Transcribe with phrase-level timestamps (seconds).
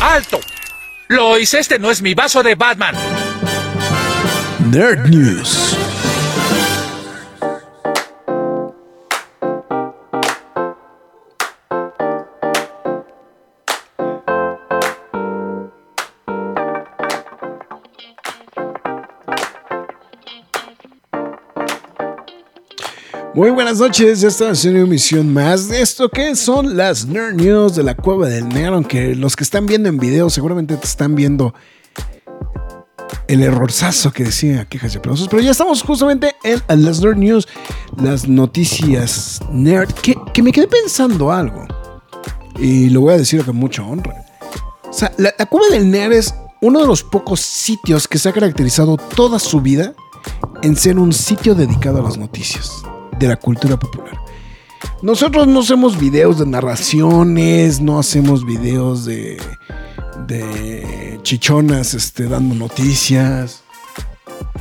[0.00, 0.40] ¡Alto!
[1.08, 2.94] Lois, este no es mi vaso de Batman.
[4.70, 5.69] Nerd News.
[23.40, 27.36] Muy buenas noches, ya estamos haciendo una emisión más de esto que son las Nerd
[27.36, 30.84] News de la Cueva del Nerd, aunque los que están viendo en video seguramente te
[30.84, 31.54] están viendo
[33.28, 37.48] el errorzazo que decía quejas y aplausos, pero ya estamos justamente en las Nerd News,
[37.96, 41.66] las noticias nerd, que, que me quedé pensando algo,
[42.58, 44.22] y lo voy a decir con mucha honra.
[44.86, 48.28] O sea, la, la Cueva del Nerd es uno de los pocos sitios que se
[48.28, 49.94] ha caracterizado toda su vida
[50.60, 52.82] en ser un sitio dedicado a las noticias
[53.20, 54.18] de la cultura popular.
[55.02, 59.40] Nosotros no hacemos videos de narraciones, no hacemos videos de,
[60.26, 63.62] de chichonas este, dando noticias.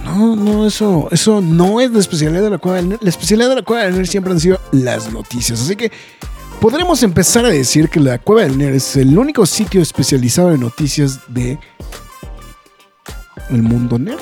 [0.04, 3.02] No, no, eso, eso no es la especialidad de la Cueva del Nerd.
[3.02, 5.62] La especialidad de la Cueva del Nerd siempre han sido las noticias.
[5.62, 5.92] Así que
[6.60, 10.62] podremos empezar a decir que la Cueva del Nerd es el único sitio especializado en
[10.62, 11.60] noticias de
[13.50, 14.20] el mundo nerd.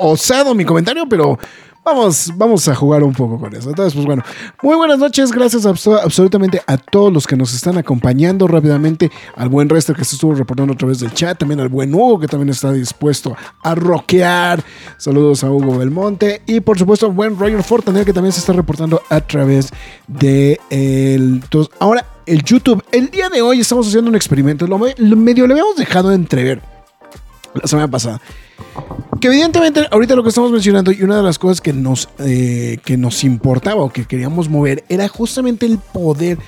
[0.00, 1.38] Osado mi comentario, pero
[1.82, 3.70] Vamos, vamos a jugar un poco con eso.
[3.70, 4.22] Entonces, pues bueno,
[4.62, 5.32] muy buenas noches.
[5.32, 9.10] Gracias absolutamente a todos los que nos están acompañando rápidamente.
[9.34, 11.38] Al buen resto que se estuvo reportando a través del chat.
[11.38, 14.62] También al buen Hugo que también está dispuesto a rockear.
[14.98, 16.42] Saludos a Hugo Belmonte.
[16.46, 19.70] Y por supuesto al buen Roger Fortaner que también se está reportando a través
[20.06, 21.42] de el...
[21.78, 22.84] ahora, el YouTube.
[22.92, 24.66] El día de hoy estamos haciendo un experimento.
[24.66, 24.78] Lo,
[25.16, 26.79] medio lo habíamos dejado de entrever
[27.54, 28.20] la semana pasada.
[29.20, 32.78] Que evidentemente ahorita lo que estamos mencionando y una de las cosas que nos, eh,
[32.84, 36.38] que nos importaba o que queríamos mover era justamente el poder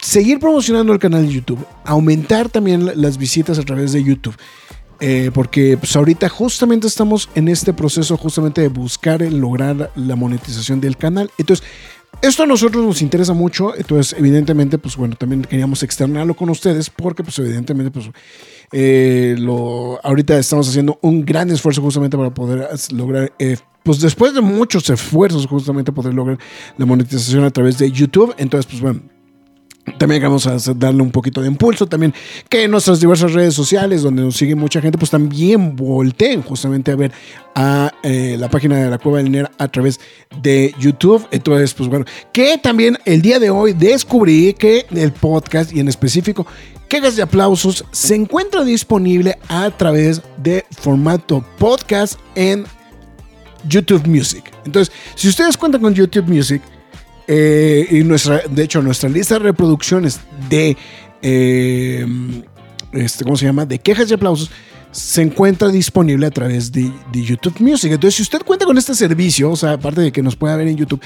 [0.00, 4.36] seguir promocionando el canal de YouTube, aumentar también las visitas a través de YouTube.
[5.02, 10.14] Eh, porque pues ahorita justamente estamos en este proceso justamente de buscar el lograr la
[10.14, 11.30] monetización del canal.
[11.38, 11.66] Entonces,
[12.22, 16.90] esto a nosotros nos interesa mucho, entonces evidentemente, pues bueno, también queríamos externarlo con ustedes
[16.90, 18.10] porque pues evidentemente, pues
[18.72, 24.34] eh, lo, ahorita estamos haciendo un gran esfuerzo justamente para poder lograr, eh, pues después
[24.34, 26.38] de muchos esfuerzos justamente poder lograr
[26.76, 29.00] la monetización a través de YouTube, entonces pues bueno
[29.98, 31.86] también vamos a darle un poquito de impulso.
[31.86, 32.14] También
[32.48, 36.90] que en nuestras diversas redes sociales, donde nos sigue mucha gente, pues también volteen justamente
[36.90, 37.12] a ver
[37.54, 40.00] a eh, la página de la Cueva del Nerd a través
[40.40, 41.26] de YouTube.
[41.30, 45.88] Entonces, pues bueno, que también el día de hoy descubrí que el podcast y en
[45.88, 46.46] específico
[46.88, 52.64] Quejas de Aplausos se encuentra disponible a través de formato podcast en
[53.68, 54.50] YouTube Music.
[54.64, 56.62] Entonces, si ustedes cuentan con YouTube Music,
[57.32, 60.18] eh, y nuestra, de hecho, nuestra lista de reproducciones
[60.48, 60.76] de,
[61.22, 62.04] eh,
[62.90, 63.64] este, ¿cómo se llama?
[63.64, 64.50] De quejas y aplausos
[64.90, 67.92] se encuentra disponible a través de, YouTube Music.
[67.92, 70.66] Entonces, si usted cuenta con este servicio, o sea, aparte de que nos pueda ver
[70.66, 71.00] en YouTube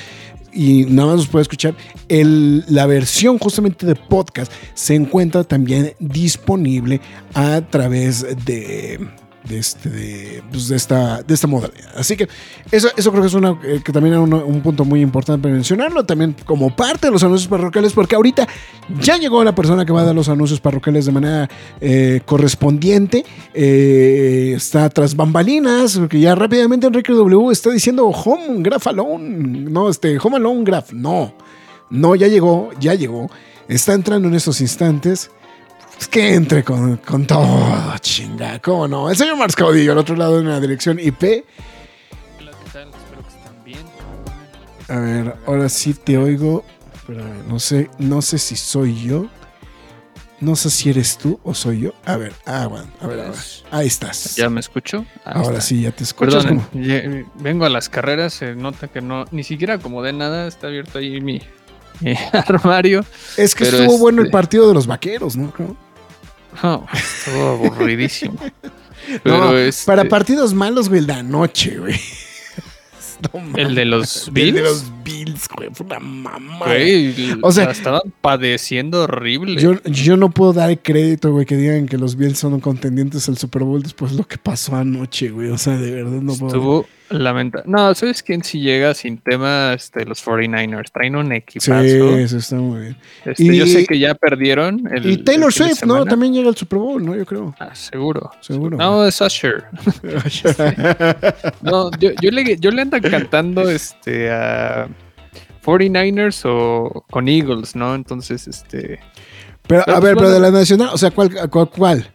[0.51, 1.77] y nada más nos puede escuchar,
[2.09, 7.03] la versión justamente de podcast se encuentra también disponible
[7.35, 9.11] a través de
[9.49, 11.91] de, este, pues de, esta, de esta modalidad.
[11.97, 12.28] Así que
[12.71, 15.55] eso, eso creo que es una, eh, que también es un punto muy importante para
[15.55, 18.49] mencionarlo, también como parte de los anuncios parroquiales, porque ahorita
[19.00, 21.50] ya llegó la persona que va a dar los anuncios parroquiales de manera
[21.81, 28.87] eh, correspondiente, eh, está tras bambalinas, porque ya rápidamente Enrique W está diciendo Home Graph
[28.87, 29.29] Alone,
[29.70, 31.35] no, este, Home Alone Graph, no,
[31.90, 33.31] no, ya llegó, ya llegó,
[33.69, 35.31] está entrando en estos instantes.
[35.99, 39.11] Es que entre con, todo, chinga, ¿cómo no?
[39.11, 41.44] El señor Marx Caudillo, al otro lado de una dirección IP.
[42.38, 42.88] Hola, ¿qué tal?
[42.88, 43.85] Espero que estén bien.
[44.88, 46.64] A ver, ahora sí te oigo.
[47.06, 49.26] Pero no sé, no sé si soy yo.
[50.41, 51.93] No sé si eres tú o soy yo.
[52.05, 53.38] A ver, ah, bueno, a ver, a ver.
[53.70, 54.37] Ahí estás.
[54.37, 55.06] ¿Ya me escucho?
[55.25, 56.38] ahora sí, ya te escucho.
[56.38, 56.67] Perdón,
[57.37, 61.20] vengo a las carreras, se nota que no, ni siquiera acomodé nada, está abierto ahí
[61.20, 61.40] mi,
[62.32, 63.05] armario.
[63.37, 65.52] Es que estuvo bueno el este partido de los vaqueros, ¿no?
[65.58, 65.76] No,
[66.55, 68.37] estuvo aburridísimo.
[69.23, 71.95] Pero Para este partidos malos, güey, la noche, güey.
[73.33, 73.56] No mames.
[73.67, 74.55] El de los El Bills.
[74.55, 75.71] de los Bills, güey.
[75.73, 76.67] Fue una mamá.
[76.67, 79.62] Güey, O sea, estaban padeciendo horrible.
[79.62, 83.39] Yo, yo no puedo dar crédito, güey, que digan que los Bills son contendientes al
[83.39, 85.49] Super Bowl después de lo que pasó anoche, güey.
[85.50, 86.49] O sea, de verdad no puedo.
[86.49, 86.87] Estuvo
[87.19, 87.64] lamentable.
[87.70, 89.72] No, ¿sabes quién si llega sin tema?
[89.75, 90.90] Este, los 49ers.
[90.93, 92.16] Traen un Sí, equipazo.
[92.16, 92.96] eso está muy bien.
[93.25, 94.87] Este, Y- yo sé que ya perdieron.
[94.93, 96.05] El, y Taylor el Swift, ¿no?
[96.05, 97.14] También llega al Super Bowl, ¿no?
[97.16, 97.55] Yo creo.
[97.61, 98.31] Ah, seguro.
[98.40, 98.76] Seguro.
[98.76, 99.64] No, es Usher.
[101.62, 104.88] No, yo, yo le, yo le ando cantando este, a
[105.64, 107.94] 49ers o con Eagles, ¿no?
[107.94, 109.00] Entonces, este.
[109.66, 112.14] Pero, Pero, a pues, ver, pero de la nacional, o sea, ¿cuál, cuál, cuál?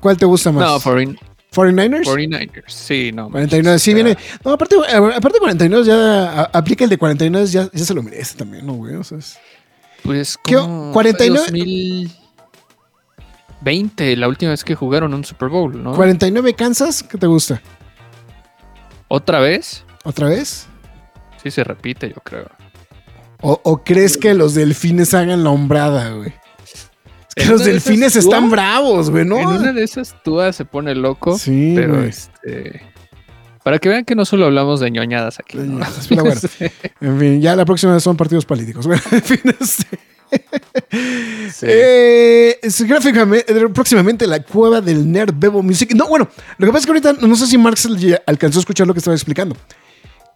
[0.00, 0.64] ¿Cuál te gusta más?
[0.68, 1.20] No, 40
[1.52, 2.04] ¿49ers?
[2.06, 2.62] 49ers.
[2.68, 3.30] Sí, no.
[3.30, 4.16] 49, sí viene.
[4.44, 8.36] No, aparte, eh, aparte 49 ya aplica el de 49, ya, ya se lo merece
[8.36, 8.94] también, ¿no, güey?
[8.96, 9.38] O sea, es-
[10.02, 10.56] Pues ¿Qué?
[10.56, 11.46] como 49?
[13.60, 15.94] 2020, la última vez que jugaron un Super Bowl, ¿no?
[15.94, 17.60] 49 Kansas, ¿qué te gusta?
[19.08, 19.84] ¿Otra vez?
[20.04, 20.66] ¿Otra vez?
[21.42, 22.48] Sí se repite, yo creo.
[23.40, 26.32] ¿O, o crees que los delfines hagan la hombrada, güey?
[27.34, 29.38] Que los esas, delfines están bravos, güey, ¿no?
[29.38, 32.08] En una de esas Tua se pone loco, Sí, pero güey.
[32.08, 32.82] este...
[33.62, 35.56] Para que vean que no solo hablamos de ñoñadas aquí.
[35.56, 35.64] ¿no?
[35.64, 36.40] ñoñadas, pero bueno.
[37.00, 38.86] En fin, ya la próxima vez son partidos políticos.
[38.86, 39.98] Bueno, en fin, este-
[41.52, 41.66] Sí.
[41.68, 45.92] Eh, gráficamente, eh, próximamente la cueva del Nerd Bebo Music.
[45.94, 46.28] No, bueno,
[46.58, 47.86] lo que pasa es que ahorita no sé si Marx
[48.26, 49.56] alcanzó a escuchar lo que estaba explicando.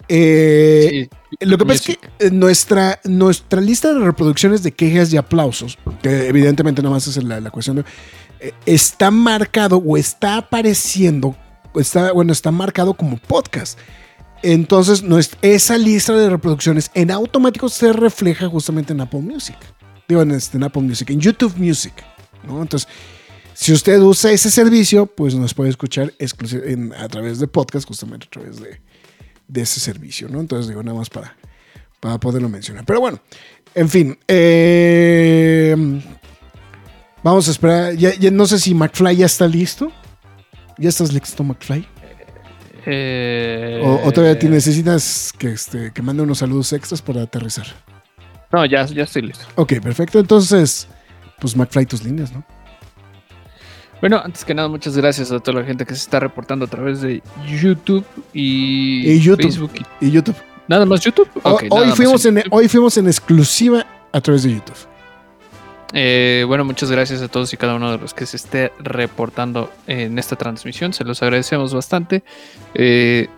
[0.08, 5.16] Eh, Sí, Lo que pasa es que nuestra, nuestra lista de reproducciones de quejas y
[5.16, 7.84] aplausos, que evidentemente nomás es la, la cuestión de,
[8.40, 11.36] eh, está marcado o está apareciendo,
[11.74, 13.78] está, bueno, está marcado como podcast.
[14.42, 15.02] Entonces,
[15.42, 19.56] esa lista de reproducciones en automático se refleja justamente en Apple Music.
[20.08, 21.92] Digo, en, este, en Apple Music, en YouTube Music.
[22.46, 22.62] ¿no?
[22.62, 22.88] Entonces,
[23.54, 28.26] si usted usa ese servicio, pues nos puede escuchar en- a través de podcast, justamente
[28.26, 28.80] a través de,
[29.48, 30.40] de ese servicio, ¿no?
[30.40, 31.36] Entonces digo nada más para,
[32.00, 32.84] para poderlo mencionar.
[32.84, 33.20] Pero bueno,
[33.74, 34.18] en fin.
[34.28, 35.74] eh,
[37.22, 37.94] vamos a esperar.
[37.96, 39.92] Ya, ya no sé si McFly ya está listo.
[40.78, 41.86] ¿Ya estás listo, McFly?
[42.86, 47.66] Eh, O, o todavía te necesitas que, este, que mande unos saludos extras para aterrizar.
[48.52, 49.44] No, ya, ya estoy listo.
[49.56, 50.20] Ok, perfecto.
[50.20, 50.86] Entonces,
[51.40, 52.44] pues McFly, tus líneas, ¿no?
[54.00, 56.68] Bueno, antes que nada, muchas gracias a toda la gente que se está reportando a
[56.68, 59.42] través de YouTube y, Y YouTube.
[59.42, 59.72] Facebook.
[60.00, 60.36] Y YouTube.
[60.68, 61.28] ¿Nada más YouTube?
[61.42, 62.52] Nada hoy, más fuimos en, YouTube.
[62.52, 64.76] hoy fuimos en exclusiva a través de YouTube.
[65.92, 69.70] Eh, bueno, muchas gracias a todos y cada uno de los que se esté reportando
[69.86, 70.92] en esta transmisión.
[70.92, 72.22] Se los agradecemos bastante.
[72.74, 73.28] Eh,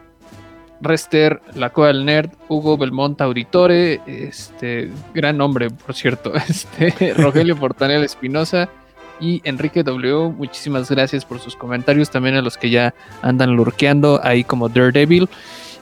[0.81, 7.57] Rester, La Cueva del Nerd, Hugo Belmont Auditore, este gran nombre, por cierto, este Rogelio
[7.61, 8.69] Portanel Espinosa
[9.21, 10.31] y Enrique W.
[10.37, 15.29] Muchísimas gracias por sus comentarios, también a los que ya andan lurkeando ahí como Daredevil.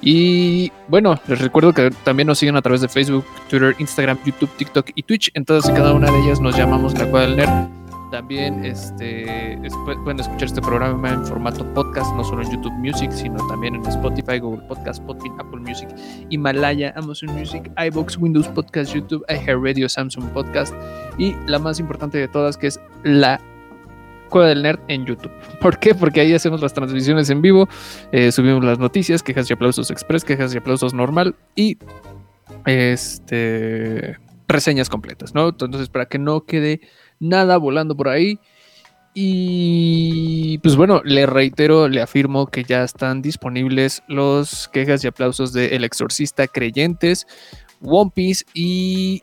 [0.01, 4.51] Y bueno, les recuerdo que también nos siguen a través de Facebook, Twitter, Instagram, YouTube,
[4.57, 5.31] TikTok y Twitch.
[5.35, 7.86] En todas y cada una de ellas nos llamamos La Cueva del Nerd.
[8.17, 12.73] También este, es- pu- pueden escuchar este programa en formato podcast, no solo en YouTube
[12.79, 15.87] Music, sino también en Spotify, Google Podcast, Podbean, Apple Music,
[16.31, 20.75] Himalaya, Amazon Music, iBox, Windows Podcast, YouTube, iHeartRadio, Samsung Podcast
[21.19, 23.39] y la más importante de todas que es la
[24.31, 25.31] Cueva del Nerd en YouTube.
[25.61, 25.95] ¿Por qué?
[25.95, 27.69] Porque ahí hacemos las transmisiones en vivo,
[28.13, 31.77] eh, subimos las noticias, quejas y aplausos express, quejas y aplausos normal y
[32.65, 34.17] este
[34.49, 35.49] reseñas completas, ¿no?
[35.49, 36.81] Entonces, para que no quede
[37.21, 38.39] nada volando por ahí.
[39.19, 45.53] Y pues bueno, le reitero, le afirmo que ya están disponibles los quejas y aplausos
[45.53, 47.27] de El Exorcista Creyentes,
[47.83, 49.23] One Piece y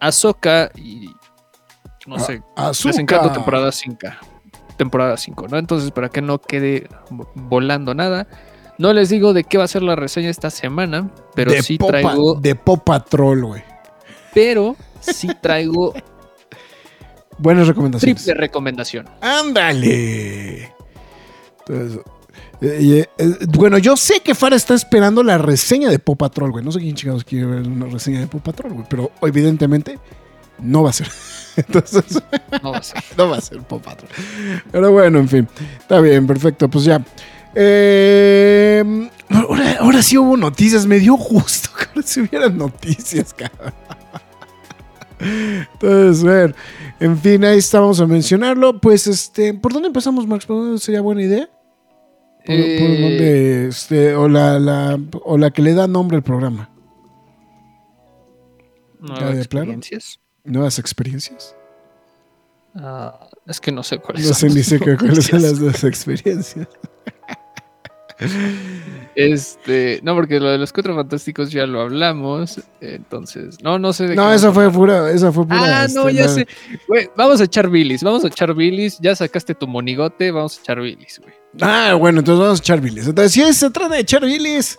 [0.00, 1.10] Ahsoka y
[2.06, 2.92] no sé, Azúcar.
[2.92, 3.98] Desencanto temporada 5.
[4.76, 5.58] Temporada 5, ¿no?
[5.58, 8.26] Entonces, para que no quede vo- volando nada,
[8.78, 11.78] no les digo de qué va a ser la reseña esta semana, pero de sí
[11.78, 13.62] Popa- traigo, De Pop Patrol, güey.
[14.34, 15.92] pero sí traigo
[17.38, 18.22] Buenas recomendaciones.
[18.24, 19.06] triple recomendación.
[19.20, 20.72] ¡Ándale!
[21.66, 22.00] Entonces,
[22.60, 26.50] eh, eh, eh, bueno, yo sé que Fara está esperando la reseña de Pop Patrol,
[26.50, 26.64] güey.
[26.64, 28.86] No sé quién chingados quiere ver una reseña de Pop Patrol, güey.
[28.88, 29.98] Pero evidentemente
[30.58, 31.08] no va a ser.
[31.56, 32.04] Entonces,
[32.62, 33.02] No va a ser.
[33.16, 34.10] no va a ser Pop Patrol.
[34.72, 35.48] Pero bueno, en fin.
[35.78, 36.68] Está bien, perfecto.
[36.68, 37.00] Pues ya.
[37.54, 40.86] Eh, ahora, ahora sí hubo noticias.
[40.86, 43.72] Me dio gusto que ahora sí hubieran noticias, cabrón.
[45.20, 46.54] Entonces, ver.
[47.00, 48.80] En fin, ahí estábamos a mencionarlo.
[48.80, 50.46] Pues, este, ¿por dónde empezamos, Max?
[50.46, 51.48] ¿Por dónde sería buena idea?
[52.46, 56.22] ¿Por, por Eh, dónde, este, o, la, la- o la que le da nombre al
[56.22, 56.70] programa?
[59.00, 59.64] nuevas de plano?
[59.72, 60.20] experiencias.
[60.44, 61.54] Nuevas experiencias.
[62.74, 65.42] Ah, es que no sé cuáles No sé son ni las sé qué- cuáles son
[65.42, 66.66] las nuevas experiencias.
[69.14, 72.60] Este, no, porque lo de los cuatro fantásticos ya lo hablamos.
[72.80, 75.82] Entonces, no, no sé de No, esa fue pura, esa fue pura.
[75.82, 76.46] Ah, no, este, ya sé.
[76.86, 78.96] Güey, vamos a echar bilis, vamos a echar bilis.
[79.00, 81.34] Ya sacaste tu monigote, vamos a echar bilis, güey.
[81.60, 83.08] Ah, bueno, entonces vamos a echar bilis.
[83.08, 84.78] Entonces, si se trata de echar bilis,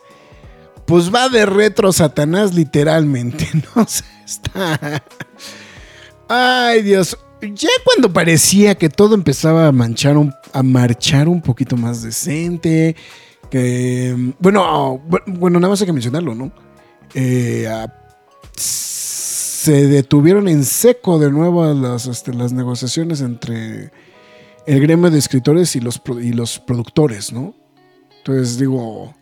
[0.86, 3.46] pues va de retro Satanás, literalmente.
[3.76, 5.04] No sé, está.
[6.30, 7.18] Ay, Dios.
[7.42, 12.96] Ya cuando parecía que todo empezaba a manchar, un- a marchar un poquito más decente.
[13.50, 14.34] Que.
[14.40, 16.52] Bueno, bu- bueno, nada más hay que mencionarlo, ¿no?
[17.14, 17.68] Eh,
[18.56, 23.92] se detuvieron en seco de nuevo las, este, las negociaciones entre
[24.66, 27.56] el gremio de escritores y los, pro- y los productores, ¿no?
[28.20, 29.14] Entonces digo,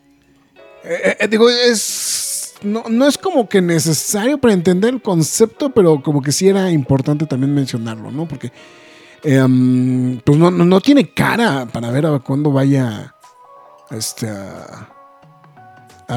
[0.84, 6.02] eh, eh, digo, es, no, no es como que necesario para entender el concepto, pero
[6.02, 8.28] como que sí era importante también mencionarlo, ¿no?
[8.28, 8.52] Porque
[9.24, 13.14] em, pues no, no, no tiene cara para ver a cuándo vaya
[13.90, 14.88] este, a,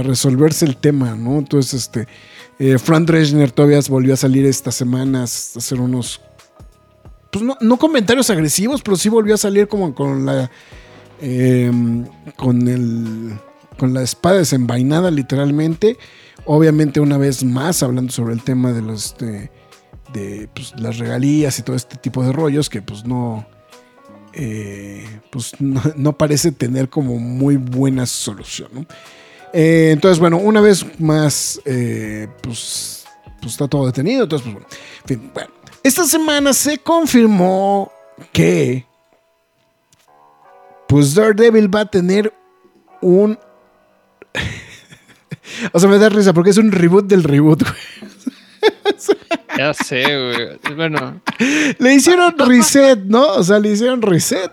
[0.04, 1.38] resolverse el tema, ¿no?
[1.38, 2.08] Entonces, este,
[2.60, 6.22] eh, Fran todavía volvió a salir estas semanas a hacer unos
[7.32, 10.52] pues no, no comentarios agresivos, pero sí volvió a salir como con la.
[11.22, 11.72] eh,
[12.36, 13.40] con el.
[13.78, 15.98] con la espada desenvainada, literalmente.
[16.46, 19.18] Obviamente, una vez más, hablando sobre el tema de los.
[19.18, 19.50] De,
[20.14, 23.48] de, pues, las regalías y todo este tipo de rollos que, pues, no.
[24.34, 28.88] Eh, pues no, parece tener como muy buena solución.
[29.54, 33.06] Eh, entonces, bueno, una vez más, eh, pues,
[33.42, 34.24] pues está todo detenido.
[34.24, 34.48] Entonces,
[35.06, 35.52] pues bueno.
[35.84, 37.92] Esta semana se confirmó
[38.32, 38.86] que
[40.88, 42.32] pues Daredevil va a tener
[43.02, 43.40] un
[45.74, 47.64] o sea, me da risa porque es un reboot del reboot.
[47.64, 47.74] güey.
[49.62, 50.76] Ya sé, güey.
[50.76, 51.22] Bueno,
[51.80, 53.26] Le hicieron reset, ¿no?
[53.36, 54.52] O sea, le hicieron reset.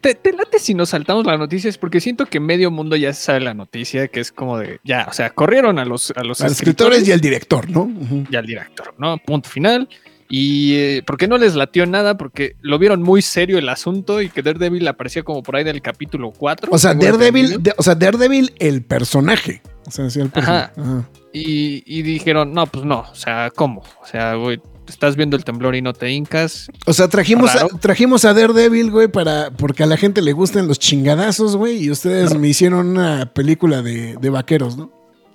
[0.00, 3.40] te, te late si nos saltamos las noticias porque siento que medio mundo ya sabe
[3.40, 7.06] la noticia, que es como de, ya, o sea, corrieron a los, a los escritores
[7.06, 7.82] y al director, ¿no?
[7.82, 8.24] Ujú.
[8.30, 9.16] y al director, ¿no?
[9.18, 9.88] Punto final.
[10.28, 12.16] Y eh, ¿por qué no les latió nada?
[12.16, 15.82] Porque lo vieron muy serio el asunto y que Daredevil aparecía como por ahí del
[15.82, 16.70] capítulo 4.
[16.72, 19.60] O sea, Daredevil, de- o sea, Daredevil el personaje.
[19.86, 20.70] O sea, sí, el personaje.
[20.80, 21.08] Ajá.
[21.32, 23.82] Y, y dijeron, no, pues no, o sea, ¿cómo?
[24.02, 26.70] O sea, güey, estás viendo el temblor y no te hincas.
[26.86, 30.68] O sea, trajimos a, trajimos a Daredevil, güey, para, porque a la gente le gustan
[30.68, 34.92] los chingadazos, güey, y ustedes me hicieron una película de, de vaqueros, ¿no?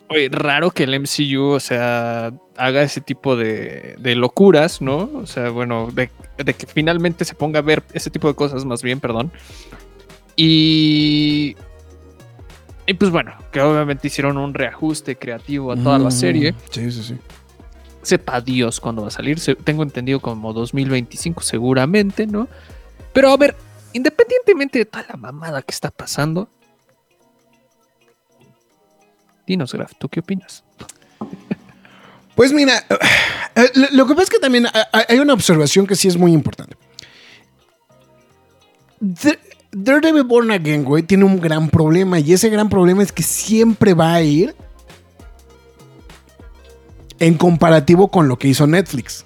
[0.09, 5.09] Oye, raro que el MCU, o sea, haga ese tipo de, de locuras, ¿no?
[5.15, 8.63] O sea, bueno, de, de que finalmente se ponga a ver ese tipo de cosas,
[8.63, 9.31] más bien, perdón.
[10.37, 11.57] Y.
[12.87, 16.55] Y pues bueno, que obviamente hicieron un reajuste creativo a toda la Mm, serie.
[16.71, 17.17] Sí, sí, sí.
[18.01, 19.39] Sepa Dios cuándo va a salir.
[19.63, 22.47] tengo entendido como 2025 seguramente, ¿no?
[23.11, 23.55] Pero a ver,
[23.91, 26.47] independientemente de toda la mamada que está pasando.
[29.45, 30.63] Dinos, Graf, ¿tú qué opinas?
[32.35, 32.85] Pues mira,
[33.55, 36.15] eh, lo- que pasa es que también ha- ha- hay una observación que sí es
[36.17, 36.77] muy importante.
[39.83, 43.23] Da- Daredevil Born Again, güey, tiene un gran problema y ese gran problema es que
[43.23, 44.55] siempre va a ir
[47.19, 49.25] en comparativo con lo que hizo Netflix.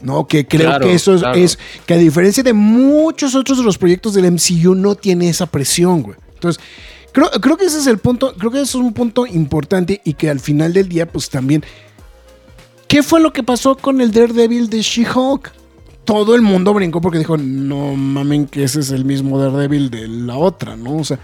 [0.00, 1.38] No, que creo Claro, que eso es, claro.
[1.38, 5.46] es- que a diferencia de muchos otros de los proyectos del MCU no tiene esa
[5.46, 6.16] presión, güey.
[6.34, 6.62] Entonces,
[7.12, 10.12] creo, creo que ese es el punto, creo que eso es un punto importante y
[10.14, 11.64] que al final del día, pues también
[12.88, 15.50] ¿Qué fue lo que pasó con el Daredevil de She-Hulk?
[16.06, 20.08] Todo el mundo brincó porque dijo, no mamen que ese es el mismo Daredevil de
[20.08, 20.96] la otra, ¿no?
[20.96, 21.18] O sea...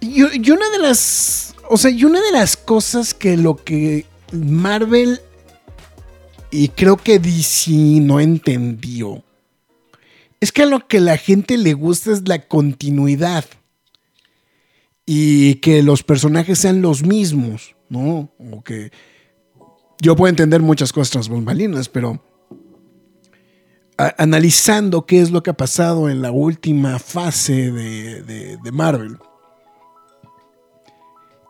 [0.00, 1.54] Y, y una de las...
[1.68, 5.20] O sea, y una de las cosas que lo que Marvel
[6.50, 9.22] y creo que DC no entendió
[10.40, 13.44] es que a lo que la gente le gusta es la continuidad
[15.04, 18.30] y que los personajes sean los mismos, ¿no?
[18.38, 18.90] O que
[20.00, 22.22] yo puedo entender muchas cosas tras bambalinas, pero
[23.96, 29.16] analizando qué es lo que ha pasado en la última fase de, de- Marvel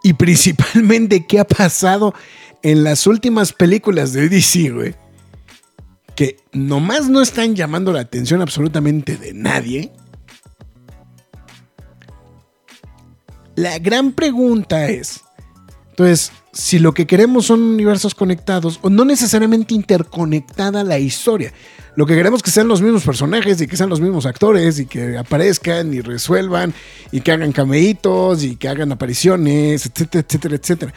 [0.02, 2.14] y principalmente qué ha pasado
[2.62, 4.94] en las últimas películas de DC, güey,
[6.14, 9.92] que nomás no están llamando la atención absolutamente de nadie.
[13.56, 15.22] La gran pregunta es,
[15.90, 21.52] entonces, si lo que queremos son universos conectados, o no necesariamente interconectada la historia,
[21.96, 24.78] lo que queremos es que sean los mismos personajes y que sean los mismos actores
[24.78, 26.72] y que aparezcan y resuelvan
[27.12, 30.94] y que hagan cameitos y que hagan apariciones, etcétera, etcétera, etcétera.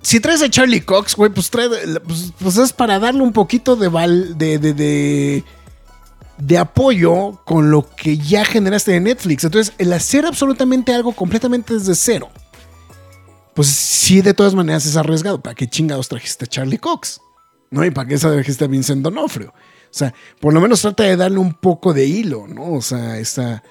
[0.00, 1.68] Si traes a Charlie Cox, güey, pues, trae,
[2.06, 5.44] pues, pues es para darle un poquito de, val, de, de, de
[6.38, 9.44] de apoyo con lo que ya generaste de Netflix.
[9.44, 12.28] Entonces, el hacer absolutamente algo completamente desde cero,
[13.54, 15.40] pues sí, de todas maneras es arriesgado.
[15.40, 17.20] ¿Para qué chingados trajiste a Charlie Cox?
[17.70, 17.84] ¿No?
[17.84, 19.48] ¿Y para qué trajiste a Vincent Donofrio?
[19.48, 22.74] O sea, por lo menos trata de darle un poco de hilo, ¿no?
[22.74, 23.62] O sea, esa,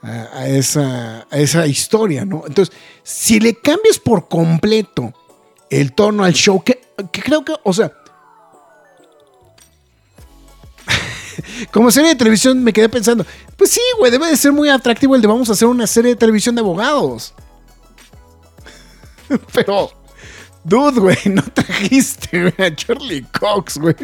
[0.00, 2.44] a, esa, a esa historia, ¿no?
[2.46, 5.12] Entonces, si le cambias por completo
[5.70, 7.92] el tono al show, que, que creo que, o sea,
[11.70, 13.24] como serie de televisión me quedé pensando,
[13.56, 16.12] pues sí, güey, debe de ser muy atractivo el de vamos a hacer una serie
[16.12, 17.34] de televisión de abogados.
[19.54, 19.90] Pero,
[20.64, 23.94] dude, güey, no trajiste a Charlie Cox, güey,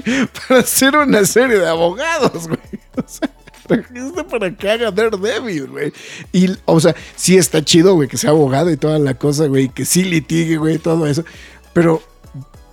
[0.49, 2.61] para hacer una serie de abogados, güey.
[2.97, 3.31] O sea,
[3.67, 5.93] trajiste para que haga Daredevil, güey.
[6.33, 9.69] Y, o sea, sí está chido, güey, que sea abogado y toda la cosa, güey,
[9.69, 11.25] que sí litigue, güey, todo eso.
[11.73, 12.03] Pero,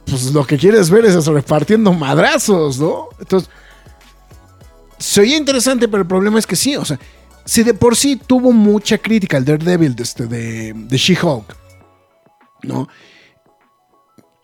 [0.05, 3.09] pues lo que quieres ver es eso, repartiendo madrazos, ¿no?
[3.19, 3.49] Entonces
[4.97, 6.99] se interesante, pero el problema es que sí, o sea,
[7.45, 11.55] si de por sí tuvo mucha crítica el Daredevil de, este, de, de She-Hulk,
[12.63, 12.87] ¿no?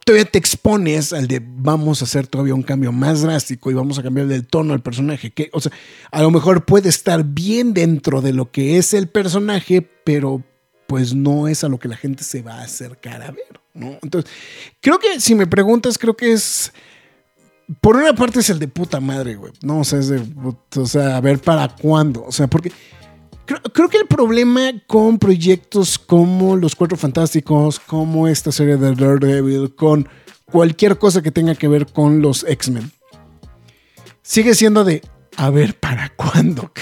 [0.06, 4.00] Todavía te expones al de vamos a hacer todavía un cambio más drástico y vamos
[4.00, 5.32] a cambiar el tono del personaje.
[5.32, 5.72] Que, o sea,
[6.12, 10.44] a lo mejor puede estar bien dentro de lo que es el personaje, pero
[10.88, 13.98] pues no es a lo que la gente se va a acercar a ver, ¿no?
[14.02, 14.30] Entonces,
[14.82, 16.74] creo que si me preguntas, creo que es
[17.80, 19.54] por una parte es el de puta madre, güey.
[19.62, 20.22] No, o sea, es de,
[20.76, 22.24] o sea, a ver para cuándo.
[22.26, 22.72] O sea, porque
[23.46, 29.76] creo, que el problema con proyectos como Los Cuatro Fantásticos, como esta serie de Daredevil,
[29.76, 30.08] con
[30.46, 32.92] cualquier cosa que tenga que ver con los X-Men,
[34.22, 35.02] sigue siendo de,
[35.38, 36.72] a ver para cuándo.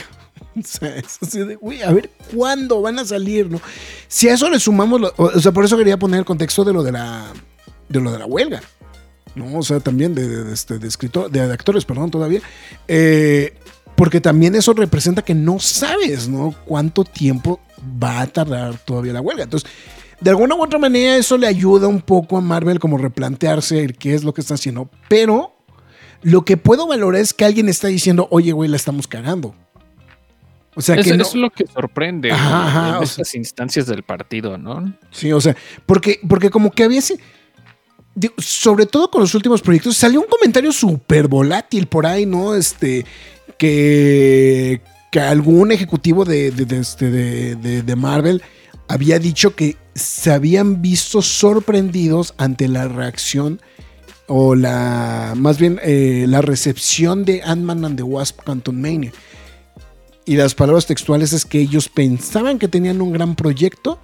[0.55, 3.61] O sea, es así de, güey, a ver cuándo van a salir, ¿no?
[4.09, 6.83] Si a eso le sumamos, o sea, por eso quería poner el contexto de lo
[6.83, 7.31] de la,
[7.87, 8.61] de lo de la huelga.
[9.35, 9.57] ¿No?
[9.57, 12.41] O sea, también de, este, de, escritor, de, actores, perdón, todavía.
[12.87, 13.53] Eh,
[13.95, 16.55] porque también eso representa que no sabes, ¿no?
[16.65, 17.59] Cuánto tiempo
[18.01, 19.43] va a tardar todavía la huelga.
[19.43, 19.69] Entonces,
[20.21, 24.13] de alguna u otra manera, eso le ayuda un poco a Marvel como replantearse qué
[24.13, 24.89] es lo que está haciendo.
[25.07, 25.55] Pero
[26.21, 29.55] lo que puedo valorar es que alguien está diciendo, oye, güey, la estamos cagando.
[30.75, 31.23] O sea, que no...
[31.23, 34.93] es lo que sorprende en estas instancias del partido, ¿no?
[35.11, 37.01] Sí, o sea, porque, porque como que había
[38.37, 42.55] sobre todo con los últimos proyectos, salió un comentario súper volátil por ahí, ¿no?
[42.55, 43.05] Este,
[43.57, 48.41] que, que algún ejecutivo de, de, este, de, Marvel
[48.87, 53.61] había dicho que se habían visto sorprendidos ante la reacción
[54.27, 59.11] o la, más bien, eh, la recepción de Ant-Man and the Wasp Quantum Mania.
[60.25, 63.99] Y las palabras textuales es que ellos pensaban que tenían un gran proyecto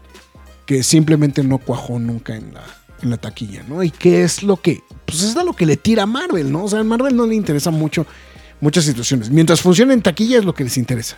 [0.65, 2.63] que simplemente no cuajó nunca en la,
[3.01, 3.83] en la taquilla, ¿no?
[3.83, 4.81] ¿Y qué es lo que?
[5.05, 6.63] Pues es lo que le tira a Marvel, ¿no?
[6.63, 8.05] O sea, a Marvel no le interesa mucho
[8.61, 9.29] muchas situaciones.
[9.29, 11.17] Mientras funcione en taquilla es lo que les interesa.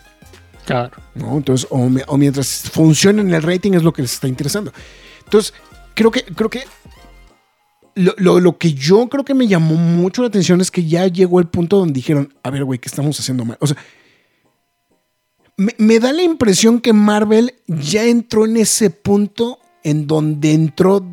[0.66, 0.98] Claro.
[1.16, 1.38] ¿no?
[1.38, 4.74] Entonces, o, mientras funcione en el rating es lo que les está interesando.
[5.24, 5.54] Entonces,
[5.94, 6.63] creo que, creo que
[7.96, 11.48] lo, que yo creo que me llamó mucho la atención es que ya llegó el
[11.48, 13.58] punto donde dijeron, a ver, güey, ¿qué estamos haciendo mal?
[13.60, 13.78] O sea,
[15.56, 21.04] me, me, da la impresión que Marvel ya entró en ese punto en donde entró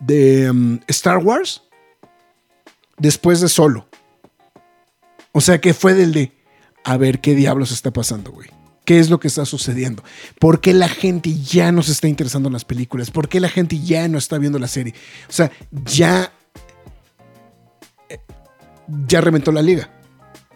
[0.00, 1.62] de um, Star Wars
[2.98, 3.86] después de Solo.
[5.32, 6.32] O sea que fue del de,
[6.84, 8.48] a ver qué diablos está pasando, güey.
[8.84, 10.02] ¿Qué es lo que está sucediendo?
[10.40, 13.12] ¿Por qué la gente ya no se está interesando en las películas?
[13.12, 14.94] ¿Por qué la gente ya no está viendo la serie?
[15.28, 15.52] O sea,
[15.84, 16.32] ya...
[19.06, 19.88] Ya reventó la liga.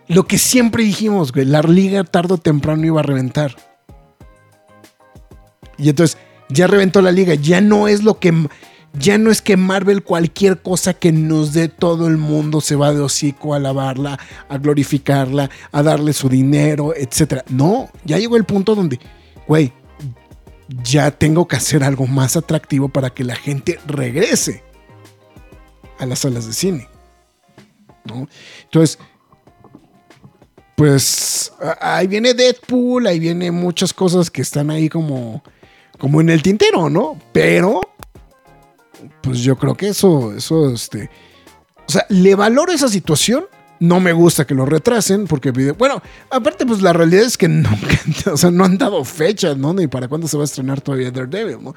[0.08, 3.54] Lo que siempre dijimos, güey, la liga tarde o temprano iba a reventar.
[5.78, 7.34] Y entonces, ya reventó la liga.
[7.34, 8.48] Ya no es lo que
[8.98, 12.92] ya no es que Marvel cualquier cosa que nos dé todo el mundo se va
[12.92, 17.42] de hocico a alabarla, a glorificarla, a darle su dinero, etc.
[17.48, 19.00] No, ya llegó el punto donde,
[19.46, 19.72] güey,
[20.82, 24.62] ya tengo que hacer algo más atractivo para que la gente regrese
[25.98, 26.88] a las salas de cine.
[28.04, 28.28] ¿no?
[28.64, 28.98] Entonces,
[30.76, 35.42] pues ahí viene Deadpool, ahí viene muchas cosas que están ahí como,
[35.98, 37.18] como en el tintero, ¿no?
[37.32, 37.80] Pero
[39.22, 41.10] pues yo creo que eso, eso, este,
[41.86, 43.44] o sea, le valoro esa situación.
[43.80, 47.98] No me gusta que lo retrasen porque, bueno, aparte, pues la realidad es que nunca,
[48.32, 49.74] o sea, no han dado fechas, ¿no?
[49.74, 51.74] Ni para cuándo se va a estrenar todavía Daredevil, ¿no?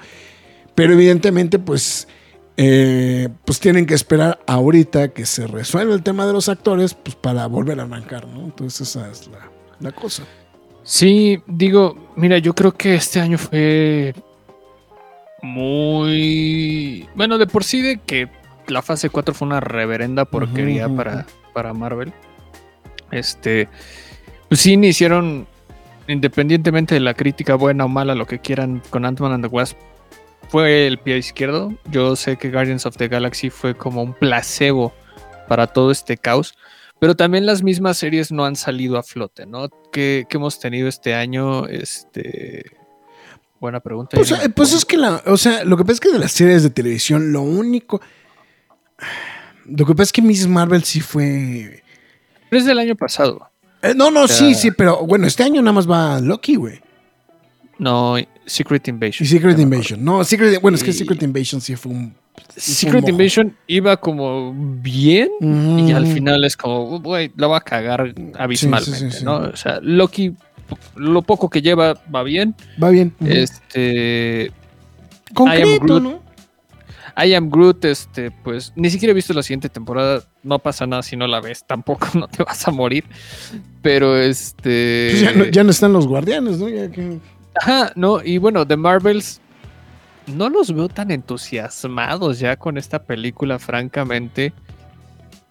[0.75, 2.07] Pero evidentemente, pues,
[2.55, 7.15] eh, pues tienen que esperar ahorita que se resuelva el tema de los actores, pues
[7.15, 8.45] para volver a arrancar, ¿no?
[8.45, 10.23] Entonces esa es la, la cosa.
[10.83, 14.13] Sí, digo, mira, yo creo que este año fue
[15.41, 17.07] muy...
[17.15, 18.29] Bueno, de por sí de que
[18.67, 22.13] la fase 4 fue una reverenda porquería para, para Marvel.
[23.11, 23.69] Este...
[24.49, 25.45] Pues sí, hicieron,
[26.07, 29.77] independientemente de la crítica buena o mala, lo que quieran con Ant-Man and the Wasp,
[30.49, 31.73] fue el pie izquierdo.
[31.91, 34.93] Yo sé que Guardians of the Galaxy fue como un placebo
[35.47, 36.55] para todo este caos,
[36.99, 39.69] pero también las mismas series no han salido a flote, ¿no?
[39.91, 41.67] ¿Qué, qué hemos tenido este año?
[41.67, 42.76] Este.
[43.59, 44.15] Buena pregunta.
[44.15, 46.19] Pues, no eh, pues es que la, o sea, lo que pasa es que de
[46.19, 48.01] las series de televisión, lo único.
[49.65, 51.83] Lo que pasa es que Miss Marvel sí fue.
[52.49, 53.49] Pero es del año pasado.
[53.81, 56.79] Eh, no, no, sí, sea- sí, pero bueno, este año nada más va Loki, güey.
[57.79, 58.15] No,
[58.45, 59.27] Secret Y Invasion.
[59.27, 59.75] Secret me acuerdo.
[59.75, 60.03] Invasion.
[60.05, 62.15] No, Secret, bueno, es que Y- Secret Invasion sí fue un.
[62.55, 63.07] Secret.
[63.09, 66.13] Invasion iba como bien y al Mm.
[66.13, 69.25] final es como, güey, la va a cagar abismalmente, sí, sí.
[69.25, 69.37] ¿no?
[69.37, 70.33] O sea, Loki,
[70.95, 72.55] lo poco que lleva va bien.
[72.81, 73.13] Va bien.
[73.25, 74.51] Este,
[75.33, 76.03] Concreto, Groot.
[76.03, 76.27] ¿no?
[77.23, 80.23] I Am Groot, este, pues ni siquiera he visto la siguiente temporada.
[80.43, 83.05] No pasa nada si no la ves, tampoco no te vas a morir.
[83.81, 85.07] Pero este.
[85.11, 86.69] Pues ya, no, ya no están los guardianes, ¿no?
[86.69, 87.19] Ya que-
[87.59, 89.41] Ajá, no, y bueno, The Marvels.
[90.27, 94.51] No los veo tan entusiasmados ya con esta película, francamente.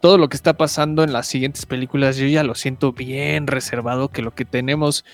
[0.07, 4.07] Todo lo que está pasando en las siguientes películas, yo ya lo siento bien reservado.
[4.09, 5.05] Que lo que tenemos.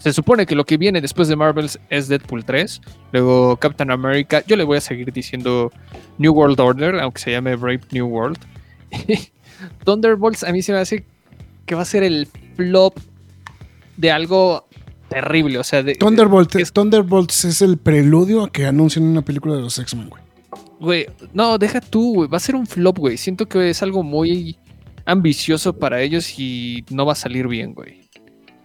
[0.00, 2.82] Se supone que lo que viene después de Marvels es Deadpool 3.
[3.12, 4.44] Luego Captain America.
[4.46, 5.72] Yo le voy a seguir diciendo
[6.18, 8.36] New World Order, aunque se llame Brave New World.
[9.86, 11.06] Thunderbolts a mí se me hace
[11.64, 12.98] que va a ser el flop
[13.96, 14.68] de algo
[15.08, 15.58] terrible.
[15.58, 19.62] O sea, de, Thunderbolt, es- Thunderbolts es el preludio a que anuncien una película de
[19.62, 20.22] los X-Men, güey.
[20.80, 22.28] Güey, no, deja tú, güey.
[22.28, 23.16] Va a ser un flop, güey.
[23.16, 24.56] Siento que es algo muy
[25.04, 28.08] ambicioso para ellos y no va a salir bien, güey.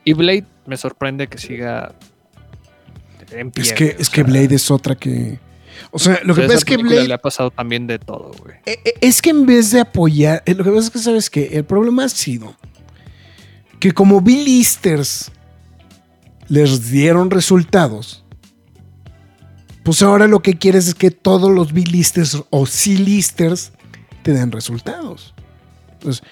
[0.06, 1.96] Y Blade me sorprende que siga
[3.32, 3.64] en pie.
[3.64, 5.40] Es que, es que Blade es otra que.
[5.92, 7.08] O sea, lo o que pasa es que Blade.
[7.08, 8.56] le ha pasado también de todo, güey.
[8.66, 11.30] Eh, eh, Es que en vez de apoyar, eh, lo que pasa es que sabes
[11.30, 12.56] que el problema ha sido
[13.80, 15.32] que como B-listers
[16.48, 18.23] les dieron resultados,
[19.84, 23.74] pues ahora lo que quieres es que todos los B-listers o C-listers
[24.24, 25.34] te den resultados.
[25.92, 26.24] Entonces,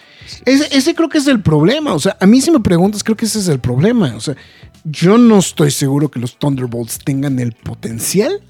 [0.46, 1.94] ese, ese creo que es el problema.
[1.94, 4.16] O sea, a mí si me preguntas, creo que ese es el problema.
[4.16, 4.36] O sea,
[4.84, 8.42] yo no estoy seguro que los Thunderbolts tengan el potencial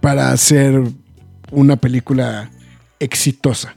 [0.00, 0.82] para hacer
[1.50, 2.50] una película
[3.00, 3.76] exitosa.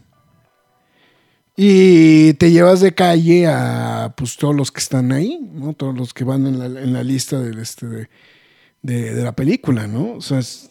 [1.60, 5.74] Y te llevas de calle a pues todos los que están ahí, ¿no?
[5.74, 8.10] Todos los que van en la, en la lista del, este, de,
[8.84, 10.14] de- de la película, ¿no?
[10.18, 10.70] O sea, es,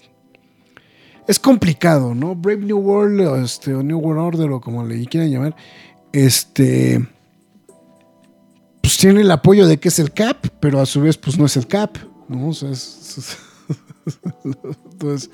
[1.26, 2.36] es complicado, ¿no?
[2.36, 5.56] Brave New World, o, este, o New World Order, o como le quieran llamar,
[6.12, 7.04] este.
[8.80, 11.46] Pues tiene el apoyo de que es el Cap, pero a su vez, pues no
[11.46, 11.96] es el Cap,
[12.28, 12.50] ¿no?
[12.50, 13.38] O sea, es- es-
[14.92, 15.30] entonces,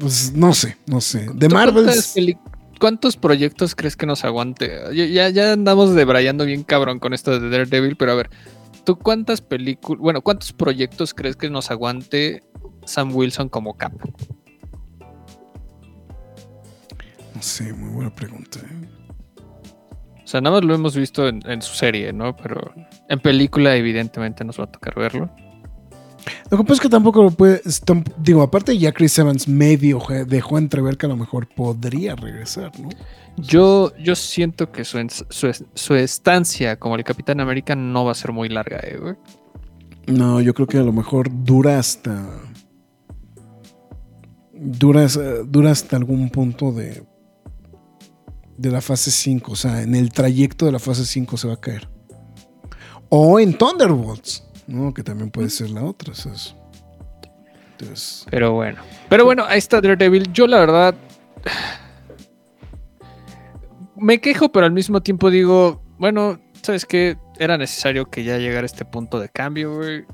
[0.00, 1.28] pues no sé, no sé.
[1.34, 1.88] De ¿Tú Marvel.
[2.78, 4.80] ¿Cuántas peli- ¿Cuántos proyectos crees que nos aguante?
[4.94, 8.30] Ya, ya, ya andamos debrayando bien cabrón con esto de Daredevil, pero a ver,
[8.84, 12.42] ¿tú cuántas películas, bueno, cuántos proyectos crees que nos aguante
[12.84, 13.92] Sam Wilson como Cap?
[17.34, 18.60] No sé, muy buena pregunta.
[18.60, 18.88] ¿eh?
[20.24, 22.36] O sea, nada más lo hemos visto en, en su serie, ¿no?
[22.36, 22.72] Pero
[23.08, 25.30] en película evidentemente nos va a tocar verlo.
[26.50, 27.62] Lo que pasa es que tampoco lo puede.
[28.18, 32.88] digo, aparte ya Chris Evans medio dejó entrever que a lo mejor podría regresar, ¿no?
[33.36, 34.98] Yo, yo siento que su,
[35.30, 39.14] su, su estancia como el Capitán América no va a ser muy larga, eh, güey.
[40.08, 42.26] No, yo creo que a lo mejor dura hasta.
[44.54, 47.04] Dura, eh, dura hasta algún punto de.
[48.56, 49.52] De la fase 5.
[49.52, 51.88] O sea, en el trayecto de la fase 5 se va a caer.
[53.10, 54.94] O en Thunderbolts, ¿no?
[54.94, 56.12] Que también puede ser la otra.
[56.12, 56.54] entonces,
[58.30, 58.80] Pero bueno.
[59.08, 60.32] Pero bueno, ahí está Daredevil.
[60.32, 60.94] Yo la verdad...
[63.96, 67.18] Me quejo, pero al mismo tiempo digo, bueno, ¿sabes qué?
[67.40, 70.04] Era necesario que ya llegara este punto de cambio, güey.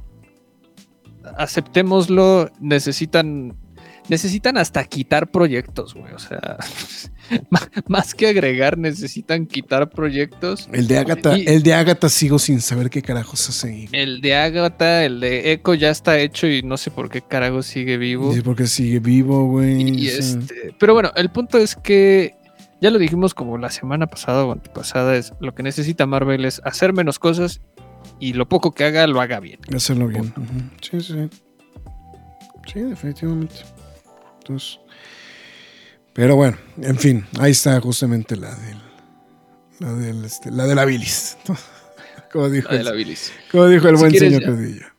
[1.37, 2.51] Aceptémoslo.
[2.61, 3.59] Necesitan...
[4.09, 6.13] Necesitan hasta quitar proyectos, güey.
[6.13, 6.59] O sea,
[7.89, 10.69] más que agregar, necesitan quitar proyectos.
[10.73, 13.89] el de Agatha, Y- el de Agatha sigo sin saber qué carajos hace.
[13.93, 17.63] El de Agatha, el de Echo ya está hecho y no sé por qué carajo
[17.63, 18.35] sigue vivo.
[18.35, 19.99] Sí, porque sigue vivo, güey.
[19.99, 22.35] Y este, pero bueno, el punto es que
[22.83, 26.61] ya lo dijimos como la semana pasada o antepasada, es lo que necesita Marvel es
[26.65, 27.63] hacer menos cosas
[28.21, 29.61] y lo poco que haga lo haga bien.
[29.75, 30.25] Hacerlo bien.
[30.37, 30.61] ujú.
[30.83, 31.31] Sí, sí.
[32.71, 33.55] Sí, definitivamente.
[34.45, 34.79] Entonces.
[36.13, 38.79] Pero bueno, en fin, ahí está justamente la del.
[39.81, 41.37] La del este, la de la bilis.
[42.33, 43.33] Como dijo, La de la el, bilis.
[43.53, 44.93] como dijo el Si buen señor ya.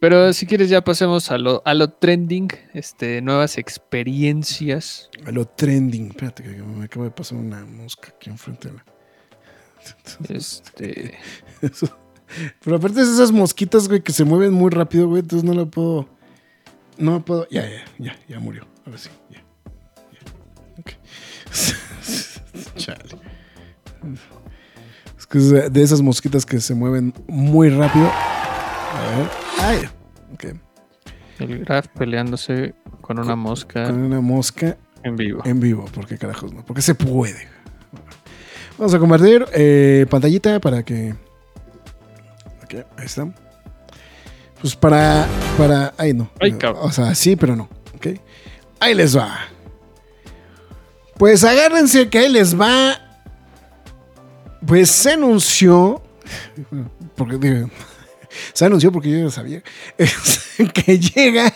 [0.00, 5.10] Pero si quieres ya pasemos a lo, a lo trending, este, nuevas experiencias.
[5.24, 6.08] A lo trending.
[6.10, 8.84] Espérate, que me acaba de pasar una mosca aquí enfrente de la.
[10.28, 11.14] Este.
[11.62, 11.96] Eso-
[12.62, 15.22] Pero aparte es esas mosquitas, güey, que se mueven muy rápido, güey.
[15.22, 16.08] Entonces no lo puedo.
[16.98, 17.46] No puedo.
[17.50, 18.66] Ya, ya, ya, ya murió.
[18.86, 19.38] Ahora sí, ya.
[20.12, 20.80] ya.
[20.80, 20.92] Ok.
[22.76, 23.04] Chale.
[25.18, 28.06] Es que es de esas mosquitas que se mueven muy rápido.
[28.08, 29.28] A ver.
[29.58, 29.88] Ay.
[30.34, 30.44] Ok.
[31.38, 35.42] El Graf peleándose con una mosca Con una mosca en vivo.
[35.44, 35.84] en vivo.
[35.86, 36.64] ¿Por qué carajos no?
[36.64, 37.48] Porque se puede.
[38.78, 41.14] Vamos a convertir eh, pantallita para que.
[42.64, 43.28] Ok, ahí está.
[44.66, 45.28] Pues para.
[45.56, 46.28] para ahí no.
[46.40, 46.82] Ay, cabrón.
[46.82, 47.68] O sea, sí, pero no.
[47.94, 48.18] Ok.
[48.80, 49.38] Ahí les va.
[51.16, 53.00] Pues agárrense que ahí les va.
[54.66, 56.02] Pues se anunció.
[57.14, 57.70] Porque digo,
[58.54, 59.62] se anunció porque yo ya sabía.
[60.74, 61.54] que llega.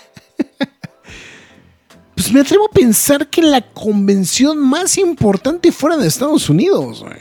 [2.15, 7.19] Pues me atrevo a pensar que la convención más importante fuera de Estados Unidos, güey.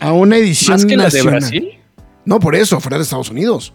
[0.00, 1.22] A una edición ¿Más que la de.
[1.22, 1.78] Brasil?
[2.24, 3.72] No, por eso, fuera de Estados Unidos.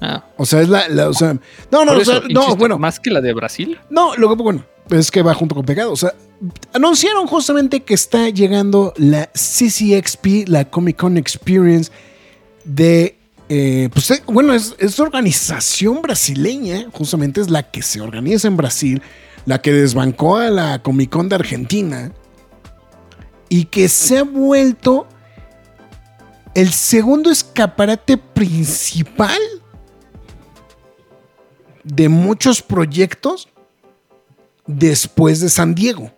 [0.00, 0.88] Ah, O sea, es la.
[0.88, 1.34] la- o sea,
[1.72, 2.78] no, no, o sea, no, insisto, bueno.
[2.78, 3.78] ¿Más que la de Brasil?
[3.90, 5.92] No, lo que bueno, es que va junto con pegado.
[5.92, 6.14] O sea,
[6.72, 11.90] anunciaron justamente que está llegando la CCXP, la Comic Con Experience
[12.64, 13.16] de.
[13.48, 18.56] eh, pues eh, bueno, es, es organización brasileña, justamente es la que se organiza en
[18.56, 19.02] Brasil,
[19.46, 22.12] la que desbancó a la Comic Con de Argentina
[23.48, 25.08] y que se ha vuelto
[26.54, 29.38] el segundo escaparate principal
[31.92, 33.48] de muchos proyectos
[34.66, 36.12] después de San Diego.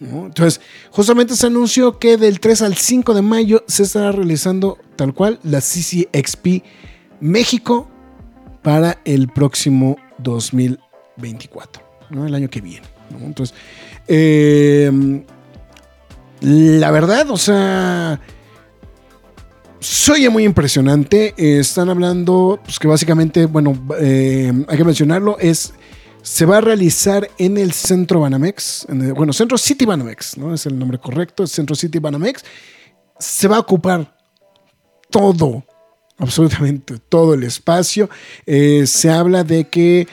[0.00, 5.12] Entonces, justamente se anunció que del 3 al 5 de mayo se estará realizando tal
[5.12, 6.64] cual la CCXP
[7.20, 7.86] México
[8.62, 12.26] para el próximo 2024, ¿no?
[12.26, 12.86] el año que viene.
[13.20, 13.54] Entonces,
[14.08, 14.90] eh,
[16.40, 18.20] la verdad, o sea,
[19.80, 21.34] se oye muy impresionante.
[21.36, 25.72] Eh, están hablando, pues que básicamente, bueno, eh, hay que mencionarlo, es
[26.22, 30.52] se va a realizar en el Centro Banamex, en el- bueno, Centro City Banamex, ¿no?
[30.52, 32.44] Es el nombre correcto, es Centro City Banamex.
[33.18, 34.16] Se va a ocupar
[35.10, 35.64] todo,
[36.18, 38.10] absolutamente todo el espacio.
[38.44, 40.06] Eh, se habla de que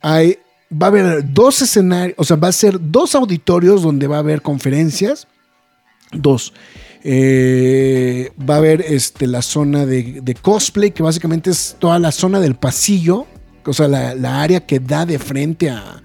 [0.00, 0.38] hay,
[0.72, 4.20] va a haber dos escenarios, o sea, va a ser dos auditorios donde va a
[4.20, 5.26] haber conferencias.
[6.12, 6.52] Dos.
[7.04, 12.38] Eh, va a haber este, la zona de, cosplay, que básicamente es toda la zona
[12.40, 13.26] del pasillo,
[13.64, 16.00] o sea, la, área que da de frente a,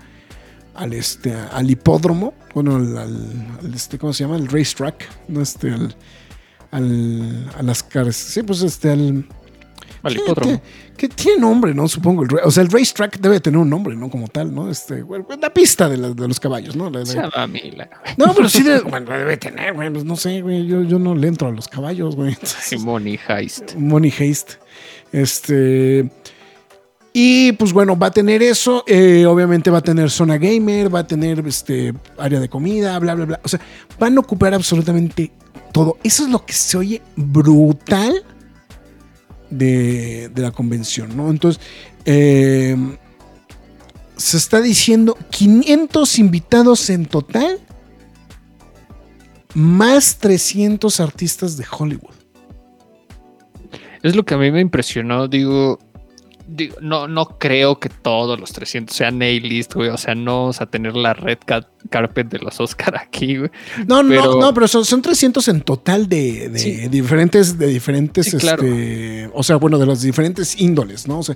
[0.73, 4.37] al, este, al hipódromo, bueno, al, este, ¿cómo se llama?
[4.37, 5.95] El racetrack, no este, al,
[6.71, 9.27] al- a las caras, sí, pues este, al,
[10.07, 10.61] Al que- hipódromo.
[10.97, 11.87] Que, que tiene nombre, ¿no?
[11.87, 12.23] Supongo.
[12.23, 14.09] el o sea, el racetrack debe tener un nombre, ¿no?
[14.09, 14.69] Como tal, ¿no?
[14.69, 15.03] Este,
[15.41, 16.89] la pista de, la- de los caballos, ¿no?
[16.89, 17.03] La-
[18.17, 19.91] no, pero sí debe, bueno, debe tener, güey.
[19.91, 20.65] pues no sé, güey.
[20.65, 22.29] Yo, yo no le entro a los caballos, güey.
[22.33, 23.75] Entonces, Money Heist.
[23.75, 24.53] Money Haste.
[25.11, 26.09] Este.
[27.13, 28.83] Y pues bueno, va a tener eso.
[28.87, 33.15] eh, obviamente va a tener zona gamer, va a tener este área de comida, bla,
[33.15, 33.39] bla, bla.
[33.43, 33.59] O sea,
[33.99, 35.31] van a ocupar absolutamente
[35.71, 35.97] todo.
[36.03, 38.23] Eso es lo que se oye brutal
[39.49, 41.29] de, de la convención, ¿no?
[41.29, 41.61] Entonces,
[42.05, 42.75] eh,
[44.17, 47.59] se está diciendo 500 invitados en total,
[49.53, 52.15] más 300 artistas de Hollywood.
[54.03, 55.79] Es lo que a mí me impresionó, digo,
[56.47, 60.61] digo, no, no creo que todos los 300 sean A-list, güey, o sea, no vamos
[60.61, 63.51] a tener la red ca- carpet de los Oscar aquí, güey.
[63.85, 66.87] No, no, Pero- no, pero son, son 300 en total de, de Sí.
[66.87, 68.63] diferentes, de diferentes, Sí, claro.
[68.63, 71.19] este, o sea, bueno, de los diferentes índoles, ¿no?
[71.19, 71.35] O sea,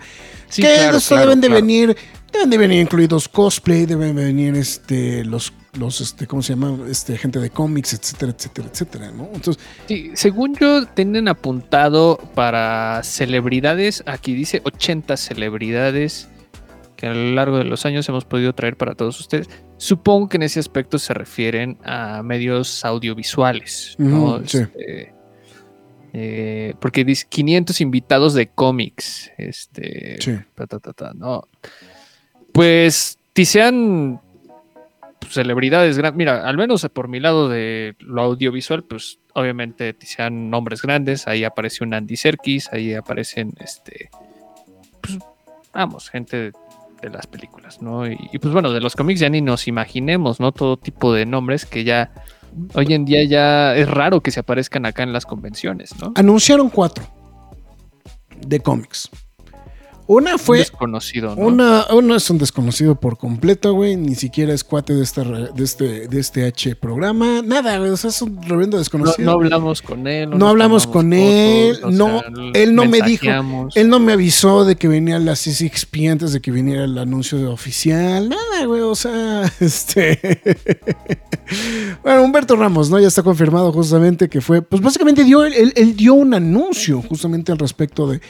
[0.50, 1.98] Sí, que claro, esto claro, deben de venir,
[2.34, 6.78] deben de venir incluidos cosplay, deben de venir este, los, los, este, ¿cómo se llama?
[6.90, 9.30] Este, gente de cómics, etcétera, etcétera, etcétera, ¿no?
[9.34, 16.28] Entonces, Sí, según yo, tienen apuntado para celebridades, aquí dice 80 celebridades
[17.02, 19.50] que a lo largo de los años hemos podido traer para todos ustedes.
[19.78, 24.46] Supongo que en ese aspecto se refieren a medios audiovisuales, ¿no?
[24.46, 24.60] Sí.
[24.60, 25.14] Este,
[26.14, 30.34] eh, porque dice 500 invitados de cómics, este, sí.
[30.54, 31.48] ta, ta, ta, no.
[32.52, 33.18] Pues
[35.30, 36.18] celebridades grandes.
[36.18, 41.28] Mira, al menos por mi lado de lo audiovisual, pues obviamente sean nombres grandes.
[41.28, 44.10] Ahí aparece un Andy Serkis, ahí aparecen este.
[45.02, 45.20] Pues,
[45.74, 46.52] vamos, gente de,
[47.02, 48.08] de las películas, ¿no?
[48.08, 50.52] Y, y, pues bueno, de los cómics ya ni nos imaginemos, ¿no?
[50.52, 52.12] Todo tipo de nombres que ya.
[52.74, 56.12] Hoy en día ya es raro que se aparezcan acá en las convenciones, ¿no?
[56.16, 57.08] Anunciaron cuatro
[58.46, 59.10] de cómics.
[60.14, 60.58] Una fue.
[60.60, 61.42] desconocido, ¿no?
[61.46, 63.96] Una, uno es un desconocido por completo, güey.
[63.96, 67.42] Ni siquiera es cuate de este, re- de este, de este H programa.
[67.42, 67.92] Nada, güey.
[67.92, 69.26] O sea, es un reverendo No, desconocido.
[69.26, 70.30] no hablamos con él.
[70.32, 72.24] No nos hablamos con él, fotos, no, sea,
[72.56, 73.26] él no me dijo.
[73.76, 77.50] Él no me avisó de que venía la C6P antes de que viniera el anuncio
[77.52, 78.28] oficial.
[78.30, 78.82] Nada, güey.
[78.82, 80.20] O sea, este.
[82.04, 83.00] bueno, Humberto Ramos, ¿no?
[83.00, 84.62] Ya está confirmado justamente que fue.
[84.62, 88.22] Pues básicamente dio, él, él dio un anuncio justamente al respecto de,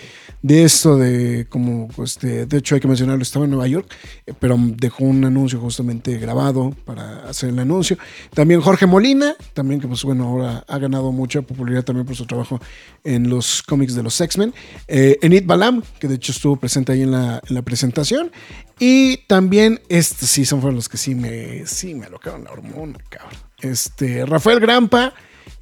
[0.42, 3.94] de esto de como, este, de hecho hay que mencionarlo, estaba en Nueva York,
[4.26, 7.98] eh, pero dejó un anuncio justamente grabado para hacer el anuncio.
[8.34, 12.26] También Jorge Molina, también que pues bueno, ahora ha ganado mucha popularidad también por su
[12.26, 12.60] trabajo
[13.04, 14.54] en los cómics de los X-Men.
[14.88, 18.32] Eh, Enid Balam, que de hecho estuvo presente ahí en la, en la presentación.
[18.80, 22.98] Y también, este sí, son fueron los que sí me, sí me alocaron la hormona,
[23.10, 23.40] cabrón.
[23.60, 25.14] Este, Rafael Grampa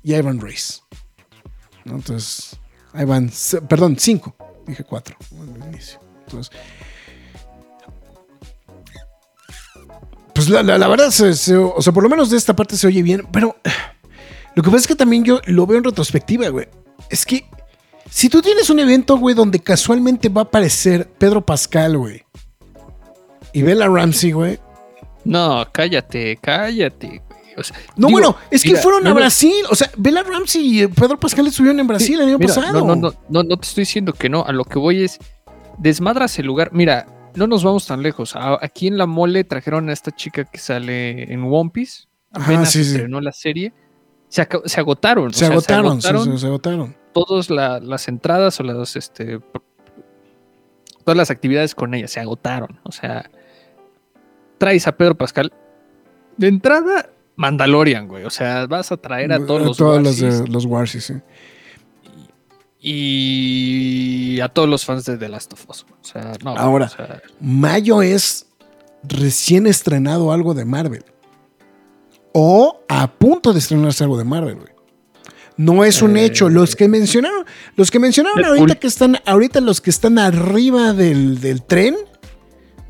[0.04, 0.84] y Ivan Reis.
[1.84, 2.58] Entonces,
[2.94, 3.30] ahí van,
[3.68, 4.36] perdón, cinco.
[4.70, 5.16] Dije cuatro.
[6.26, 6.52] Entonces,
[10.34, 13.28] pues la, la- verdad, o sea, por lo menos de esta parte se oye bien,
[13.32, 13.56] pero
[14.56, 16.68] lo que pasa es que también yo lo veo en retrospectiva, güey.
[17.10, 17.46] Es que
[18.10, 22.24] si tú tienes un evento, güey, donde casualmente va a aparecer Pedro Pascal, güey,
[23.54, 24.60] y Bella Ramsey, güey.
[25.26, 27.22] No, cállate, cállate.
[27.60, 27.62] Güey.
[27.62, 29.66] O sea, No, digo, bueno, es que mira, fueron a no, Brasil.
[29.70, 32.86] O sea, Bella Ramsey y Pedro Pascal estuvieron en Brasil el año mira, pasado.
[32.86, 34.44] No, no, no, no, te estoy diciendo que no.
[34.46, 35.20] A lo que voy es,
[35.78, 36.70] desmadras el lugar.
[36.74, 38.36] Mira, no nos vamos tan lejos.
[38.36, 42.04] A- aquí en La Mole trajeron a esta chica que sale en One Piece.
[42.32, 42.92] Ajá, Apenas sí, sí.
[42.92, 43.74] estrenó la serie.
[44.28, 45.28] Se, se agotaron.
[45.28, 46.96] o Se sea, agotaron, se agotaron se agotaron.
[47.14, 49.40] todas la- las entradas o las, este,
[51.04, 52.80] todas las actividades con ella se agotaron.
[52.84, 53.30] O sea,
[54.60, 55.52] traes a Pedro Pascal.
[56.38, 58.26] De entrada, Mandalorian, güey.
[58.26, 61.14] O sea, vas a traer a todos los Todos los, Warsis de, los Warsis, sí.
[62.82, 65.86] y a todos los fans de The Last of Us.
[65.88, 66.00] güey.
[66.02, 66.52] O sea, no.
[66.58, 66.86] Ahora.
[66.88, 68.46] o sea, Mayo es
[69.04, 71.06] recién estrenado algo de Marvel.
[72.34, 74.74] O a punto de estrenarse algo de Marvel, güey.
[75.56, 76.50] No es un Eh, hecho.
[76.50, 78.60] Los que mencionaron, los que mencionaron Deadpool.
[78.60, 81.96] ahorita que están, ahorita los que están arriba del, del tren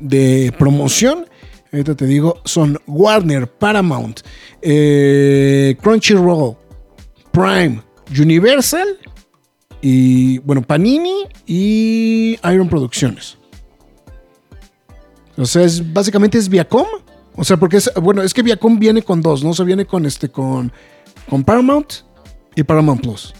[0.00, 1.26] de promoción,
[1.72, 4.20] ahorita te digo, son Warner, Paramount,
[4.62, 6.56] eh, Crunchyroll,
[7.32, 7.82] Prime,
[8.18, 8.98] Universal
[9.80, 13.38] y bueno, Panini y Iron Producciones.
[15.36, 16.86] O sea, es, básicamente es Viacom.
[17.36, 19.50] O sea, porque es, bueno, es que Viacom viene con dos, ¿no?
[19.50, 20.70] O viene con este, con,
[21.28, 21.92] con Paramount
[22.54, 23.32] y Paramount Plus.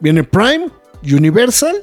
[0.00, 0.68] Viene Prime,
[1.02, 1.76] Universal,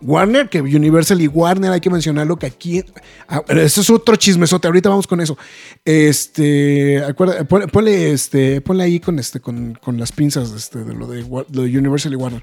[0.00, 2.82] Warner, que Universal y Warner hay que mencionarlo que aquí.
[3.28, 4.66] ah, Eso es otro chismesote.
[4.68, 5.36] Ahorita vamos con eso.
[5.84, 7.02] Este.
[7.04, 11.06] Acuerda, pon- ponle, este, ponle ahí con este, con, con las pinzas este, de lo
[11.06, 12.42] de, lo de Universal y Warner.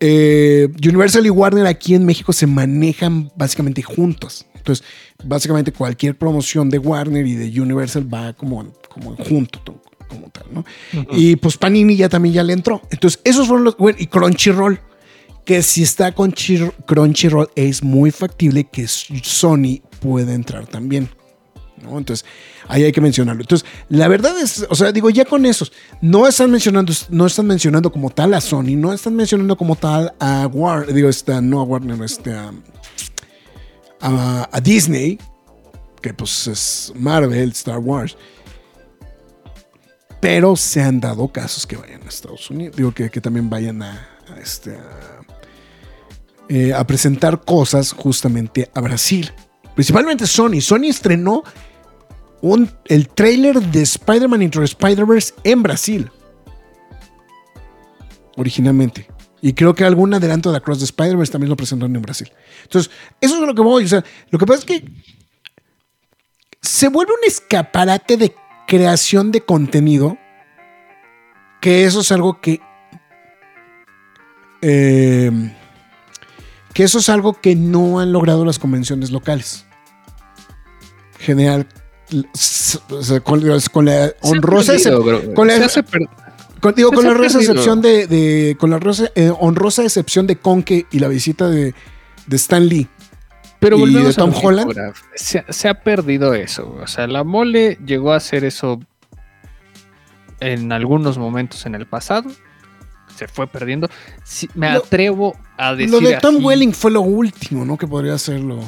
[0.00, 4.46] Eh, Universal y Warner aquí en México se manejan básicamente juntos.
[4.54, 4.84] Entonces,
[5.24, 10.46] básicamente cualquier promoción de Warner y de Universal va como, como junto, to- como tal,
[10.52, 10.64] ¿no?
[11.12, 12.80] Y pues Panini ya también ya le entró.
[12.90, 13.76] Entonces, esos fueron los.
[13.76, 14.80] Bueno, y Crunchyroll,
[15.48, 16.30] que si está con
[16.84, 21.08] Crunchyroll, es muy factible que Sony pueda entrar también.
[21.80, 22.26] Entonces,
[22.66, 23.40] ahí hay que mencionarlo.
[23.40, 27.46] Entonces, la verdad es, o sea, digo, ya con esos, no están mencionando, no están
[27.46, 31.60] mencionando como tal a Sony, no están mencionando como tal a Warner, digo, esta, no
[31.60, 32.52] a Warner, este, a,
[34.52, 35.18] a- Disney,
[36.02, 38.18] que pues es Marvel, Star Wars.
[40.20, 43.82] Pero se han dado casos que vayan a Estados Unidos, digo, que, que también vayan
[43.82, 44.06] a
[44.42, 45.17] este, a,
[46.48, 49.30] eh, a presentar cosas justamente a Brasil.
[49.74, 50.60] Principalmente Sony.
[50.60, 51.42] Sony estrenó
[52.86, 56.10] el trailer de Spider-Man Into Spider-Verse en Brasil.
[58.36, 59.08] Originalmente.
[59.40, 62.32] Y creo que algún adelanto de Across the Spider-Verse también lo presentaron en Brasil.
[62.62, 63.84] Entonces, eso es lo que voy.
[63.84, 64.84] O sea, lo que pasa es que
[66.62, 68.34] se vuelve un escaparate de
[68.66, 70.16] creación de contenido.
[71.60, 72.60] Que eso es algo que.
[74.62, 75.30] eh,
[76.78, 79.66] que eso es algo que no han logrado las convenciones locales.
[81.18, 81.66] General.
[83.24, 83.40] con,
[83.72, 85.34] con la honrosa Se ha excep- perdido, bro.
[85.34, 85.68] con la-
[86.60, 90.36] con, digo, con la honrosa excepción de, de- con la rosa- eh, honrosa excepción de
[90.36, 91.74] Conke y la visita de,
[92.28, 92.86] de Stan Lee.
[93.58, 94.72] Pero ¿Y de a Tom Holland?
[95.16, 96.78] Se, se ha perdido eso.
[96.80, 98.78] O sea, la mole llegó a hacer eso
[100.38, 102.30] en algunos momentos en el pasado.
[103.18, 103.88] Se fue perdiendo.
[104.22, 105.90] Sí, me Lo- atrevo a decir.
[105.90, 107.76] Lo de Tom así, Welling fue lo último, ¿no?
[107.76, 108.60] Que podría hacerlo.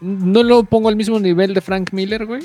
[0.00, 2.42] No lo pongo al mismo nivel de Frank Miller, güey.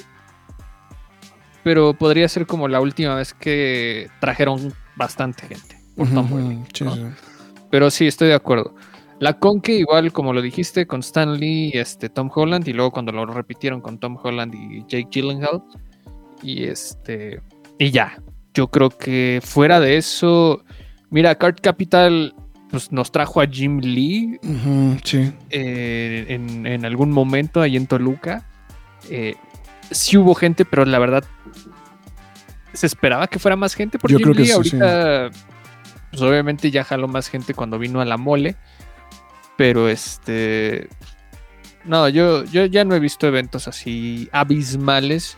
[1.64, 5.78] Pero podría ser como la última vez que trajeron bastante gente.
[5.96, 6.96] por Tom Welling, sí, ¿no?
[6.96, 7.02] sí.
[7.72, 8.76] Pero sí, estoy de acuerdo.
[9.20, 12.92] La Conque, igual como lo dijiste, con Stan Lee y este, Tom Holland, y luego
[12.92, 15.62] cuando lo repitieron con Tom Holland y Jake Gyllenhaal.
[16.42, 17.42] Y este.
[17.78, 18.18] Y ya.
[18.54, 20.64] Yo creo que fuera de eso.
[21.10, 22.34] Mira, Card Capital
[22.70, 24.40] pues, nos trajo a Jim Lee
[25.04, 25.32] sí.
[25.50, 28.46] eh, en, en algún momento ahí en Toluca.
[29.10, 29.36] Eh,
[29.92, 31.24] sí hubo gente, pero la verdad
[32.74, 34.48] se esperaba que fuera más gente por Yo Jim creo que Lee.
[34.48, 35.30] sí, Ahorita,
[36.12, 38.56] pues obviamente ya jaló más gente cuando vino a la mole.
[39.58, 40.88] Pero este.
[41.86, 45.38] No, yo, yo ya no he visto eventos así abismales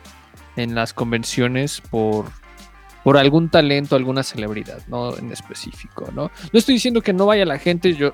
[0.58, 2.26] en las convenciones por,
[3.04, 5.18] por algún talento, alguna celebridad, ¿no?
[5.18, 6.24] En específico, ¿no?
[6.52, 8.14] No estoy diciendo que no vaya la gente, yo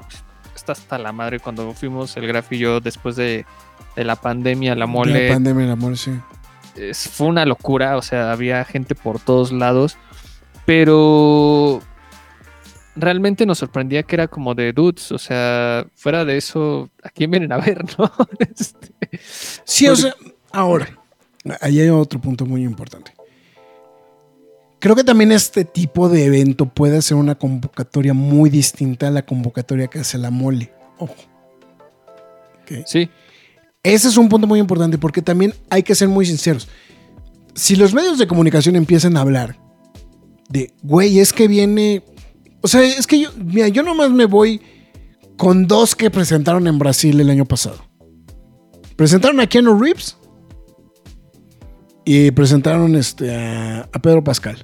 [0.56, 3.46] está hasta la madre cuando fuimos el Graf y yo después de,
[3.96, 6.12] de la pandemia, la mole, La pandemia, el amor, sí.
[6.76, 9.98] es- fue una locura, o sea, había gente por todos lados,
[10.66, 11.82] pero
[12.96, 17.30] realmente nos sorprendía que era como de dudes, o sea, fuera de eso, ¿a quién
[17.32, 18.12] vienen a ver, no?
[18.40, 18.88] Este,
[19.64, 20.16] Sí, o Porque- sea,
[20.52, 20.88] ahora,
[21.62, 23.14] ahí hay otro punto muy importante.
[24.88, 29.26] Creo que también este tipo de evento puede ser una convocatoria muy distinta a la
[29.26, 30.72] convocatoria que hace la mole.
[30.98, 31.14] Ojo.
[32.86, 33.10] Sí,
[33.84, 36.70] Ese es un punto muy importante porque también hay que ser muy sinceros.
[37.54, 39.60] Si los medios de comunicación empiezan a hablar
[40.48, 42.02] de, güey, es que viene.
[42.62, 44.62] O sea, es que yo, mira, yo nomás me voy
[45.36, 47.84] con dos que presentaron en Brasil el año pasado.
[48.96, 50.16] Presentaron a Keanu Reeves
[52.06, 54.64] y presentaron este, a, a Pedro Pascal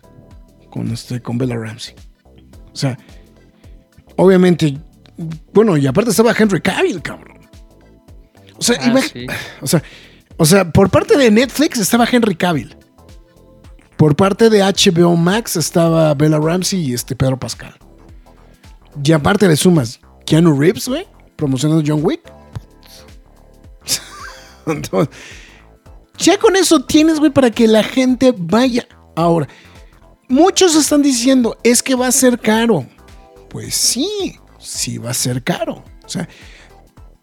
[0.73, 1.93] con, este, con Bella Ramsey.
[2.73, 2.97] O sea,
[4.15, 4.75] obviamente,
[5.53, 7.37] bueno, y aparte estaba Henry Cavill, cabrón.
[8.57, 9.27] O sea, Ah, sí.
[9.61, 9.83] o sea,
[10.35, 12.75] o sea, por parte de Netflix estaba Henry Cavill.
[13.97, 17.75] Por parte de HBO Max estaba Bella Ramsey y este Pedro Pascal.
[19.03, 21.05] Y aparte le sumas Keanu Reeves, güey,
[21.35, 22.21] promocionando John Wick.
[24.65, 25.13] Entonces,
[26.17, 28.87] ya con eso tienes, güey, para que la gente vaya.
[29.15, 29.47] Ahora,
[30.27, 32.85] muchos están diciendo, es que va a ser caro.
[33.49, 35.83] Pues sí, sí va a ser caro.
[36.05, 36.27] O sea,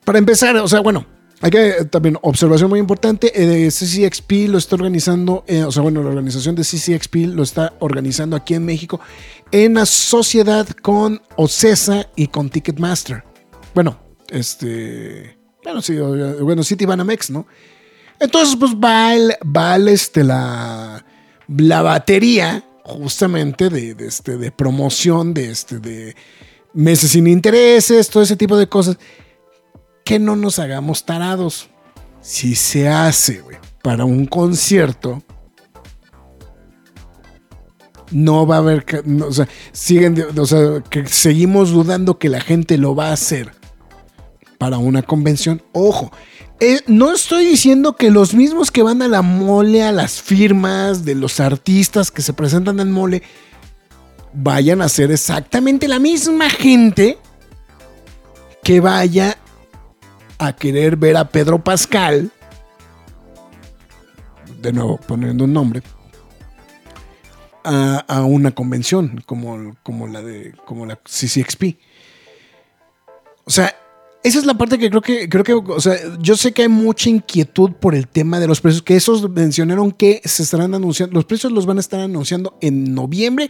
[0.05, 1.07] para empezar, o sea, bueno,
[1.43, 5.83] hay que eh, también, observación muy importante, eh, CCXP lo está organizando, eh, o sea,
[5.83, 9.01] bueno, la organización de CCXP lo está organizando aquí en México
[9.51, 13.25] en la sociedad con OCESA y con Ticketmaster.
[13.75, 13.99] Bueno,
[14.29, 17.47] este, bueno, sí, o- bueno, City Banamex, ¿no?
[18.21, 21.05] Entonces, pues va, el, va este, la,
[21.49, 26.15] la batería justamente de, este, de promoción, de, este, de
[26.73, 28.99] meses sin intereses, todo ese tipo de cosas.
[30.05, 31.71] Que no nos hagamos tarados.
[32.21, 33.43] Si se hace,
[33.83, 35.23] para un concierto,
[38.11, 38.85] no va a haber,
[39.27, 43.53] o sea, siguen, o sea, que seguimos dudando que la gente lo va a hacer
[44.59, 45.63] para una convención.
[45.73, 46.13] Ojo,
[46.61, 51.07] eh, no estoy diciendo que los mismos que van a la mole, a las firmas
[51.07, 53.23] de los artistas que se presentan en mole,
[54.35, 57.19] vayan a ser exactamente la misma gente
[58.63, 59.39] que vaya
[60.39, 62.31] a querer ver a Pedro Pascal,
[64.61, 65.83] de nuevo poniendo un nombre,
[67.65, 71.79] a, una convención como, como la de como la CCXP.
[73.45, 73.75] O sea,
[74.23, 76.69] esa es la parte que creo que, creo que, o sea, yo sé que hay
[76.69, 81.15] mucha inquietud por el tema de los precios, que esos mencionaron que se estarán anunciando,
[81.15, 83.49] los precios los van a estar anunciando en noviembre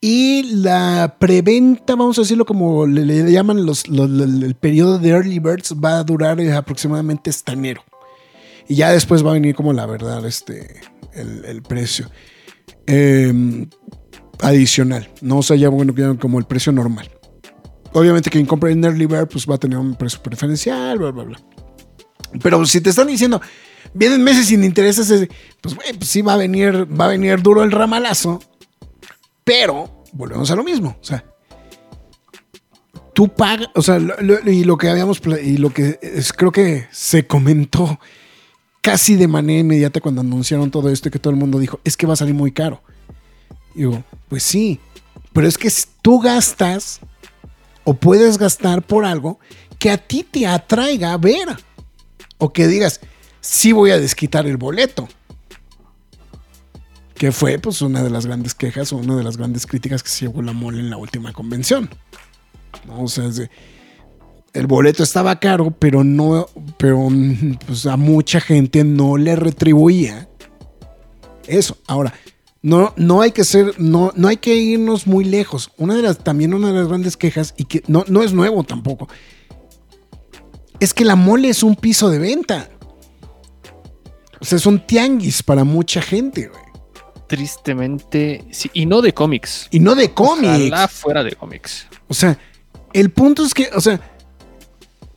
[0.00, 5.74] y la preventa, vamos a decirlo como le, llaman los, el, periodo de early birds,
[5.74, 7.84] va a durar eh, aproximadamente hasta enero.
[8.66, 10.80] Y ya después va a venir como la verdad, este,
[11.12, 12.10] el, precio
[12.86, 13.66] eh,
[14.40, 17.10] adicional, no o sea, ya bueno, como el precio normal.
[17.92, 21.24] Obviamente quien compra en Early Bird pues va a tener un precio preferencial, bla, bla,
[21.24, 21.40] bla.
[22.42, 23.40] Pero si te están diciendo,
[23.92, 25.28] vienen meses sin intereses, es-
[25.60, 28.40] pues, güey, pues sí va a venir, va a venir duro el ramalazo,
[29.44, 31.24] pero volvemos a lo mismo, o sea,
[33.12, 33.98] tú pagas, o sea,
[34.46, 37.98] y lo que habíamos, y lo que es, creo que se comentó
[38.80, 41.96] casi de manera inmediata cuando anunciaron todo esto y que todo el mundo dijo, es
[41.96, 42.82] que va a salir muy caro.
[43.74, 44.80] Y digo, pues sí,
[45.32, 45.70] pero es que
[46.02, 47.00] tú gastas
[47.90, 49.40] o puedes gastar por algo
[49.80, 51.48] que a ti te atraiga a ver.
[52.38, 53.00] O que digas,
[53.40, 55.08] sí voy a desquitar el boleto.
[57.16, 60.08] Que fue pues una de las grandes quejas o una de las grandes críticas que
[60.08, 61.90] se llevó la mole en la última convención.
[62.88, 63.28] O sea,
[64.52, 66.46] el boleto estaba caro, pero no,
[66.78, 67.08] pero
[67.66, 70.28] pues a mucha gente no le retribuía
[71.48, 71.76] eso.
[71.88, 72.14] Ahora,
[72.62, 75.70] no, no hay que ser, no, no hay que irnos muy lejos.
[75.78, 78.62] Una de las, también una de las grandes quejas, y que no, no es nuevo
[78.64, 79.08] tampoco,
[80.78, 82.68] es que la mole es un piso de venta.
[84.40, 86.62] O sea, es un tianguis para mucha gente, güey.
[87.26, 89.68] Tristemente, sí, y no de cómics.
[89.70, 90.48] Y no de cómics.
[90.72, 91.86] Ojalá fuera de cómics.
[92.08, 92.38] O sea,
[92.92, 94.00] el punto es que, o sea,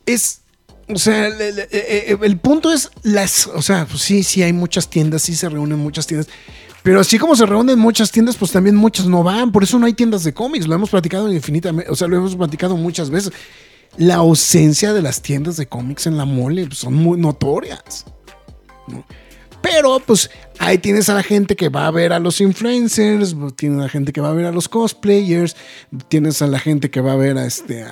[0.06, 0.42] es.
[0.88, 3.46] O sea, el, el- el- el punto es las.
[3.48, 6.28] O sea, pues sí, sí hay muchas tiendas, sí se reúnen muchas tiendas.
[6.84, 9.50] Pero así como se reúnen muchas tiendas, pues también muchas no van.
[9.50, 10.66] Por eso no hay tiendas de cómics.
[10.66, 11.90] Lo hemos platicado infinitamente.
[11.90, 13.32] O sea, lo hemos platicado muchas veces.
[13.96, 18.04] La ausencia de las tiendas de cómics en la mole pues, son muy notorias.
[18.86, 19.02] ¿no?
[19.62, 23.78] Pero pues ahí tienes a la gente que va a ver a los influencers, tienes
[23.78, 25.56] a la gente que va a ver a los cosplayers,
[26.08, 27.86] tienes a la gente que va a ver a este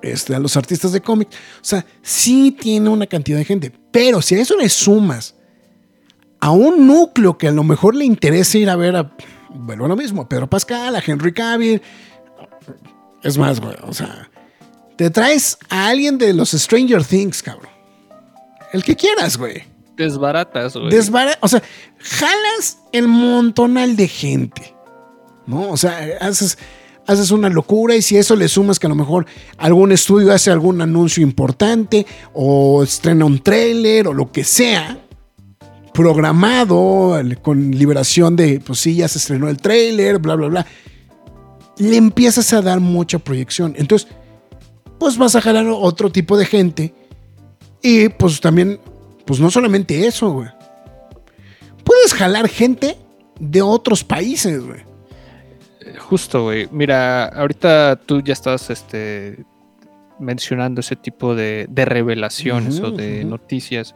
[0.00, 1.28] este, a los artistas de cómic.
[1.28, 3.70] O sea, sí tiene una cantidad de gente.
[3.92, 5.35] Pero si a eso le sumas
[6.40, 9.12] a un núcleo que a lo mejor le interesa ir a ver a,
[9.50, 11.82] bueno, lo mismo, a Pedro Pascal, a Henry Cavill.
[13.22, 14.28] Es más, güey, o sea,
[14.96, 17.70] te traes a alguien de los Stranger Things, cabrón.
[18.72, 19.64] El que quieras, güey.
[19.96, 20.90] Desbaratas, güey.
[20.90, 21.62] Desbara- o sea,
[21.98, 24.74] jalas el montonal de gente.
[25.46, 25.70] ¿No?
[25.70, 26.58] O sea, haces,
[27.06, 29.26] haces una locura y si eso le sumas que a lo mejor
[29.58, 34.98] algún estudio hace algún anuncio importante o estrena un tráiler o lo que sea
[35.96, 40.66] programado con liberación de, pues sí, ya se estrenó el tráiler, bla, bla, bla.
[41.78, 43.74] Le empiezas a dar mucha proyección.
[43.78, 44.06] Entonces,
[44.98, 46.94] pues vas a jalar otro tipo de gente
[47.82, 48.78] y pues también,
[49.24, 50.50] pues no solamente eso, güey.
[51.82, 52.98] Puedes jalar gente
[53.40, 54.80] de otros países, güey.
[55.98, 56.68] Justo, güey.
[56.72, 59.44] Mira, ahorita tú ya estás este,
[60.18, 63.94] mencionando ese tipo de, de revelaciones o de noticias.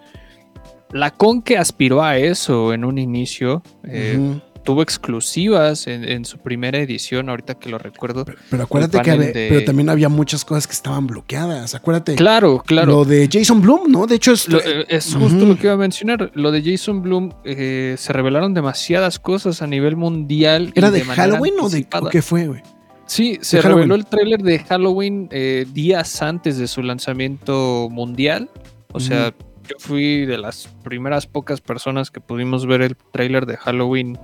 [0.93, 6.39] La con que aspiró a eso en un inicio, eh, tuvo exclusivas en, en su
[6.39, 8.25] primera edición, ahorita que lo recuerdo.
[8.25, 11.75] pero, pero acuérdate que de- pero también había muchas cosas que estaban bloqueadas.
[11.75, 12.15] Acuérdate.
[12.17, 12.93] Claro, claro.
[12.93, 14.07] Lo de Jason Bloom, ¿no?
[14.07, 16.31] De hecho, es, Lo- eh, es justo lo que iba a mencionar.
[16.35, 20.73] Lo de Jason Bloom, eh, se revelaron demasiadas cosas a nivel mundial.
[20.75, 22.63] ¿era de, Halloween o de o qué fue, güey?
[23.07, 28.51] Sí, se reveló el tráiler de Halloween eh, días antes de su lanzamiento mundial.
[28.93, 29.33] O sea,
[29.71, 34.19] yo fui de las primeras pocas personas que pudimos ver el tráiler de Halloween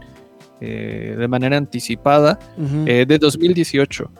[0.60, 2.38] eh, de manera anticipada
[2.86, 4.10] eh, de 2018.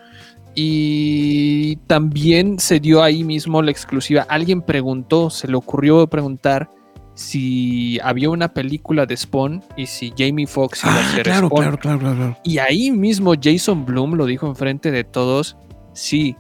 [0.54, 4.26] Y también se dio ahí mismo la exclusiva.
[4.28, 6.70] Alguien preguntó, se le ocurrió preguntar
[7.14, 11.46] si había una película de Spawn y si Jamie Foxx iba a Ah, ser claro,
[11.48, 11.60] Spawn.
[11.62, 12.36] claro, claro, claro, claro.
[12.44, 15.56] Y ahí mismo Jason Bloom lo dijo enfrente de todos,
[15.94, 16.36] sí,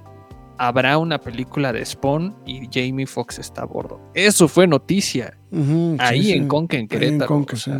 [0.58, 4.00] habrá una película de Spawn y Jamie Foxx está a bordo.
[4.14, 6.32] Eso fue noticia, sí, ahí sí.
[6.32, 7.26] en Conca, en en Querétaro.
[7.26, 7.78] Conca, o sea,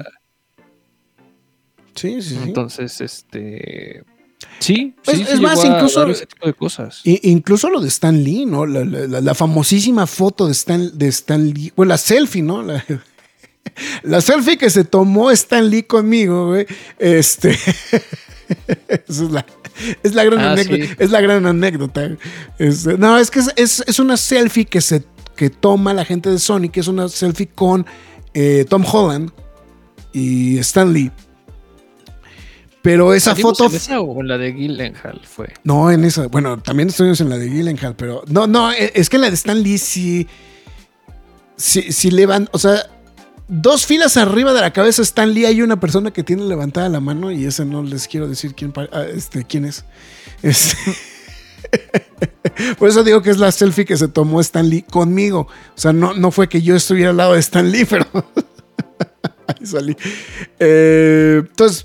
[1.95, 2.39] Sí, sí, sí.
[2.45, 4.05] Entonces, este...
[4.59, 7.01] Sí, Es- sí, más, incluso- dar ese tipo de cosas.
[7.05, 8.66] Incluso lo de Stan Lee, ¿no?
[8.66, 11.72] La, la- la- la famosísima foto de Stan, de Stan Lee.
[11.74, 12.62] Bueno, la selfie, ¿no?
[12.62, 12.85] La,
[14.03, 16.66] la selfie que se tomó Stan Lee conmigo, güey.
[16.99, 17.51] Este.
[18.89, 19.45] Esa es la,
[20.03, 20.85] es la gran Ah, anécdota.
[20.85, 20.91] sí.
[20.99, 22.11] Es la gran anécdota.
[22.99, 25.05] No, es que es, es- es una selfie que se
[25.37, 27.85] que toma la gente de Sony, que es una selfie con
[28.33, 29.31] eh, Tom Holland
[30.12, 31.11] y Stan Lee.
[32.83, 33.70] Pero esa ¿Salimos foto.
[33.70, 35.53] en esa o en la de Gyllenhaal fue?
[35.64, 36.29] No, en esa.
[36.29, 38.22] Bueno, también estuvimos en la de Gyllenhaal, pero.
[38.29, 40.27] No, no, e- es que en la de Stan Lee sí.
[41.57, 42.49] Sí, sí levan.
[42.53, 42.79] O sea,
[43.49, 47.01] dos filas arriba de la cabeza Stan Lee hay una persona que tiene levantada la
[47.01, 49.84] mano y esa no les quiero decir quién, ah, este, quién es.
[50.42, 50.76] Este-
[52.78, 55.40] Por eso digo que es la selfie que se tomó Stan Lee conmigo.
[55.40, 58.07] O sea, no, no fue que yo estuviera al lado de Stan Lee, pero.
[59.47, 59.97] Ahí salí.
[60.59, 61.84] Eh, entonces.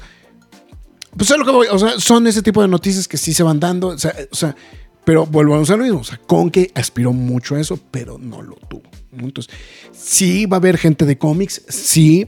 [1.18, 3.44] Pues es lo que voy, o sea, son ese tipo de noticias que sí se
[3.44, 4.56] van dando, o sea,
[5.04, 8.42] pero volvamos a lo mismo, o sea, con que aspiró mucho a eso, pero no
[8.42, 8.84] lo tuvo.
[9.14, 9.54] Entonces,
[9.92, 12.28] sí va a haber gente de cómics, sí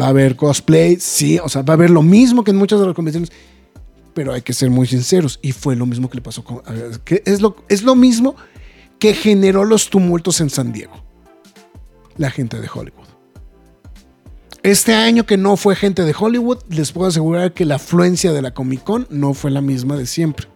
[0.00, 2.80] va a haber cosplay, sí, o sea, va a haber lo mismo que en muchas
[2.80, 3.32] de las convenciones,
[4.12, 6.62] pero hay que ser muy sinceros, y fue lo mismo que le pasó con,
[7.04, 8.36] que es lo, es lo mismo
[8.98, 10.94] que generó los tumultos en San Diego,
[12.16, 13.04] la gente de Hollywood.
[14.64, 18.40] Este año que no fue gente de Hollywood, les puedo asegurar que la afluencia de
[18.40, 20.48] la Comic Con no fue la misma de siempre.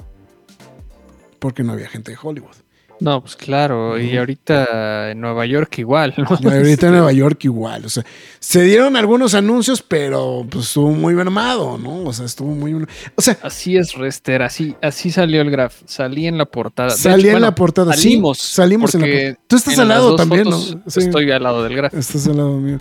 [1.39, 2.57] Porque no había gente de Hollywood.
[3.01, 6.25] No, pues claro, y ahorita en Nueva York igual, ¿no?
[6.27, 7.85] Ahorita en Nueva York igual.
[7.85, 8.05] O sea,
[8.41, 12.05] se dieron algunos anuncios, pero pues estuvo muy bien armado, ¿no?
[12.05, 12.75] O sea, estuvo muy.
[13.15, 16.91] O sea, Así es, Rester, así, así salió el graph, salí en la portada.
[16.91, 17.93] Salí hecho, en bueno, la portada.
[17.93, 19.39] Sí, Salimos, salimos en la portada.
[19.47, 20.83] Tú estás al lado también, fotos ¿no?
[20.91, 21.01] Sí.
[21.01, 21.95] Estoy al lado del graph.
[21.95, 22.79] Estás al lado mío.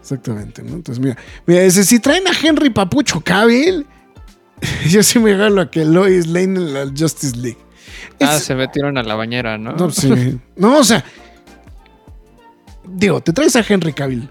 [0.00, 0.74] Exactamente, ¿no?
[0.74, 3.84] Entonces, mira, mira, dice, si traen a Henry Papucho Cavill,
[4.88, 7.65] yo sí me regalo a que Lois Lane en la Justice League.
[8.20, 9.72] Ah, Es- se metieron a la bañera, ¿no?
[9.72, 10.38] no, sí.
[10.56, 11.04] No, o sea.
[12.88, 14.28] Digo, te traes a Henry Cavill.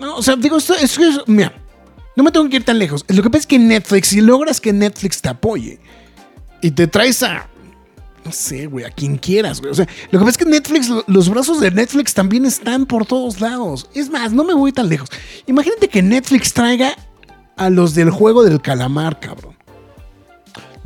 [0.00, 1.20] No, o sea, digo, esto, esto es.
[1.26, 1.52] Mira,
[2.14, 3.04] no me tengo que ir tan lejos.
[3.08, 5.80] Lo que pasa es que Netflix, si logras que Netflix te apoye
[6.60, 7.48] y te traes a.
[8.24, 9.70] No sé, güey, a quien quieras, güey.
[9.70, 12.84] O sea, lo que pasa es que Netflix, lo- los brazos de Netflix también están
[12.84, 13.88] por todos lados.
[13.94, 15.08] Es más, no me voy tan lejos.
[15.46, 16.92] Imagínate que Netflix traiga
[17.56, 19.55] a los del juego del calamar, cabrón.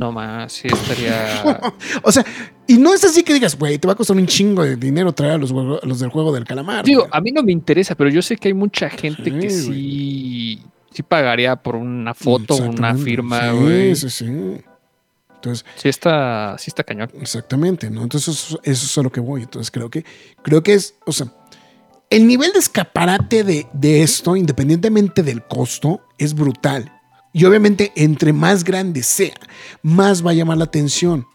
[0.01, 1.61] No más, sí estaría.
[2.03, 2.25] O sea,
[2.67, 5.13] y no es así que digas, güey, te va a costar un chingo de dinero
[5.13, 6.87] traer a los, a los del juego del calamar.
[6.87, 7.11] Digo, güey.
[7.13, 10.63] a mí no me interesa, pero yo sé que hay mucha gente que Sí, sí,
[10.91, 13.95] sí pagaría por una foto, una firma, Sí, güey.
[13.95, 14.25] Sí, sí,
[15.35, 17.11] Entonces, Sí está, sí está cañón.
[17.21, 18.03] exactamente, ¿no?
[18.03, 19.43] Entonces, eso, eso es a lo que voy.
[19.43, 20.07] Entonces, creo que,
[20.43, 21.27] creo que es, o sea,
[22.09, 26.91] el nivel de escaparate de, de esto, independientemente del costo, es brutal.
[27.33, 29.35] Y obviamente, entre más grande sea,
[29.83, 31.27] más va a llamar la atención.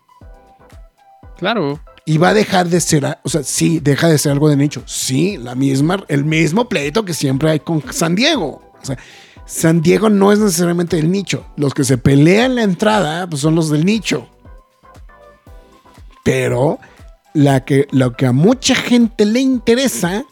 [1.37, 1.79] Claro.
[2.05, 4.83] Y va a dejar de ser, o sea, sí, deja de ser algo de nicho.
[4.85, 8.73] Sí, la misma, el mismo pleito que siempre hay con San Diego.
[8.81, 8.97] O sea,
[9.45, 11.45] San Diego no es necesariamente el nicho.
[11.55, 14.27] Los que se pelean la entrada, pues son los del nicho.
[16.23, 16.79] Pero
[17.33, 20.25] la que, lo que a mucha gente le interesa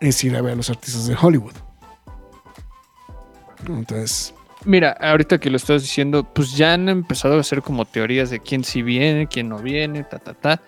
[0.00, 1.54] es ir a ver a los artistas de Hollywood.
[3.68, 4.34] Entonces,
[4.64, 8.40] Mira, ahorita que lo estás diciendo, pues ya han empezado a hacer como teorías de
[8.40, 10.62] quién sí viene, quién no viene, ta, ta, ta.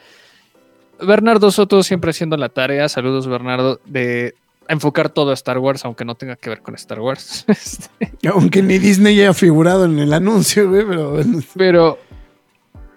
[1.00, 4.34] Bernardo Soto siempre haciendo la tarea, saludos Bernardo, de
[4.68, 7.44] enfocar todo a Star Wars, aunque no tenga que ver con Star Wars.
[7.48, 7.88] Este,
[8.28, 11.20] aunque ni Disney haya figurado en el anuncio, güey, pero.
[11.54, 11.98] Pero,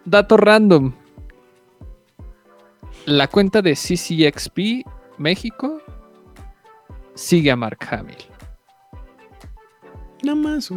[0.06, 0.94] dato random.
[3.06, 4.86] La cuenta de CCXP
[5.18, 5.82] México
[7.16, 8.37] sigue a Mark Hamill.
[10.24, 10.72] Nada más.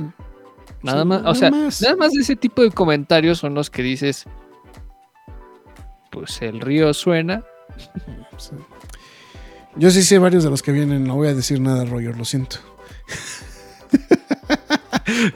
[0.82, 1.82] Nada más, o sea, más.
[1.82, 4.26] nada más de ese tipo de comentarios son los que dices,
[6.10, 7.44] pues el río suena.
[8.36, 8.52] Sí.
[9.76, 12.24] Yo sí sé varios de los que vienen, no voy a decir nada, Roger, lo
[12.24, 12.56] siento.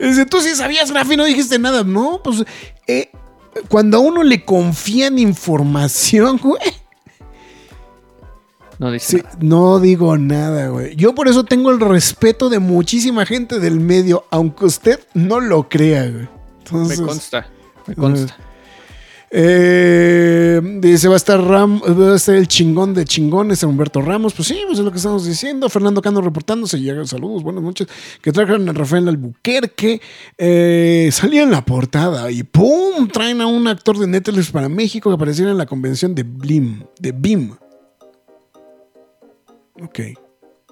[0.01, 1.85] Dice, tú sí sabías, Rafi, no dijiste nada.
[1.85, 2.45] No, pues
[2.87, 3.11] eh,
[3.69, 6.61] cuando a uno le confían información, güey,
[8.85, 9.39] No dice sí, nada.
[9.41, 10.95] no digo nada, güey.
[10.95, 15.71] Yo por eso tengo el respeto de muchísima gente del medio, aunque usted no lo
[15.71, 16.29] crea, güey.
[16.87, 17.47] Me consta,
[17.87, 18.37] me consta.
[19.31, 24.35] Eh, dice, va a estar Ram, va a estar el chingón de chingones, Humberto Ramos.
[24.35, 25.71] Pues sí, pues es lo que estamos diciendo.
[25.71, 26.79] Fernando Cano reportándose.
[26.79, 27.89] Llega, saludos, buenas noches.
[28.21, 30.03] Que trajeron a Rafael Albuquerque.
[30.37, 33.09] Eh, salía en la portada y ¡pum!
[33.09, 36.85] Traen a un actor de Netflix para México que apareciera en la convención de Blim,
[37.01, 37.57] de BIM.
[39.83, 39.99] Ok,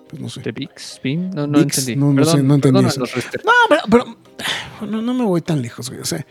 [0.09, 0.40] pues no sé.
[0.42, 0.92] ¿De Vix?
[0.94, 1.30] ¿Spin?
[1.30, 2.00] No, no Vix, entendí.
[2.00, 3.00] no, no sé, no entendí eso.
[3.00, 6.00] No, pero, pero no, no me voy tan lejos, güey.
[6.00, 6.24] O sea.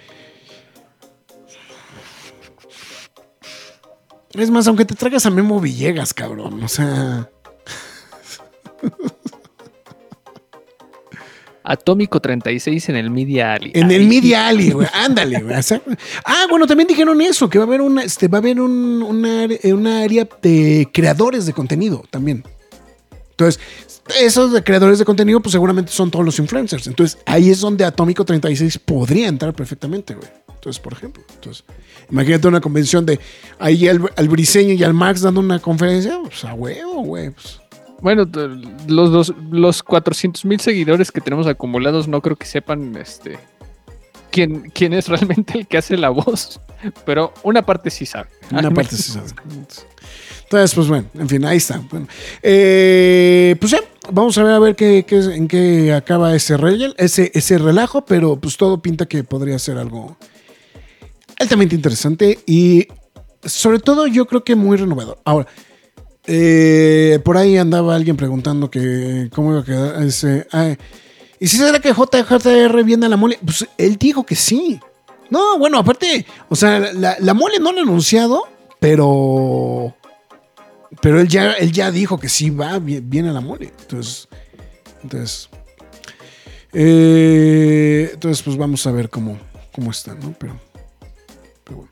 [4.34, 6.64] Es más, aunque te traigas a Memo Villegas, cabrón.
[6.64, 7.30] O sea.
[11.64, 13.72] Atómico 36 en el Media Alley.
[13.76, 14.88] En el Media Alley, güey.
[14.94, 15.56] Ándale, güey.
[16.26, 19.04] Ah, bueno, también dijeron eso, que va a haber una, este, va a haber un,
[19.04, 22.44] una, are- una área de creadores de contenido también.
[23.42, 23.60] Entonces,
[24.20, 26.88] esos de creadores de contenido, pues seguramente son todos los influencers.
[26.88, 30.28] Entonces, ahí es donde Atómico 36 podría entrar perfectamente, güey.
[30.48, 31.64] Entonces, por ejemplo, entonces,
[32.12, 33.20] imagínate una convención de
[33.58, 37.32] ahí al, al Briseño y al Max dando una conferencia, pues a huevo, güey.
[37.32, 37.60] pues.
[38.02, 38.28] Bueno,
[38.88, 43.38] los, dos, los 400 mil seguidores que tenemos acumulados no creo que sepan este
[44.32, 46.60] quién, quién es realmente el que hace la voz,
[47.06, 48.30] pero una parte sí sabe.
[48.52, 49.30] Una parte sí sabe.
[50.52, 51.82] Entonces, pues bueno, en fin, ahí está.
[52.44, 53.80] Eh, pues ya,
[54.12, 56.58] vamos a ver a ver qué, qué- en qué acaba ese,
[56.98, 60.18] ese, ese relajo, pero pues todo pinta que podría ser algo
[61.40, 62.86] altamente interesante y
[63.46, 65.20] sobre todo yo creo que muy renovador.
[65.24, 65.48] Ahora,
[66.28, 70.48] eh, por ahí andaba alguien preguntando que cómo iba a quedar ese...
[71.40, 73.40] ¿Y si será que JJR viene a la mole?
[73.46, 74.82] Pues él dijo que sí.
[75.30, 78.44] No, bueno, aparte, o sea, la, la mole no lo ha anunciado,
[78.82, 79.96] pero.
[81.02, 83.72] Pero él ya, él ya dijo que sí va, vi- viene a la mole.
[83.82, 84.28] Entonces.
[85.04, 85.50] Entonces.
[86.74, 89.38] eh, entonces, pues vamos a ver cómo,
[89.74, 90.34] cómo está, ¿no?
[90.38, 90.60] Pero.
[91.70, 91.90] bueno.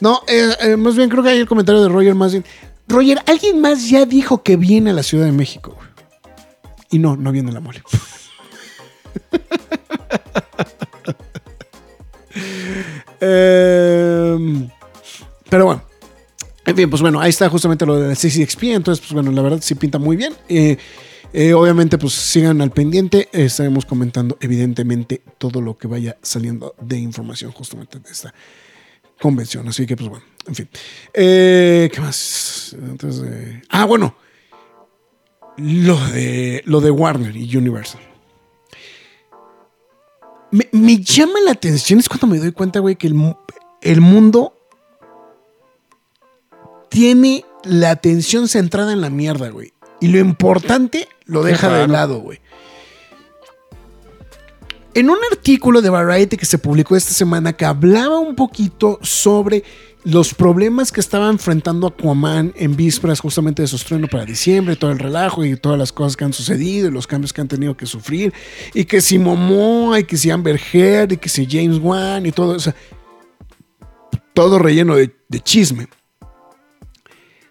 [0.00, 2.44] No, eh, eh, más bien creo que hay el comentario de Roger más bien.
[2.88, 5.76] Roger, alguien más ya dijo que viene a la Ciudad de México.
[6.90, 7.82] Y no, no viene a la mole.
[13.20, 14.68] Em,
[15.48, 15.82] pero bueno.
[16.66, 18.64] En fin, pues bueno, ahí está justamente lo de la CCXP.
[18.64, 20.34] Entonces, pues bueno, la verdad sí pinta muy bien.
[20.48, 20.76] Eh,
[21.32, 23.28] eh, obviamente, pues sigan al pendiente.
[23.32, 28.34] Estaremos comentando, evidentemente, todo lo que vaya saliendo de información justamente de esta
[29.20, 29.66] convención.
[29.68, 30.68] Así que, pues bueno, en fin.
[31.14, 32.76] Eh, ¿Qué más?
[33.70, 34.14] Ah, bueno.
[35.56, 38.00] Lo de, lo de Warner y Universal.
[40.52, 43.34] Me, me llama la atención, es cuando me doy cuenta, güey, que el,
[43.82, 44.59] el mundo
[46.90, 49.72] tiene la atención centrada en la mierda, güey.
[50.00, 52.40] Y lo importante lo deja de lado, güey.
[54.92, 59.62] En un artículo de Variety que se publicó esta semana que hablaba un poquito sobre
[60.02, 64.90] los problemas que estaba enfrentando Aquaman en vísperas justamente de su estreno para diciembre, todo
[64.90, 67.76] el relajo y todas las cosas que han sucedido y los cambios que han tenido
[67.76, 68.32] que sufrir
[68.74, 72.32] y que si Momoa y que si Amber Heard y que si James Wan y
[72.32, 72.72] todo eso,
[74.34, 75.86] todo relleno de, de chisme.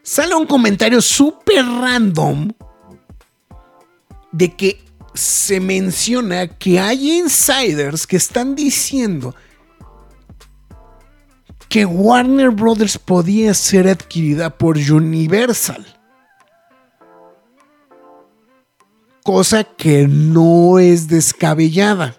[0.10, 2.52] Sale un comentario súper random
[4.32, 4.84] de que
[5.14, 9.36] se menciona que hay insiders que están diciendo
[11.70, 15.86] que Warner Brothers podía ser adquirida por Universal.
[19.24, 22.16] Cosa que no es descabellada.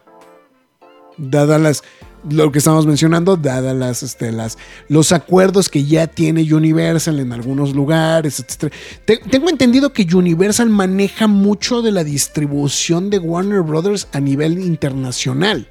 [1.16, 1.82] Dada las
[2.29, 4.59] lo que estamos mencionando, dadas las, este, las,
[4.89, 8.73] los acuerdos que ya tiene Universal en algunos lugares, etc.
[9.05, 14.59] Te- tengo entendido que Universal maneja mucho de la distribución de Warner Brothers a nivel
[14.59, 15.68] internacional.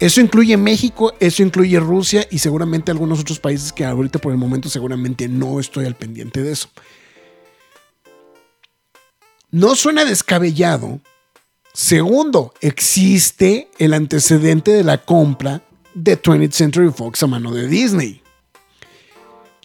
[0.00, 4.38] Eso incluye México, eso incluye Rusia y seguramente algunos otros países que ahorita por el
[4.38, 6.68] momento seguramente no estoy al pendiente de eso.
[9.50, 11.00] No suena descabellado.
[11.72, 15.62] Segundo, existe el antecedente de la compra
[15.94, 18.20] de 20th Century Fox a mano de Disney.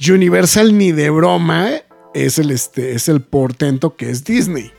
[0.08, 1.72] Universal ni de broma
[2.14, 4.72] es el, este, es el portento que es Disney.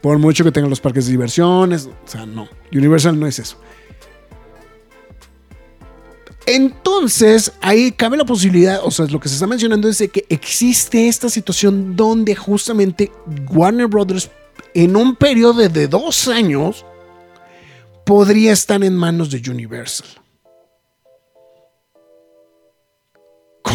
[0.00, 2.48] Por mucho que tengan los parques de diversiones, o sea, no.
[2.72, 3.58] Universal no es eso.
[6.46, 11.06] Entonces, ahí cabe la posibilidad, o sea, lo que se está mencionando es que existe
[11.06, 13.12] esta situación donde justamente
[13.50, 14.30] Warner Brothers
[14.74, 16.84] en un periodo de dos años
[18.04, 20.19] podría estar en manos de Universal.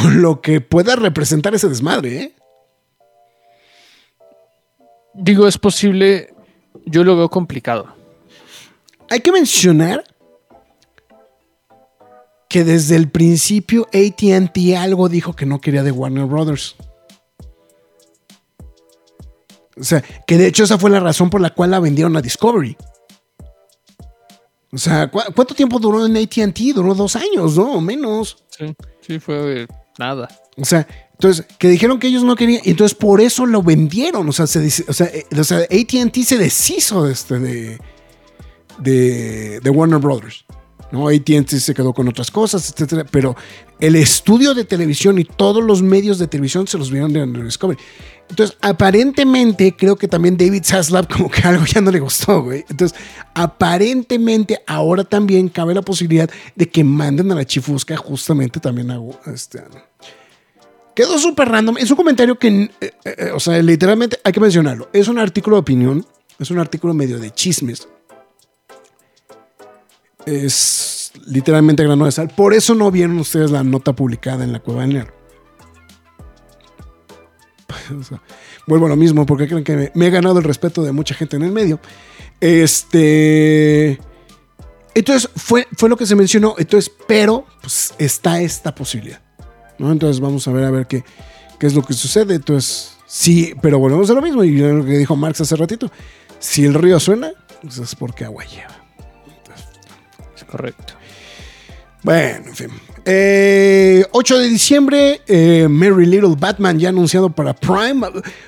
[0.02, 2.36] Con lo que pueda representar ese desmadre, ¿eh?
[5.14, 6.34] Digo, es posible.
[6.86, 7.96] Yo lo veo complicado.
[9.10, 10.04] Hay que mencionar
[12.50, 16.76] que desde el principio ATT algo dijo que no quería de Warner Brothers.
[19.78, 22.22] O sea, que de hecho esa fue la razón por la cual la vendieron a
[22.22, 22.78] Discovery.
[24.72, 26.60] O sea, ¿cu- ¿cuánto tiempo duró en ATT?
[26.74, 27.74] Duró dos años, ¿no?
[27.74, 28.44] O menos.
[28.50, 29.68] Sí, sí, fue
[29.98, 30.28] nada.
[30.58, 34.28] O sea, entonces, que dijeron que ellos no querían, entonces por eso lo vendieron.
[34.28, 37.80] O sea, se, o sea, eh, o sea, ATT se deshizo de, este, de,
[38.80, 40.46] de, de Warner Brothers.
[40.92, 41.08] ¿no?
[41.08, 43.06] ATT se quedó con otras cosas, etcétera.
[43.10, 43.36] Pero
[43.80, 47.80] el estudio de televisión y todos los medios de televisión se los vieron de Discovery.
[48.30, 52.66] Entonces, aparentemente, creo que también David Zaslav como que algo ya no le gustó, güey.
[52.70, 52.98] Entonces,
[53.34, 59.00] aparentemente, ahora también cabe la posibilidad de que manden a la chifusca justamente también a,
[59.32, 59.62] este,
[60.96, 61.78] Quedó súper random.
[61.78, 64.90] Es un comentario que, eh, eh, o sea, literalmente hay que mencionarlo.
[64.94, 66.06] Es un artículo de opinión.
[66.40, 67.88] Es un artículo medio de chismes.
[70.26, 72.32] Es literalmente grano de sal.
[72.36, 75.25] Por eso no vieron ustedes la nota publicada en la cueva del Nero.
[78.00, 78.22] O sea,
[78.68, 81.16] vuelvo a lo mismo porque creen que me, me he ganado el respeto de mucha
[81.16, 81.80] gente en el medio.
[82.40, 84.00] Este.
[84.94, 86.56] Entonces, fue, fue lo que se mencionó.
[86.58, 89.22] Entonces, pero pues, está esta posibilidad.
[89.78, 89.92] ¿no?
[89.92, 91.04] Entonces, vamos a ver a ver qué,
[91.60, 92.36] qué es lo que sucede.
[92.36, 94.44] Entonces, sí, pero volvemos a lo mismo.
[94.44, 95.92] Y lo que dijo Marx hace ratito.
[96.40, 98.76] Si el río suena, pues es porque agua lleva.
[100.36, 100.94] Es correcto.
[102.04, 102.70] Bueno, en fin.
[103.08, 108.02] Eh, 8 de diciembre, eh, Merry Little Batman ya anunciado para Prime.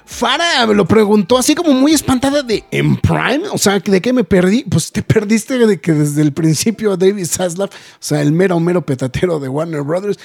[0.04, 3.44] Farah lo preguntó así como muy espantada de ¿en Prime?
[3.52, 4.64] O sea, ¿de qué me perdí?
[4.64, 8.84] Pues te perdiste de que desde el principio David Zaslav, o sea, el mero, mero
[8.84, 10.18] petatero de Warner Brothers,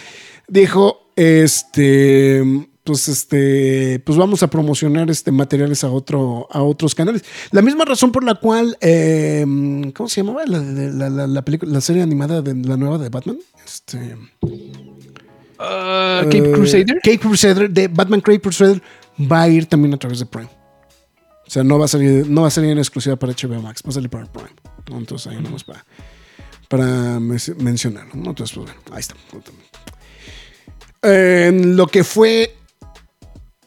[0.49, 2.43] dijo, este,
[2.85, 7.25] pues este, pues vamos a promocionar este materiales a otro, a otros canales.
[7.51, 9.45] La misma razón por la cual, eh,
[9.95, 13.09] ¿cómo se llamaba la, la, la, la película, la serie animada de la nueva de
[13.09, 13.39] Batman?
[13.65, 14.17] Este,
[15.65, 17.01] Ah, Cape eh, Crusader.
[17.03, 18.83] Cape Crusader de Batman Cape Crusader
[19.21, 20.51] va a ir también a través de Prime.
[21.47, 23.83] O sea, no va a salir, no va a salir en exclusiva para HBO Max,
[23.85, 24.51] va a salir para Prime.
[24.91, 25.85] Entonces ahí nomás para,
[26.69, 28.13] para mencionarlo.
[28.15, 29.15] Entonces, pues bueno, ahí está.
[31.03, 32.57] En lo que fue.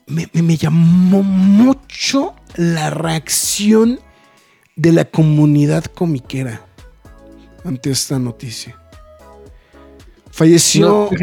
[0.07, 3.99] Me, me- me llamó mucho la reacción
[4.75, 6.61] de la comunidad comiquera
[7.63, 8.77] ante esta noticia.
[10.31, 11.09] Falleció.
[11.11, 11.17] No,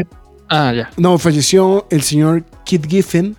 [0.49, 0.91] Ah, ya.
[0.97, 3.35] No, falleció el señor Kit Giffen,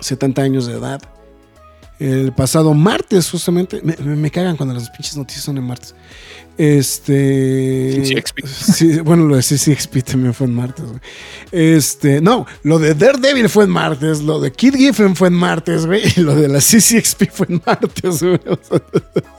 [0.00, 1.02] 70 años de edad.
[1.98, 3.80] El pasado martes, justamente.
[3.82, 5.94] Me, me- me cagan cuando las pinches noticias son en martes.
[6.58, 8.02] Este.
[8.02, 8.46] CCXP.
[8.46, 10.84] Sí, bueno, lo de CCXP también fue en martes.
[10.86, 11.00] güey.
[11.52, 12.20] Este.
[12.20, 14.22] No, lo de Daredevil fue en martes.
[14.22, 16.02] Lo de Kid Giffen fue en martes, güey.
[16.16, 18.40] Y lo de la CCXP fue en martes, güey.
[18.48, 18.82] O sea,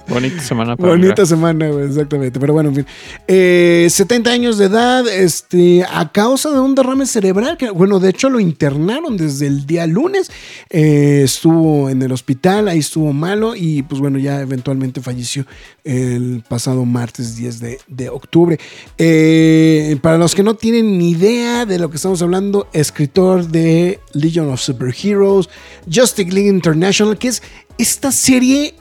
[0.08, 1.28] Bonita semana para Bonita mirar.
[1.28, 2.40] semana, güey, exactamente.
[2.40, 2.86] Pero bueno, en fin.
[3.28, 8.10] Eh, 70 años de edad, este, a causa de un derrame cerebral, que, bueno, de
[8.10, 10.32] hecho lo internaron desde el día lunes.
[10.72, 15.46] Eh, estuvo en el hospital, ahí estuvo malo y pues bueno, ya eventualmente falleció
[15.84, 18.60] el pasado martes 10 de, de octubre.
[18.98, 24.00] Eh, para los que no tienen ni idea de lo que estamos hablando, escritor de
[24.14, 25.50] Legion of Superheroes,
[25.92, 27.42] Justice League International, que es
[27.78, 28.76] esta serie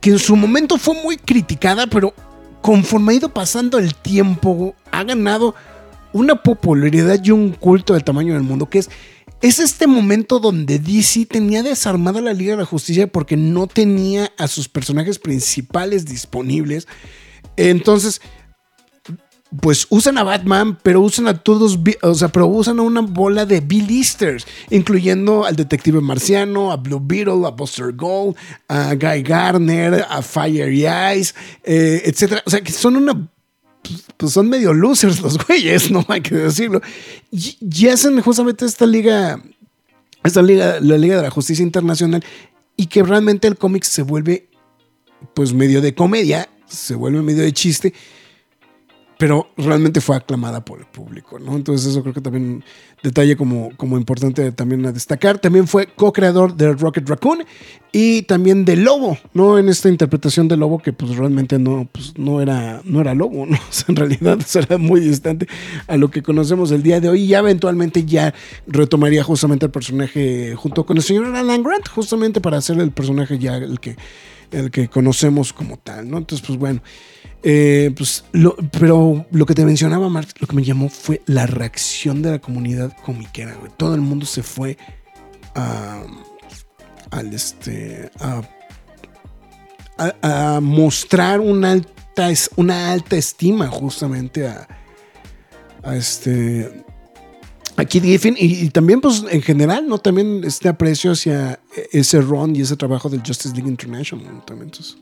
[0.00, 2.14] que en su momento fue muy criticada, pero
[2.60, 5.54] conforme ha ido pasando el tiempo, ha ganado
[6.12, 8.90] una popularidad y un culto del tamaño del mundo, que es,
[9.40, 14.32] es este momento donde DC tenía desarmada la Liga de la Justicia porque no tenía
[14.36, 16.86] a sus personajes principales disponibles.
[17.56, 18.20] Entonces,
[19.60, 23.46] pues usan a Batman, pero usan a todos, o sea, pero usan a una bola
[23.46, 28.36] de B-listers, incluyendo al detective marciano, a Blue Beetle, a Buster Gold,
[28.68, 31.34] a Guy Garner, a Fiery Eyes,
[31.64, 32.42] eh, etcétera.
[32.46, 33.28] O sea, que son una
[34.16, 36.82] pues son medio losers los güeyes, no hay que decirlo.
[37.30, 39.42] Y, y hacen justamente esta liga,
[40.24, 42.22] esta liga, la Liga de la Justicia Internacional,
[42.76, 44.48] y que realmente el cómic se vuelve,
[45.34, 47.92] pues medio de comedia, se vuelve medio de chiste,
[49.18, 51.56] pero realmente fue aclamada por el público, ¿no?
[51.56, 52.62] Entonces eso creo que también
[53.02, 55.38] detalle como, como importante también a destacar.
[55.38, 57.44] También fue co-creador de Rocket Raccoon
[57.92, 59.58] y también de Lobo, ¿no?
[59.58, 63.46] En esta interpretación de Lobo que pues realmente no, pues, no, era, no era Lobo,
[63.46, 63.56] ¿no?
[63.68, 65.46] O sea, en realidad era muy distante
[65.86, 68.34] a lo que conocemos el día de hoy y eventualmente ya
[68.66, 73.38] retomaría justamente el personaje junto con el señor Alan Grant, justamente para hacer el personaje
[73.38, 73.96] ya el que,
[74.50, 76.18] el que conocemos como tal, ¿no?
[76.18, 76.82] Entonces, pues bueno.
[77.44, 78.24] Eh, pues,
[78.72, 82.92] pero lo que te mencionaba, lo que me llamó fue la reacción de la comunidad
[83.04, 83.70] comiquera, güey.
[83.76, 84.76] Todo el mundo se fue
[85.54, 86.02] a,
[87.12, 88.42] al este, a,
[90.22, 94.66] a- mostrar una alta, una alta estima justamente a,
[95.84, 96.84] a este
[97.78, 99.98] a Kid Giffen y, también pues en general, ¿no?
[99.98, 101.60] También este aprecio hacia
[101.92, 104.40] ese run y ese trabajo del Justice League International, ¿no?
[104.42, 104.96] También, entonces.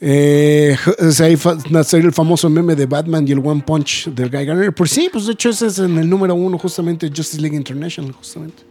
[0.00, 4.74] Eh, el famoso meme de Batman y el One Punch del Guy Garner.
[4.74, 8.10] Por sí, pues de hecho ese es en el número uno justamente Justice League International,
[8.12, 8.64] justamente.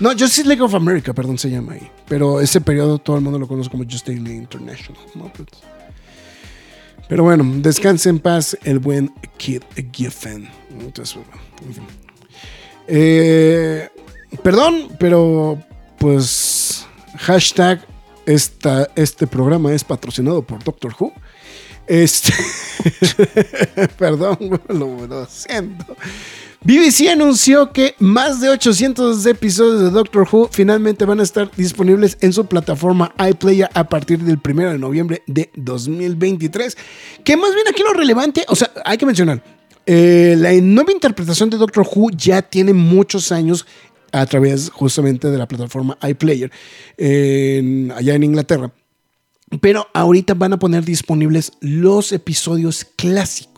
[0.00, 1.88] No, Justice League of America, perdón, se llama ahí.
[2.08, 5.00] Pero ese periodo todo el mundo lo conoce como Justice League International.
[5.14, 5.32] ¿no?
[5.32, 5.48] Pues-
[7.08, 9.62] Pero bueno, descanse en paz el buen Kid
[9.92, 10.48] Giffen.
[10.80, 11.49] Entonces, bueno,
[12.86, 13.88] Eh,
[14.42, 15.62] perdón, pero
[15.98, 16.86] pues
[17.18, 17.86] hashtag
[18.26, 21.12] este programa es patrocinado por Doctor Who.
[21.86, 22.32] Este,
[23.98, 25.96] perdón, lo, lo siento.
[26.62, 32.18] BBC anunció que más de 800 episodios de Doctor Who finalmente van a estar disponibles
[32.20, 36.76] en su plataforma iPlayer a partir del 1 de noviembre de 2023.
[37.24, 39.42] Que más bien aquí lo relevante, o sea, hay que mencionar,
[39.86, 43.66] eh, la nueva interpretación de Doctor Who ya tiene muchos años
[44.12, 46.50] a través justamente de la plataforma iPlayer
[46.96, 48.72] en- allá en Inglaterra.
[49.60, 53.49] Pero ahorita van a poner disponibles los episodios clásicos,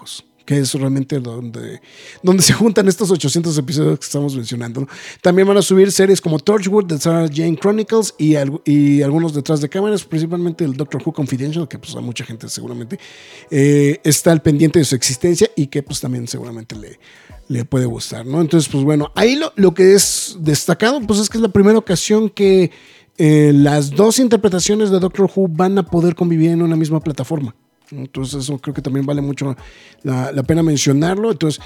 [0.45, 1.81] que es realmente donde,
[2.23, 4.87] donde se juntan estos 800 episodios que estamos mencionando.
[5.21, 8.35] También van a subir series como Torchwood, The Sarah Jane Chronicles y,
[8.65, 12.49] y algunos detrás de cámaras, principalmente el Doctor Who Confidential, que pues a mucha gente
[12.49, 12.99] seguramente
[13.51, 16.99] eh, está al pendiente de su existencia y que pues también seguramente le,
[17.49, 18.41] le puede gustar, ¿no?
[18.41, 21.79] Entonces, pues bueno, ahí lo, lo que es destacado, pues es que es la primera
[21.79, 22.71] ocasión que
[23.19, 27.55] eh, las dos interpretaciones de Doctor Who van a poder convivir en una misma plataforma.
[27.93, 29.55] Entonces, eso creo que también vale mucho
[30.03, 31.31] la, la pena mencionarlo.
[31.31, 31.63] Entonces,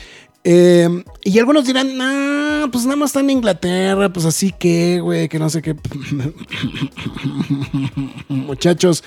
[0.49, 0.89] eh,
[1.25, 5.41] y algunos dirán, no, pues nada más está en Inglaterra, pues así que, güey, que
[5.41, 5.75] no sé qué.
[8.29, 9.03] Muchachos,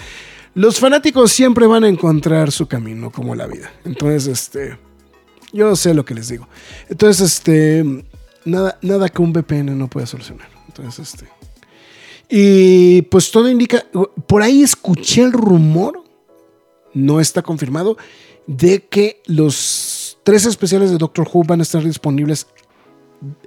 [0.54, 3.72] los fanáticos siempre van a encontrar su camino, como la vida.
[3.86, 4.78] Entonces, este.
[5.54, 6.50] Yo sé lo que les digo.
[6.90, 7.86] Entonces, este.
[8.44, 10.50] Nada, nada que un VPN no pueda solucionar.
[10.68, 11.30] Entonces, este.
[12.30, 13.86] Y pues todo indica.
[14.28, 16.04] Por ahí escuché el rumor.
[16.94, 17.98] No está confirmado.
[18.48, 22.48] De que los tres especiales de Doctor Who van a estar disponibles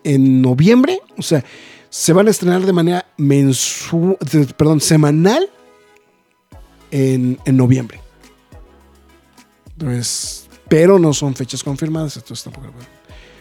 [0.05, 1.01] en noviembre.
[1.17, 1.45] O sea,
[1.91, 4.17] se van a estrenar de manera mensual.
[4.57, 5.49] Perdón, semanal.
[6.91, 8.01] En, en noviembre.
[9.73, 12.17] Entonces, pero no son fechas confirmadas.
[12.17, 12.69] Entonces tampoco.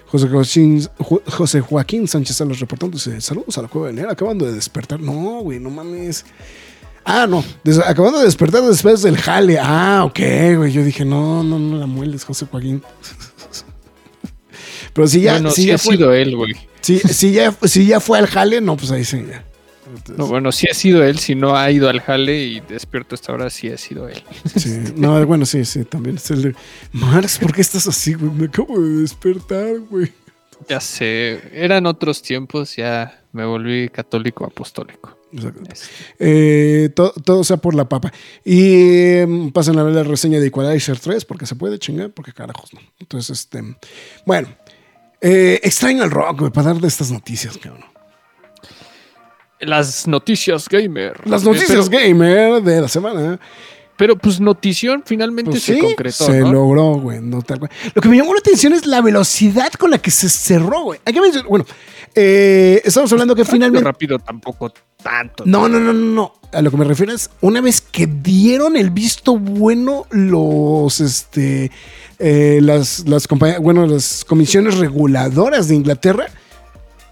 [0.08, 2.98] José, Joaquín, José Joaquín Sánchez Salas reportando.
[2.98, 4.12] Dice: Saludos a la cueva de enero.
[4.12, 5.00] Acabando de despertar.
[5.00, 6.26] No, güey, no mames.
[7.04, 7.44] Ah, no.
[7.86, 9.58] acabando de despertar después del jale.
[9.60, 10.20] Ah, ok,
[10.58, 10.72] güey.
[10.72, 12.82] Yo dije: No, no, no la mueles, José Joaquín.
[14.94, 16.54] Pero si ya, bueno, si sí ya ha fue, sido él, güey.
[16.82, 19.46] si, si ya, si ya fue al jale, no, pues ahí sí, ya.
[19.88, 21.20] Entonces, No, bueno, sí ha sido él.
[21.20, 24.22] Si no ha ido al jale y despierto hasta ahora, sí ha sido él.
[24.56, 26.56] Sí, no, bueno, sí, sí, también es el de
[26.94, 28.32] Marx, ¿por qué estás así, güey?
[28.32, 30.12] Me acabo de despertar, güey.
[30.70, 35.18] Ya sé, eran otros tiempos, ya me volví católico apostólico.
[35.34, 35.52] Este,
[36.20, 38.12] Eh, to- todo sea por la papa.
[38.44, 42.34] Y em, pasen a ver la reseña de Equalizer 3, porque se puede chingar, porque
[42.34, 42.80] carajos no.
[43.00, 43.62] Entonces, este.
[44.26, 44.50] Bueno,
[45.22, 47.86] eh, extraño el rock, güey, para dar de estas noticias, cabrón.
[49.60, 51.22] Las noticias gamer.
[51.28, 53.40] Las Eh, noticias pero, gamer de la semana.
[53.96, 56.52] pero, pues notición finalmente Pues se sí, concretó, se ¿no?
[56.52, 57.20] logró, güey.
[57.22, 57.72] no tal cual.
[57.94, 61.00] Lo que me llamó la atención es la velocidad con la que se cerró, güey.
[61.06, 61.66] Hay que mencionar- bueno,
[62.16, 63.84] eh, estamos hablando que finalmente.
[63.86, 65.44] rápido tampoco tanto.
[65.46, 66.34] No, no, no, no, no.
[66.54, 71.72] A lo que me refiero es una vez que dieron el visto bueno los, este,
[72.20, 76.28] eh, las, las compañías, bueno, las comisiones reguladoras de Inglaterra.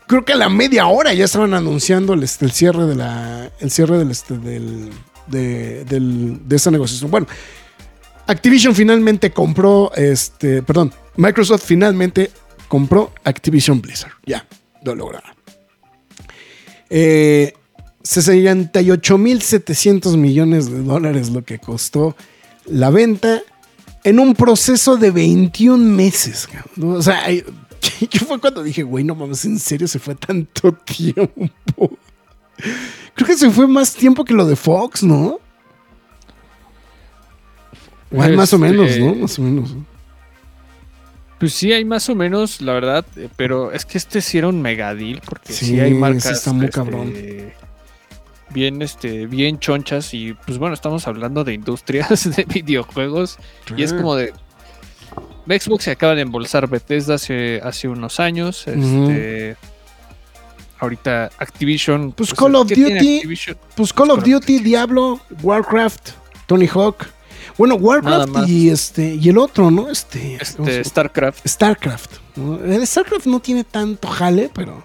[0.07, 3.51] Creo que a la media hora ya estaban anunciando el, este, el cierre de la,
[3.59, 4.89] el cierre del, este, del,
[5.27, 7.09] de, del- de esta negociación.
[7.11, 7.27] Bueno,
[8.27, 12.31] Activision finalmente compró, este, perdón, Microsoft finalmente
[12.67, 14.11] compró Activision Blizzard.
[14.25, 14.45] Ya,
[14.83, 15.31] lo lograron.
[16.89, 17.53] Eh,
[18.03, 22.15] 68.700 millones de dólares lo que costó
[22.65, 23.41] la venta
[24.03, 26.47] en un proceso de 21 meses.
[26.47, 26.97] cabrón.
[26.97, 31.91] O sea, yo fue cuando dije, güey, no mames, en serio se fue tanto tiempo.
[33.15, 35.39] Creo que se fue más tiempo que lo de Fox, ¿no?
[38.11, 39.13] Más o Este, menos, ¿no?
[39.15, 39.75] Más o menos.
[41.39, 44.47] Pues sí, hay más o menos, la verdad, eh, pero es que este sí era
[44.49, 47.13] un megadeal, porque sí, Sí, hay marcas está muy este, cabrón.
[48.49, 53.37] bien, este, bien chonchas y pues bueno, estamos hablando de industrias de videojuegos
[53.75, 54.33] y es como de
[55.47, 59.55] Xbox se acaba de embolsar Bethesda hace, hace unos años, este,
[60.79, 63.55] ahorita Activision, Pues Call of ¿qué tiene Duty.
[63.75, 66.09] Pues of Call of Duty, Diablo, Warcraft,
[66.45, 67.07] Tony Hawk.
[67.59, 69.89] Bueno, Warcraft y este y el otro, ¿no?
[69.91, 70.89] Este, ¿cómo se Este?
[70.89, 71.47] StarCraft.
[71.47, 72.11] StarCraft.
[72.37, 72.57] ¿no?
[72.63, 74.83] El StarCraft no tiene tanto jale, pero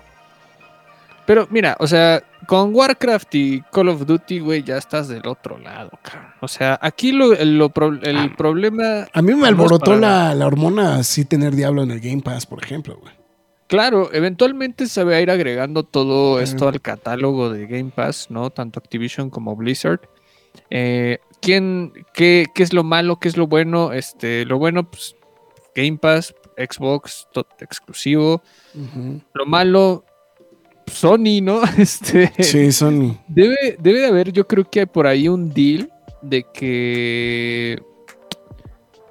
[1.26, 5.56] Pero mira, o sea, con Warcraft y Call of Duty, güey, ya estás del otro
[5.56, 6.32] lado, cabrón.
[6.42, 8.32] O sea, aquí lo, el, lo pro- el Ah.
[8.36, 9.06] problema.
[9.10, 12.62] a mí me alborotó la, la hormona así tener Diablo en el Game Pass, por
[12.62, 13.14] ejemplo, güey.
[13.68, 18.50] Claro, eventualmente se va a ir agregando todo esto al catálogo de Game Pass, ¿no?
[18.50, 20.00] Tanto Activision como Blizzard.
[20.68, 23.18] Eh, ¿quién, qué, qué es lo malo?
[23.18, 23.92] ¿Qué es lo bueno?
[23.92, 25.14] Este, lo bueno, pues,
[25.74, 28.42] Game Pass, Xbox, todo exclusivo.
[29.34, 30.04] Lo malo,
[30.86, 31.60] Sony, ¿no?
[31.78, 33.18] Este, Sí, Sony.
[33.28, 35.90] Debe, debe de haber, yo creo que hay por ahí un deal
[36.22, 37.82] de que.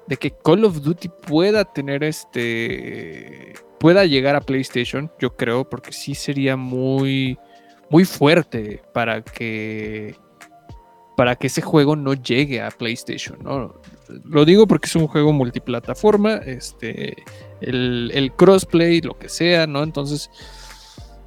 [0.06, 3.54] De que Call of Duty pueda tener este.
[3.78, 7.38] pueda llegar a PlayStation, yo creo, porque sí sería muy.
[7.90, 10.16] muy fuerte para que.
[11.16, 13.74] Para que ese juego no llegue a PlayStation, ¿no?
[14.24, 17.16] Lo digo porque es un juego multiplataforma, este.
[17.60, 19.82] El, el crossplay, lo que sea, ¿no?
[19.82, 20.30] Entonces.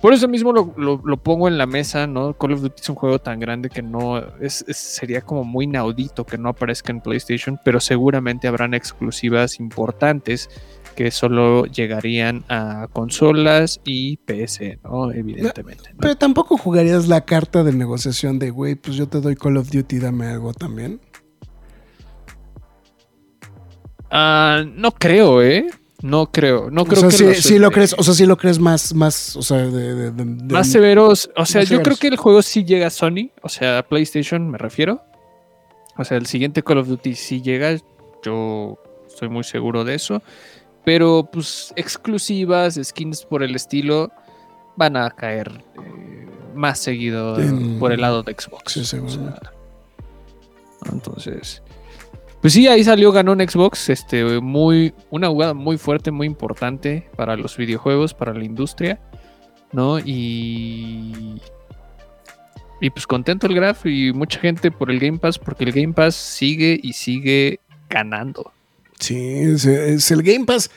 [0.01, 2.33] Por eso mismo lo, lo- pongo en la mesa, ¿no?
[2.37, 6.23] Call of Duty es un juego tan grande que no es- sería como muy inaudito
[6.23, 10.51] que no aparezca en PlayStation, pero seguramente habrán exclusivas importantes
[10.97, 15.11] que solo llegarían a consolas y PC, ¿no?
[15.11, 15.91] Evidentemente.
[15.93, 15.99] ¿no?
[15.99, 19.69] Pero tampoco jugarías la carta de negociación de, güey, pues yo te doy Call of
[19.69, 20.99] Duty, dame algo también.
[24.09, 25.67] Ah, no creo, ¿eh?
[26.01, 26.71] No creo.
[26.71, 28.57] No creo o sea, que sí, los, sí lo crees, o sea, sí lo crees
[28.57, 31.29] más, más, o sea, de, de- más severos.
[31.35, 34.49] O sea, yo creo que el juego sí llega a Sony, o sea, a PlayStation
[34.49, 35.03] me refiero.
[35.95, 37.77] O sea, el siguiente Call of Duty sí llega,
[38.23, 40.23] yo estoy muy seguro de eso.
[40.87, 44.09] Pero pues exclusivas, skins por el estilo,
[44.77, 45.51] van a caer
[45.83, 46.25] eh,
[46.55, 48.71] más seguido En- por el lado de Xbox.
[48.71, 49.49] Sí, o sea, seguramente.
[50.89, 51.61] entonces,
[52.41, 57.09] pues sí, ahí salió, ganó en Xbox, este, muy, una jugada muy fuerte, muy importante
[57.17, 58.97] para los videojuegos, para la industria,
[59.73, 59.99] ¿no?
[59.99, 61.41] Y,
[62.79, 65.91] y pues contento el Graf y mucha gente por el Game Pass, porque el Game
[65.93, 67.59] Pass sigue y sigue
[67.89, 68.53] ganando.
[68.99, 70.69] Sí, es, es el Game Pass.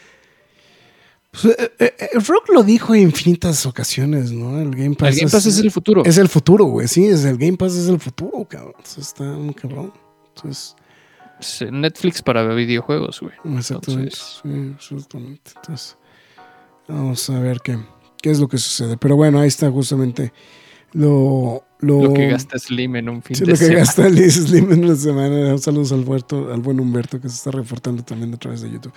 [1.31, 4.61] Pues, eh, eh, eh, Rock lo dijo en infinitas ocasiones, ¿no?
[4.61, 6.05] El Game Pass, el Game Pass es, el futuro.
[6.05, 6.89] es el futuro, güey.
[6.89, 8.75] Sí, es el Game Pass es el futuro, cabrón.
[8.83, 9.93] Eso está muy cabrón.
[10.35, 10.75] Entonces,
[11.39, 13.33] es Netflix para videojuegos, güey.
[13.57, 14.17] Exactamente.
[14.17, 15.53] Entonces- Sí, exactamente.
[15.57, 15.97] Entonces,
[16.89, 17.79] vamos a ver qué,
[18.21, 18.97] qué es lo que sucede.
[18.97, 20.33] Pero bueno, ahí está justamente
[20.93, 23.79] lo, lo, Lo que gasta Slim en un fin Sí, de lo que semana.
[23.79, 25.59] gasta Slim en una semana.
[25.59, 28.93] Saludos al, Huerto, al buen Humberto que se está reportando también a través de YouTube.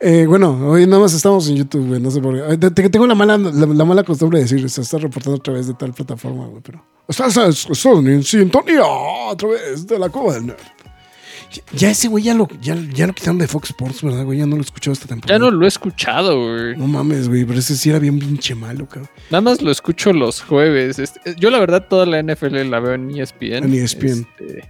[0.00, 2.00] Eh, bueno, hoy nada más estamos en YouTube, güey.
[2.00, 2.90] No sé por qué.
[2.90, 5.74] Tengo la mala, la, la mala costumbre de decir, se está reportando a través de
[5.74, 6.62] tal plataforma, güey.
[6.62, 8.82] Pero estás, estás en sintonía
[9.30, 10.58] a través de la cueva del nerd.
[11.72, 14.38] Ya ese güey ya lo, ya, ya lo quitaron de Fox Sports, ¿verdad, güey?
[14.38, 15.38] Ya no lo escuchado esta temporada.
[15.38, 16.76] Ya no lo he escuchado, güey.
[16.76, 19.10] No mames, güey, pero ese sí era bien pinche malo, cabrón.
[19.30, 20.98] Nada más lo escucho los jueves.
[20.98, 23.64] Este, yo la verdad toda la NFL la veo en ESPN.
[23.64, 24.26] En ESPN.
[24.38, 24.68] Este,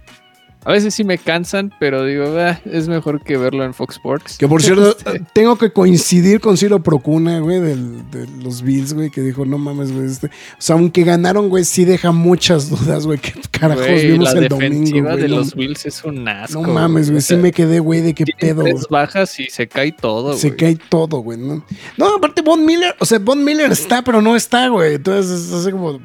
[0.69, 4.37] a veces sí me cansan, pero digo, "Ah, es mejor que verlo en Fox Sports.
[4.37, 8.93] Que por cierto, Este, tengo que coincidir con Ciro Procuna, güey, del- de los Bills,
[8.93, 10.27] güey, que dijo, no mames, güey, este.
[10.27, 13.17] O sea, aunque ganaron, güey, sí deja muchas dudas, güey.
[13.19, 15.21] ¿Qué carajos güey, vimos la el domingo, defensiva güey?
[15.23, 16.61] de No, los Bills es un asco.
[16.61, 18.63] no mames, güey, O sí me quedé, güey, de qué pedo.
[18.63, 20.57] tres bajas y se cae todo, Se güey.
[20.57, 21.37] cae todo, güey.
[21.39, 21.63] ¿no?
[21.97, 24.95] no, aparte, Von Miller, o sea, Von Miller está, pero no está, güey.
[24.95, 25.99] Entonces, es así como.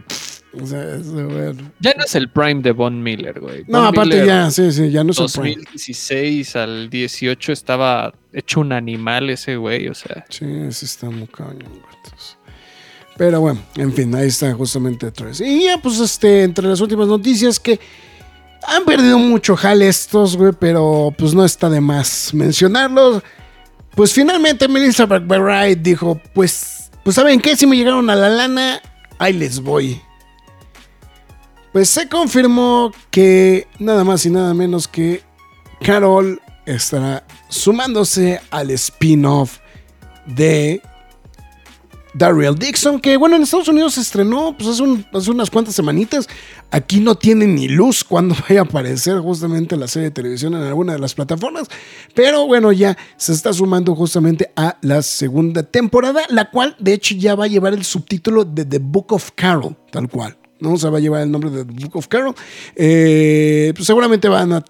[0.60, 1.54] O sea, es, güey.
[1.80, 3.64] Ya no es el prime de Von Miller, güey.
[3.66, 5.56] No, Von aparte Miller, ya, sí, sí, ya no es el prime.
[5.56, 10.24] 2016 al 18 estaba hecho un animal ese güey, o sea.
[10.28, 11.82] Sí, sí está muy cañón,
[13.16, 15.40] Pero bueno, en fin, ahí está justamente tres.
[15.40, 17.80] Y ya, pues, este, entre las últimas noticias que
[18.66, 23.22] han perdido mucho jale estos, güey, pero pues no está de más mencionarlos.
[23.94, 27.56] Pues finalmente Melissa McBride dijo, pues, pues ¿saben qué?
[27.56, 28.80] Si me llegaron a la lana,
[29.18, 30.00] ahí les voy.
[31.74, 35.22] Pues se confirmó que nada más y nada menos que
[35.80, 39.58] Carol estará sumándose al spin-off
[40.24, 40.80] de
[42.14, 46.28] Daryl Dixon, que bueno, en Estados Unidos se estrenó pues, hace, hace unas cuantas semanitas.
[46.70, 50.62] Aquí no tiene ni luz cuando vaya a aparecer justamente la serie de televisión en
[50.62, 51.66] alguna de las plataformas.
[52.14, 57.16] Pero bueno, ya se está sumando justamente a la segunda temporada, la cual de hecho
[57.16, 60.36] ya va a llevar el subtítulo de The Book of Carol, tal cual.
[60.64, 60.74] ¿No?
[60.74, 62.34] O va a llevar el nombre de The Book of Carol.
[62.74, 64.64] Eh, pues seguramente van a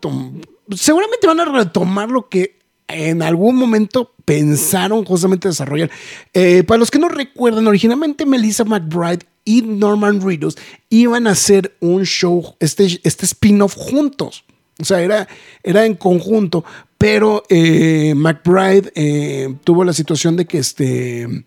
[0.76, 5.90] seguramente van a retomar lo que en algún momento pensaron justamente desarrollar.
[6.34, 10.57] Eh, para los que no recuerdan, originalmente Melissa McBride y Norman Reedus
[10.90, 14.45] iban a hacer un show, este, este spin-off juntos.
[14.80, 15.28] O sea, era,
[15.62, 16.64] era en conjunto,
[16.99, 21.45] pero eh, McBride tuvo la situación de que este,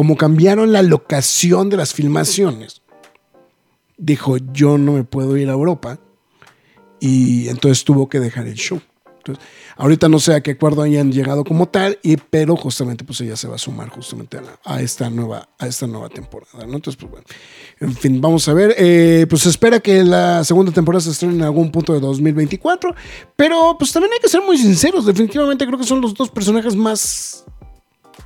[0.00, 2.80] como cambiaron la locación de las filmaciones,
[4.00, 6.00] dijo, yo no me puedo ir a Europa
[6.98, 8.80] y entonces tuvo que dejar el show.
[9.18, 9.44] Entonces,
[9.76, 13.36] ahorita no sé a qué acuerdo hayan llegado como tal, y, pero justamente pues ella
[13.36, 16.64] se va a sumar justamente a, esta, nueva, a esta nueva temporada.
[16.64, 17.26] Entonces, pues bueno,
[17.80, 18.74] en fin, vamos a ver.
[18.78, 22.94] Eh, pues se espera que la segunda temporada se estrene en algún punto de 2024,
[23.36, 25.04] pero pues también hay que ser muy sinceros.
[25.04, 27.44] Definitivamente creo que son los dos personajes más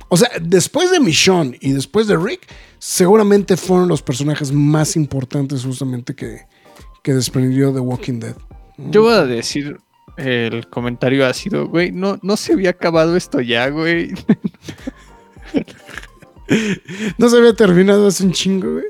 [0.09, 2.47] o sea, después de Michonne y después de Rick,
[2.79, 6.41] seguramente fueron los personajes más importantes justamente que,
[7.03, 8.35] que desprendió The Walking Dead.
[8.77, 9.77] Yo voy a decir
[10.17, 11.91] el comentario ácido, güey.
[11.91, 14.13] No, no se había acabado esto ya, güey.
[17.17, 18.85] No se había terminado hace un chingo, güey.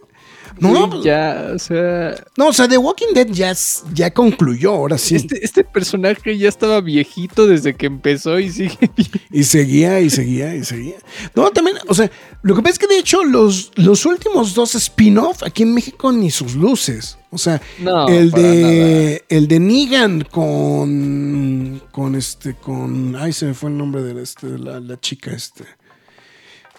[0.60, 2.16] No, ya, o sea.
[2.38, 3.53] no, o sea, The Walking Dead ya,
[3.93, 5.16] ya concluyó, ahora sí.
[5.16, 8.78] Este, este personaje ya estaba viejito desde que empezó y sigue
[9.32, 10.95] Y seguía y seguía y seguía.
[11.36, 12.10] No, también, o sea,
[12.41, 16.11] lo que pasa es que de hecho los, los últimos dos spin-off aquí en México
[16.11, 17.18] ni sus luces.
[17.32, 23.53] O sea, No, el de el de Negan con con este con ay se me
[23.53, 25.65] fue el nombre de este la, la chica este.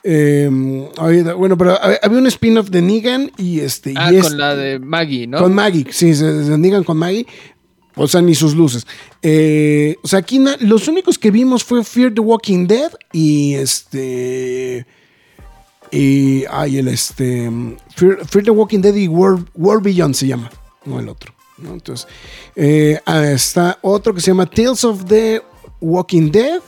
[0.09, 4.27] Eh, ahorita- bueno, pero hab- había un spin-off de Negan y este Ah, y con
[4.27, 5.39] este- la de Maggie, ¿no?
[5.39, 6.25] con Maggie, sí, se
[6.57, 7.27] Negan con Maggie.
[7.99, 8.87] O sea, ni sus luces.
[9.23, 14.87] Eh, o sea, aquí los únicos que vimos fue Fear the Walking Dead y este.
[15.91, 16.45] Y.
[16.51, 17.51] Ay, el este.
[17.95, 20.51] Fear, Fear the Walking Dead y World, World Beyond se llama.
[20.85, 21.33] No el otro.
[21.59, 21.73] ¿no?
[21.73, 22.07] Entonces.
[22.55, 25.41] eh, ah, está otro que se llama Tales of the
[25.81, 26.61] Walking Dead.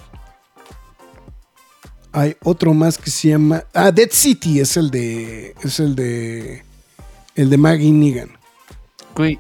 [2.19, 3.63] Hay otro más que se llama.
[3.73, 5.55] Ah, Dead City es el de.
[5.63, 6.65] Es el de.
[7.37, 8.31] El de Maggie Negan.
[9.15, 9.39] Güey,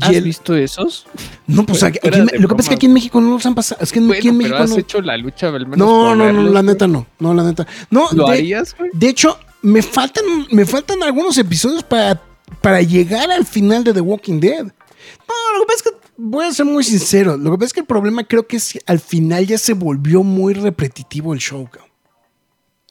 [0.00, 1.06] ¿has el- visto esos?
[1.46, 3.54] No, pues aquí, aquí lo que pasa es que aquí en México no los han
[3.54, 3.80] pasado.
[3.82, 4.76] Es que aquí en Bueno, México pero has no.
[4.78, 6.62] hecho la lucha al menos No, no, no, la güey.
[6.64, 7.06] neta no.
[7.18, 7.66] No, la neta.
[7.90, 8.90] No, ¿Lo de, harías, güey?
[8.92, 12.20] de hecho, me faltan, me faltan algunos episodios para,
[12.60, 14.64] para llegar al final de The Walking Dead.
[14.64, 17.36] No, lo que pasa es que voy a ser muy sincero.
[17.36, 20.22] Lo que pasa es que el problema creo que es al final ya se volvió
[20.22, 21.90] muy repetitivo el show, cabrón.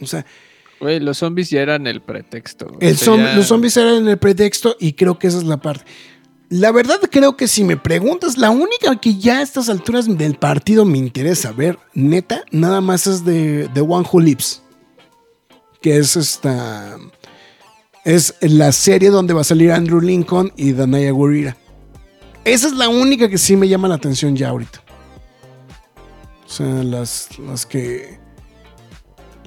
[0.02, 0.26] O sea,
[0.80, 2.76] Güey, los zombies ya eran el pretexto.
[2.82, 5.86] el zom- ya- los zombies eran el pretexto y creo que esa es la parte.
[6.50, 10.36] La verdad creo que si me preguntas, la única que ya a estas alturas del
[10.36, 14.62] partido me interesa ver, neta, nada más es de, de One Who Lives.
[15.82, 16.98] Que es esta...
[18.06, 21.56] Es la serie donde va a salir Andrew Lincoln y Danaya Gurira.
[22.46, 24.82] Esa es la única que sí me llama la atención ya ahorita.
[26.46, 28.20] O sea, las, las que...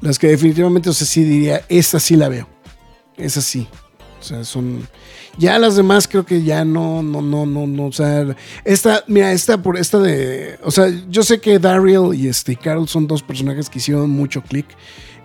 [0.01, 2.49] Las que definitivamente, o sea, sí diría, esa sí la veo.
[3.17, 3.69] Esa sí.
[4.21, 4.87] O sea, son...
[5.39, 7.87] Ya las demás creo que ya no, no, no, no, no.
[7.87, 10.59] O sea, esta, mira, esta por esta de.
[10.63, 14.43] O sea, yo sé que Daryl y este Carol son dos personajes que hicieron mucho
[14.43, 14.67] clic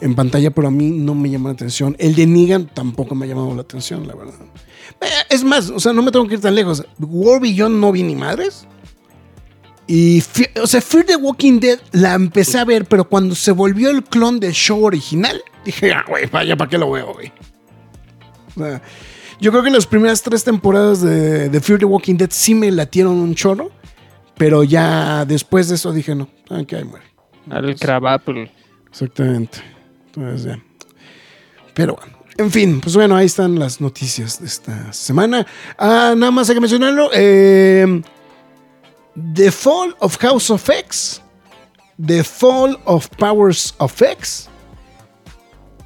[0.01, 1.95] en pantalla, pero a mí no me llama la atención.
[1.97, 4.33] El de Negan tampoco me ha llamado la atención, la verdad.
[4.99, 6.83] Eh, Es más, o sea, no me tengo que ir tan lejos.
[6.99, 8.67] War Beyond no vi ni madres.
[9.87, 10.23] Y,
[10.61, 14.03] o sea, Fear the Walking Dead la empecé a ver, pero cuando se volvió el
[14.03, 17.31] clon del show original, dije, ah, güey, vaya, ¿para qué lo veo, güey?
[18.55, 18.81] O sea,
[19.41, 22.71] yo creo que las primeras tres temporadas de, de Fear the Walking Dead sí me
[22.71, 23.71] latieron un chorro,
[24.37, 26.29] pero ya después de eso dije, no,
[26.67, 27.05] que ahí muere.
[27.49, 28.49] Al Crab Apple.
[28.87, 29.59] Exactamente.
[30.07, 30.63] Entonces, ya.
[31.73, 32.17] Pero bueno.
[32.41, 35.45] En fin, pues bueno, ahí están las noticias de esta semana.
[35.77, 37.11] Ah, nada más hay que mencionarlo.
[37.13, 38.01] eh,
[39.35, 41.21] The Fall of House of X.
[42.03, 44.49] The Fall of Powers of X.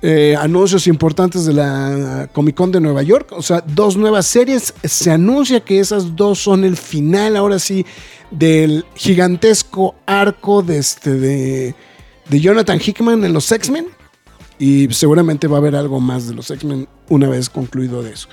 [0.01, 3.33] eh, anuncios importantes de la Comic Con de Nueva York.
[3.33, 4.73] O sea, dos nuevas series.
[4.83, 7.85] Se anuncia que esas dos son el final, ahora sí,
[8.31, 11.75] del gigantesco arco de, este, de,
[12.29, 13.87] de Jonathan Hickman en los X-Men.
[14.57, 18.27] Y seguramente va a haber algo más de los X-Men una vez concluido de eso.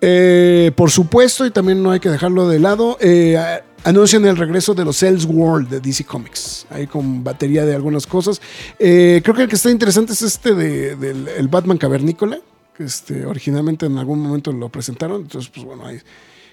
[0.00, 3.38] Eh, por supuesto, y también no hay que dejarlo de lado, eh,
[3.84, 6.66] anuncian el regreso de los World de DC Comics.
[6.70, 8.40] Ahí con batería de algunas cosas.
[8.78, 12.38] Eh, creo que el que está interesante es este de- del el Batman Cavernícola,
[12.76, 15.22] que este, originalmente en algún momento lo presentaron.
[15.22, 15.98] Entonces, pues bueno, ahí,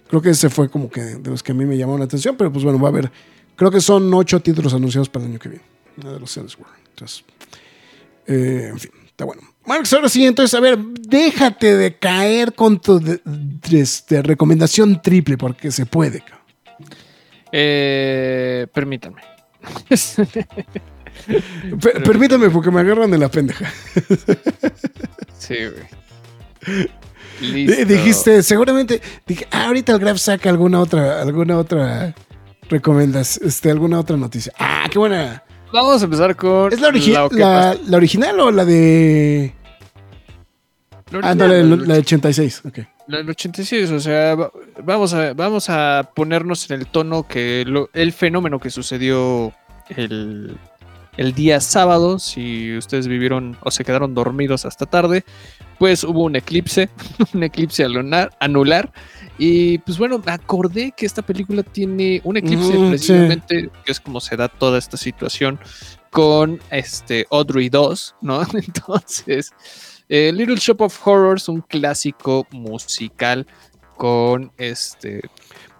[0.07, 2.35] creo que ese fue como que de los que a mí me llamaron la atención.
[2.38, 3.11] Pero pues bueno, va a haber,
[3.55, 5.65] creo que son ocho títulos anunciados para el año que viene,
[5.97, 6.77] de los World.
[6.91, 7.23] Entonces,
[8.28, 9.41] eh, en fin, está bueno.
[9.66, 13.22] Marx, ahora sí, entonces, a ver, déjate de caer con tu de-
[13.72, 16.22] este, recomendación triple, porque se puede.
[17.52, 19.22] Eh, permítanme.
[21.82, 23.72] Per- permítame, porque me agarran de la pendeja.
[25.38, 26.88] sí, güey.
[27.40, 27.86] Di- Listo.
[27.86, 32.14] Dijiste, seguramente, dije, ah, ahorita el Graf saca alguna otra, alguna otra
[32.70, 34.54] recomendación, este, alguna otra noticia.
[34.58, 35.44] Ah, qué buena.
[35.74, 36.72] Vamos a empezar con.
[36.72, 39.54] ¿Es la, origi- original o la de.
[41.12, 42.62] La Ah, no, la, la de 86.
[42.66, 42.80] Ok.
[43.08, 44.52] La del 86, o sea, va-
[44.84, 49.52] vamos a, vamos a ponernos en el tono que lo- el fenómeno que sucedió
[49.90, 50.56] el,
[51.18, 55.24] el día sábado, si ustedes vivieron o se quedaron dormidos hasta tarde,
[55.80, 56.90] pues hubo un eclipse,
[57.34, 57.86] un eclipse
[58.40, 58.91] anular,
[59.38, 62.89] y pues bueno, me acordé que esta película tiene un eclipse Mm, sí.
[62.89, 65.60] precisamente, que es como se da toda esta situación
[66.11, 68.41] con este Audrey 2, ¿no?
[68.53, 69.51] Entonces...
[70.10, 73.47] Eh, Little Shop of Horrors, un clásico musical
[73.97, 75.22] con este.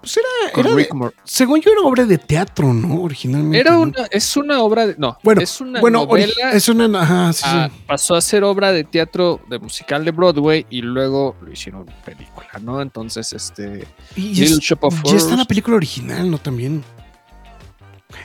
[0.04, 0.90] Pues era, era de-
[1.24, 3.02] según yo, era obra de teatro, ¿no?
[3.04, 3.58] Originalmente.
[3.58, 3.84] Era ¿no?
[3.84, 4.96] una, es una obra de.
[4.98, 6.52] No, Bueno, es una bueno, novela.
[6.52, 7.02] es una.
[7.02, 7.76] Ajá, sí, a- sí.
[7.88, 12.50] pasó a ser obra de teatro de musical de Broadway y luego lo hicieron película,
[12.62, 12.82] ¿no?
[12.82, 13.88] Entonces, este.
[14.18, 16.38] Y Little es- Shop of ya está la película original, ¿no?
[16.38, 16.84] También.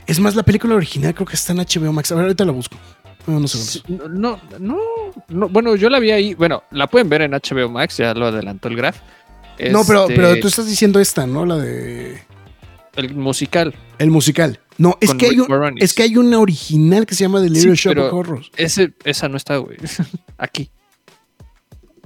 [0.05, 2.11] Es más, la película original creo que está en HBO Max.
[2.11, 2.75] A ver, ahorita la busco.
[3.25, 3.47] No, no
[4.09, 4.79] No, no,
[5.29, 6.33] no, Bueno, yo la vi ahí.
[6.33, 8.97] Bueno, la pueden ver en HBO Max, ya lo adelantó el Graph.
[9.71, 11.45] No, pero, Este, pero tú estás diciendo esta, ¿no?
[11.45, 12.21] La de.
[12.95, 13.73] El musical.
[13.97, 14.59] El musical.
[14.77, 15.83] No, es que, hay un- Moranis.
[15.83, 18.51] es que hay una original que se llama The Little Sí, Shop of Horrors.
[18.55, 19.77] Ese, esa no está, güey.
[20.37, 20.69] Aquí.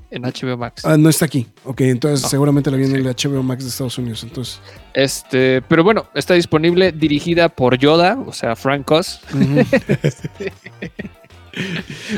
[0.09, 0.85] En HBO Max.
[0.85, 1.47] Ah, no está aquí.
[1.65, 2.29] Ok, entonces No.
[2.29, 4.21] seguramente la viene en el HBO Max de Estados Unidos.
[4.23, 4.59] Entonces.
[4.93, 9.21] Este, pero bueno, está disponible, dirigida por Yoda, o sea, Frank Oz.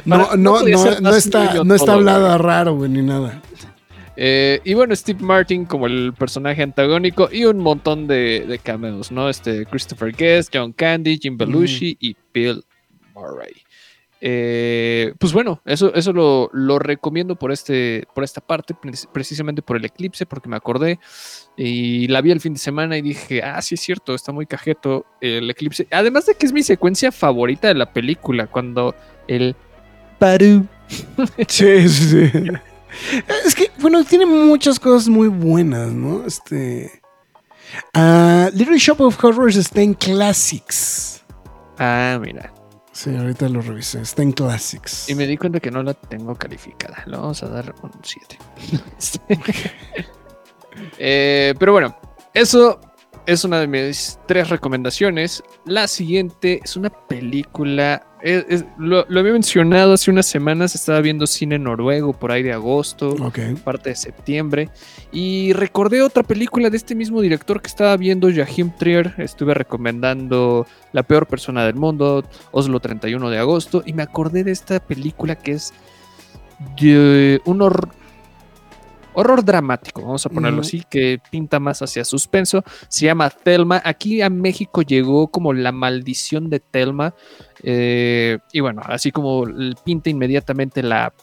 [0.06, 3.42] no, Para- no no, no, no está, no está hablada raro, güey, ni nada.
[4.18, 9.12] Eh, y bueno, Steve Martin como el personaje antagónico y un montón de, de cameos,
[9.12, 9.30] ¿no?
[9.30, 12.64] Este, Christopher Guest, John Candy, Jim Belushi y Bill
[13.14, 13.54] Murray.
[14.22, 19.62] Eh, pues bueno, eso, eso lo, lo recomiendo por, este, por esta parte, pre- precisamente
[19.62, 21.00] por el eclipse, porque me acordé
[21.58, 24.46] y la vi el fin de semana y dije, ah, sí es cierto, está muy
[24.46, 25.88] cajeto el eclipse.
[25.92, 28.96] Además de que es mi secuencia favorita de la película, cuando
[29.28, 29.56] el...
[30.18, 30.66] Paru.
[31.48, 32.44] Sí, sí, sí.
[33.46, 36.26] Es que, bueno, tiene muchas cosas muy buenas, ¿no?
[36.26, 37.02] Este.
[37.94, 41.24] ah, Little Shop of Horrors está en Classics.
[41.78, 42.54] Ah, mira.
[42.92, 44.02] Sí, ahorita lo revisé.
[44.02, 45.10] Está en Classics.
[45.10, 47.04] Y me di cuenta que no la tengo calificada.
[47.06, 48.38] Le vamos a dar un 7.
[50.98, 51.96] Eh, pero bueno,
[52.34, 52.82] eso
[53.28, 55.44] es una de mis tres recomendaciones.
[55.66, 58.06] La siguiente es una película.
[58.22, 60.74] es- es- lo, lo había mencionado hace unas semanas.
[60.74, 63.16] Estaba viendo cine noruego por ahí de agosto,
[63.64, 64.70] parte de septiembre.
[65.12, 69.14] Y recordé otra película de este mismo director que estaba viendo, Jahim Trier.
[69.20, 73.84] Estuve recomendando La peor persona del mundo, Oslo 31 de agosto.
[73.86, 75.72] Y me acordé de esta película que es
[76.80, 77.90] de un horror,
[79.16, 82.64] horror dramático, vamos a ponerlo así, que pinta más hacia suspenso.
[82.88, 83.82] Se llama Thelma.
[83.84, 87.14] Aquí a México llegó como La maldición de Thelma.
[87.64, 89.46] eh, y bueno, así como
[89.84, 91.14] pinta inmediatamente la,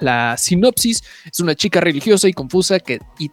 [0.00, 3.00] la sinopsis, es una chica religiosa y confusa que...
[3.18, 3.30] Y,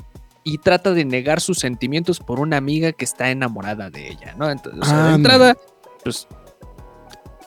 [0.48, 4.52] y trata de negar sus sentimientos por una amiga que está enamorada de ella, ¿no?
[4.52, 5.16] Entonces, o sea, de Anda.
[5.16, 5.58] entrada,
[6.04, 6.28] pues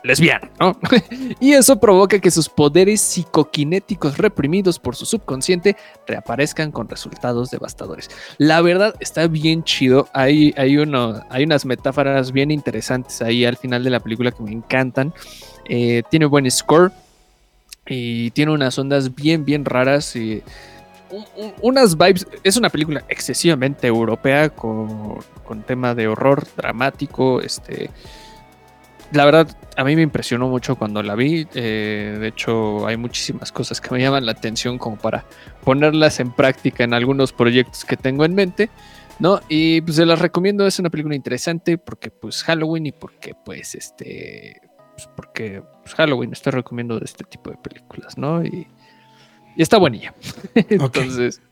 [0.04, 0.76] lesbiana, ¿no?
[1.40, 5.76] y eso provoca que sus poderes psicoquinéticos reprimidos por su subconsciente
[6.06, 8.08] reaparezcan con resultados devastadores.
[8.38, 10.08] La verdad está bien chido.
[10.12, 14.42] Hay, hay, uno, hay unas metáforas bien interesantes ahí al final de la película que
[14.42, 15.12] me encantan.
[15.68, 16.92] Eh, tiene buen score
[17.86, 20.14] y tiene unas ondas bien, bien raras.
[20.16, 20.42] Y
[21.10, 22.26] un- un- unas vibes.
[22.44, 27.40] Es una película excesivamente europea con, con tema de horror dramático.
[27.40, 27.90] Este.
[29.12, 31.46] La verdad, a mí me impresionó mucho cuando la vi.
[31.54, 35.24] eh, de hecho, hay muchísimas cosas que me llaman la atención como para
[35.64, 38.70] ponerlas en práctica en algunos proyectos que tengo en mente.
[39.20, 39.40] ¿No?
[39.48, 43.74] Y pues se las recomiendo, es una película interesante porque pues Halloween y porque pues
[43.74, 44.60] este,
[44.94, 48.44] pues porque pues, Halloween estoy recomiendo de este tipo de películas, ¿no?
[48.44, 48.68] Y,
[49.56, 50.14] y está buenilla.
[50.54, 51.42] Entonces,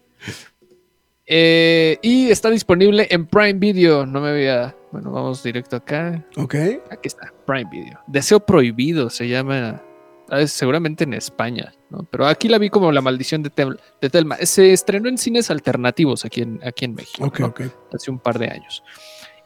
[1.27, 6.55] eh, y está disponible en Prime Video, no me había, bueno, vamos directo acá, Ok.
[6.90, 7.98] Aquí está, Prime Video.
[8.06, 9.82] Deseo Prohibido se llama.
[10.31, 12.05] ah, seguramente en España, ¿no?
[12.10, 14.36] Pero aquí la vi como La Maldición de, Tel- de Telma.
[14.43, 17.24] Se estrenó en cines alternativos aquí en, aquí en México.
[17.27, 17.47] Ok, ¿no?
[17.48, 17.60] ok.
[17.94, 18.82] Hace un par de años.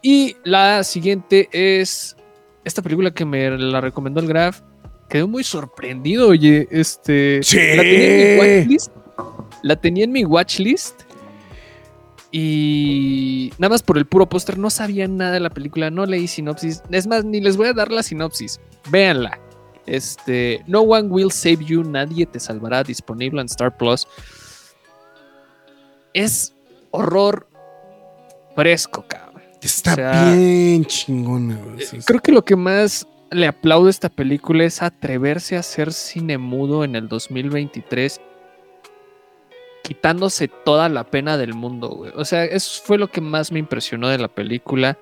[0.03, 2.17] Y la siguiente es
[2.65, 4.61] esta película que me la recomendó el Graf.
[5.09, 6.69] Quedé muy sorprendido, oye.
[6.71, 7.41] Este.
[7.43, 7.59] Sí.
[7.59, 8.93] La tenía en mi watchlist.
[9.63, 11.03] La tenía en mi watchlist.
[12.33, 16.29] Y nada más por el puro póster, no sabía nada de la película, no leí
[16.29, 16.83] sinopsis.
[16.91, 18.61] Es más, ni les voy a dar la sinopsis.
[18.91, 19.39] Véanla.
[19.87, 24.07] Este, No One Will Save You, Nadie Te Salvará, disponible en Star Plus.
[26.15, 26.55] Es
[26.91, 27.49] horror
[28.55, 29.43] fresco, cabrón.
[29.63, 31.59] Está O sea, bien chingona.
[31.79, 31.99] sí.
[32.07, 36.39] Creo que lo que más le aplaudo a esta película es atreverse a hacer cine
[36.39, 38.21] mudo en el 2023,
[39.91, 42.13] quitándose toda la pena del mundo, güey.
[42.15, 44.97] O sea, eso fue lo que más me impresionó de la película.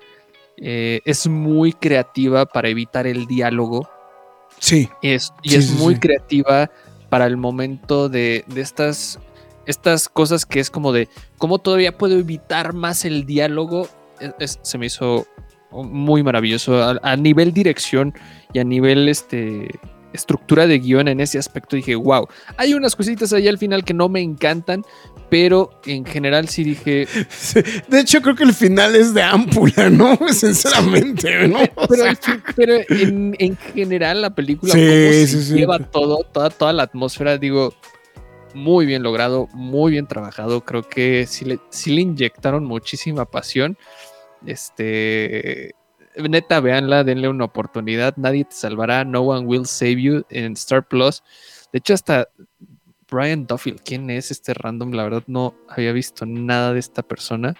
[0.57, 3.87] Eh, es muy creativa para evitar el diálogo.
[4.57, 4.89] Sí.
[5.03, 5.99] Y es, y Sí, es sí, muy sí.
[5.99, 6.71] creativa
[7.07, 9.19] para el momento de, de estas,
[9.67, 11.07] estas cosas que es como de
[11.37, 13.87] cómo todavía puedo evitar más el diálogo.
[14.19, 15.27] Es- es- se me hizo
[15.71, 18.15] muy maravilloso a, a nivel dirección
[18.53, 19.69] y a nivel este,
[20.13, 21.75] estructura de guion en ese aspecto.
[21.75, 22.27] Dije, wow,
[22.57, 24.83] hay unas cositas ahí al final que no me encantan,
[25.29, 27.61] pero en general sí dije, Sí.
[27.87, 30.17] De hecho, creo que el final es de ámpula, ¿no?
[30.33, 31.59] Sinceramente, ¿no?
[31.89, 32.03] Pero,
[32.55, 35.55] pero en, en general la película sí.
[35.55, 37.73] lleva todo, toda, toda la atmósfera, digo,
[38.53, 40.61] muy bien logrado, muy bien trabajado.
[40.61, 43.77] Creo que sí le, sí le inyectaron muchísima pasión.
[44.45, 45.73] Este,
[46.27, 48.15] neta, véanla, denle una oportunidad.
[48.17, 51.23] Nadie te salvará, no one will save you en Star Plus.
[51.71, 52.27] De hecho, hasta
[53.09, 54.91] Brian Duffield, ¿quién es este random?
[54.91, 57.55] La verdad no había visto nada de esta persona.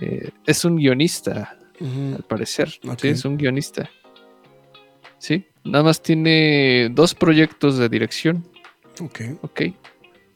[0.00, 2.70] Eh, es un guionista, al parecer.
[2.70, 3.88] Sí, es un guionista.
[5.18, 8.46] Sí, nada más tiene dos proyectos de dirección.
[9.00, 9.20] Ok.
[9.42, 9.62] Ok.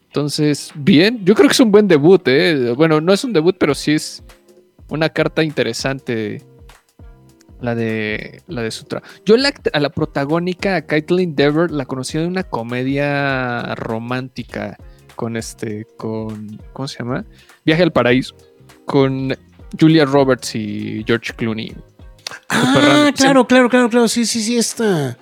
[0.07, 1.25] Entonces, bien.
[1.25, 2.73] Yo creo que es un buen debut, ¿eh?
[2.75, 4.23] Bueno, no es un debut, pero sí es
[4.89, 6.41] una carta interesante.
[7.63, 9.01] La de la de Sutra.
[9.25, 14.75] Yo la, a la protagónica, a Caitlin Dever, la conocí de una comedia romántica
[15.15, 17.23] con este, con, ¿cómo se llama?
[17.63, 18.35] Viaje al paraíso,
[18.83, 19.33] con
[19.79, 21.73] Julia Roberts y George Clooney.
[22.49, 24.07] Ah, claro, claro, claro, claro.
[24.09, 25.17] Sí, sí, sí, está.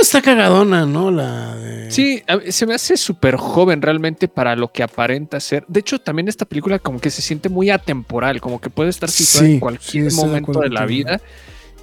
[0.00, 1.10] Está cagadona, ¿no?
[1.10, 1.90] La de.
[1.90, 5.64] Sí, se me hace súper joven realmente para lo que aparenta ser.
[5.66, 9.10] De hecho, también esta película como que se siente muy atemporal, como que puede estar
[9.10, 11.20] situada Sí, en cualquier sí, momento de la vida.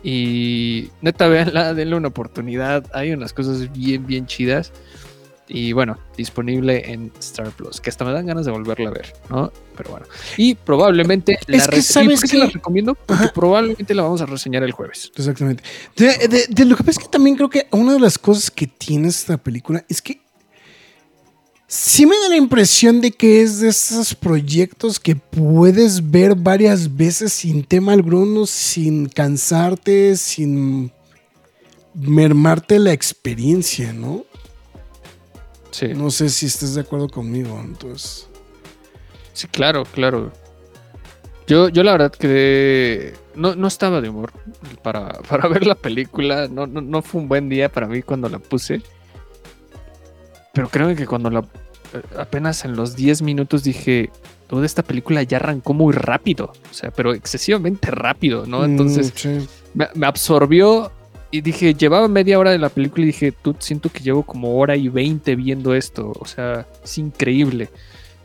[0.03, 2.85] Y neta, véanla, denle una oportunidad.
[2.93, 4.71] Hay unas cosas bien, bien chidas.
[5.51, 9.13] Y bueno, disponible en Star Plus, que hasta me dan ganas de volverla a ver,
[9.31, 9.51] ¿no?
[9.75, 10.05] Pero bueno.
[10.37, 12.93] Y probablemente Es que rese- ¿y ¿sabes por qué se la recomiendo?
[12.93, 15.11] Porque probablemente la vamos a reseñar el jueves.
[15.15, 15.63] Exactamente.
[15.95, 18.51] De, de- de lo que pasa es que también creo que una de las cosas
[18.51, 20.21] que tiene esta película es que
[21.69, 26.97] sí me da la impresión de que es de esos proyectos que puedes ver varias
[26.97, 30.91] veces sin tema alguno, sin cansarte, sin
[31.93, 34.25] mermarte la experiencia, ¿no?
[35.69, 35.89] Sí.
[35.89, 38.27] No sé si estés de acuerdo conmigo, entonces.
[39.33, 40.33] Sí, claro, claro.
[41.45, 44.33] Yo, yo la verdad que no, no estaba de humor
[44.81, 46.47] para, para ver la película.
[46.47, 48.81] No, no, no fue un buen día para mí cuando la puse.
[50.53, 51.43] Pero creo que cuando la
[52.17, 54.11] apenas en los 10 minutos dije,
[54.47, 58.63] toda esta película ya arrancó muy rápido, o sea, pero excesivamente rápido, ¿no?
[58.63, 59.47] Entonces Mm, sí.
[59.73, 60.91] me, me absorbió
[61.31, 64.57] y dije, llevaba media hora de la película y dije, tú siento que llevo como
[64.59, 67.69] hora y 20 viendo esto, o sea, es increíble,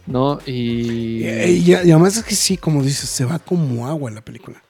[0.07, 0.41] ¿no?
[0.47, 1.25] Y...
[1.25, 4.63] Y, y- además es que sí, como dices, se va como agua en la película.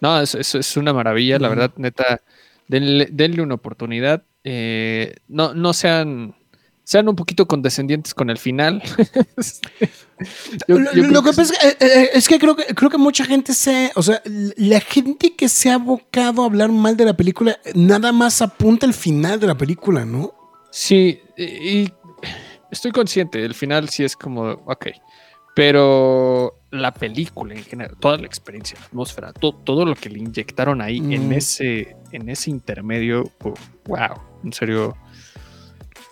[0.00, 2.20] No, es, es- es una maravilla, la verdad, neta.
[2.68, 4.22] Denle, denle una oportunidad.
[4.44, 6.36] eh, no, no sean.
[6.90, 8.82] Sean un poquito condescendientes con el final.
[10.66, 12.74] Yo- lo yo lo creo que pasa es que, eh, eh, es que creo que
[12.74, 14.20] creo que mucha gente se, o sea,
[14.56, 18.86] la gente que se ha abocado a hablar mal de la película, nada más apunta
[18.86, 20.34] el final de la película, ¿no?
[20.72, 21.92] Sí, y, y
[22.72, 23.42] estoy consciente.
[23.44, 24.88] El final sí es como, ok.
[25.54, 30.18] Pero la película en general, toda la experiencia, la atmósfera, to- todo lo que le
[30.18, 33.30] inyectaron ahí en, ese, en ese intermedio,
[33.86, 34.96] wow, en serio.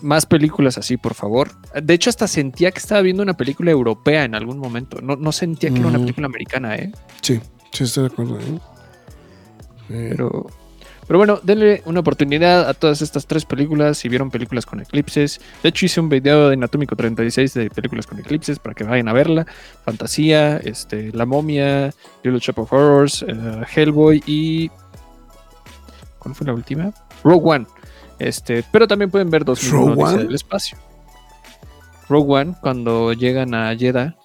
[0.01, 1.51] Más películas así, por favor.
[1.83, 5.01] De hecho, hasta sentía que estaba viendo una película europea en algún momento.
[5.01, 6.93] No, no sentía que era una película americana, ¿eh?
[7.21, 7.41] Sí,
[7.73, 8.39] sí estoy de acuerdo.
[8.39, 8.59] ¿eh?
[9.91, 10.47] Eh, Pero,
[11.07, 13.99] pero bueno, denle una oportunidad a todas estas tres películas.
[13.99, 15.41] Si vieron películas con eclipses.
[15.63, 19.09] De hecho, hice un video de Anatómico 36 de películas con eclipses para que vayan
[19.09, 19.47] a verla.
[19.85, 21.91] Fantasía, este, La Momia,
[22.23, 24.71] Little Shop of Horrors, eh, Hellboy y.
[26.19, 26.93] ¿Cuál fue la última?
[27.25, 27.67] Rogue One.
[28.19, 30.25] Este, pero también pueden ver 2001 ¿Rogue Odisea One?
[30.25, 30.79] del espacio.
[32.09, 34.17] Rogue One, cuando llegan a Jeddah.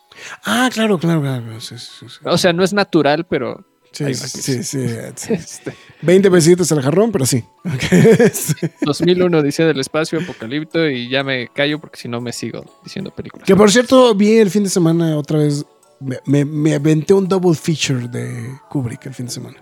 [0.46, 1.60] Ah, claro, claro, claro.
[1.60, 2.18] Sí, sí, sí.
[2.24, 3.66] O sea, no es natural, pero.
[3.92, 4.80] Sí, sí, sí.
[5.30, 7.44] Este, 20 pesitos al jarrón, pero sí.
[7.66, 8.56] Ok, sí.
[8.82, 13.12] 2001 Odisea del Espacio, Apocalipto y ya me callo porque si no me sigo diciendo
[13.12, 13.46] películas.
[13.46, 15.66] Que por cierto, vi el fin de semana otra vez.
[16.00, 19.58] Me, me, me aventé un double feature de Kubrick el fin de semana.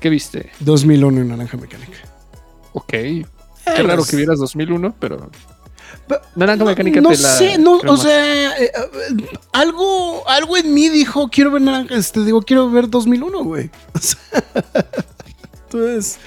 [0.00, 0.50] ¿Qué viste?
[0.60, 1.98] 2001 en Naranja Mecánica.
[2.72, 2.94] Ok.
[3.64, 5.30] Qué raro que vieras 2001, pero...
[6.08, 10.74] Pe- Naranja Mecánica no te la sé, no, o sea, eh, eh, algo, algo en
[10.74, 13.70] mí dijo, quiero ver Naranja, este, digo, quiero ver 2001, güey.
[13.94, 14.18] O sea,
[15.64, 16.18] entonces,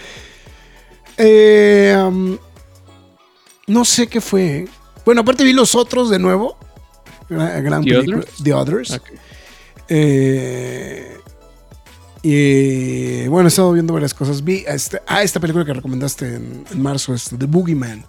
[1.18, 2.38] eh, um,
[3.68, 4.46] no sé qué fue.
[4.58, 4.68] ¿eh?
[5.06, 6.58] Bueno, aparte vi los otros de nuevo.
[7.30, 8.18] Gran, gran ¿The película.
[8.18, 8.44] Others?
[8.44, 8.92] The Others.
[8.92, 9.10] Ok.
[12.24, 14.44] Y bueno, he estado viendo varias cosas.
[14.44, 18.04] Vi este, ah, esta película que recomendaste en, en marzo, este, The Boogeyman.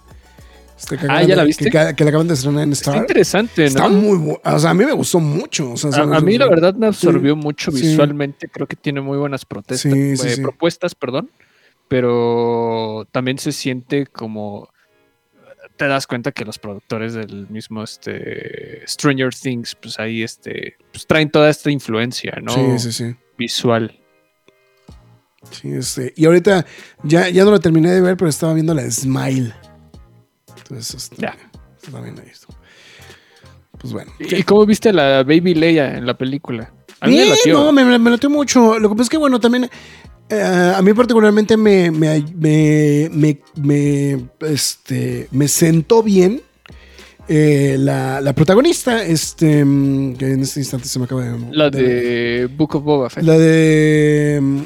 [0.77, 1.65] Este, que Ah, ¿ya la viste?
[1.69, 3.01] Que, que la acaban de estrenar en Está Star.
[3.03, 3.89] interesante, Está ¿no?
[3.89, 5.71] muy bu- O sea, a mí me gustó mucho.
[5.73, 7.81] o sea, A, a mí la verdad me absorbió mucho sí.
[7.81, 8.47] visualmente.
[8.47, 11.29] Creo que tiene muy buenas protestas, Sí, eh, propuestas, perdón.
[11.87, 14.69] Pero también se siente como
[15.75, 21.07] te das cuenta que los productores del mismo este Stranger Things, pues ahí este, pues
[21.07, 22.53] traen toda esta influencia, ¿no?
[22.53, 23.15] Sí, sí, sí.
[23.39, 23.95] Visual.
[25.51, 26.65] Sí, este, y ahorita
[27.03, 29.53] ya, ya no la terminé de ver, pero estaba viendo la Smile.
[30.57, 31.35] Entonces, este, Ya.
[31.81, 32.27] está bien ahí.
[32.29, 32.47] esto.
[33.79, 34.11] Pues bueno.
[34.19, 36.71] ¿Y cómo viste a la Baby Leia en la película?
[36.99, 37.53] A mí me Bien, latió.
[37.53, 38.77] no, me, me, me latió mucho.
[38.77, 39.69] Lo que pasa es que, bueno, también
[40.29, 46.41] eh, a mí particularmente me, me, me, me, me, este, me sentó bien
[47.29, 51.37] eh, la, la protagonista, este, mm, que en este instante se me acaba de...
[51.51, 53.23] La de Book of Boba Fett.
[53.23, 54.39] La de...
[54.41, 54.59] mm,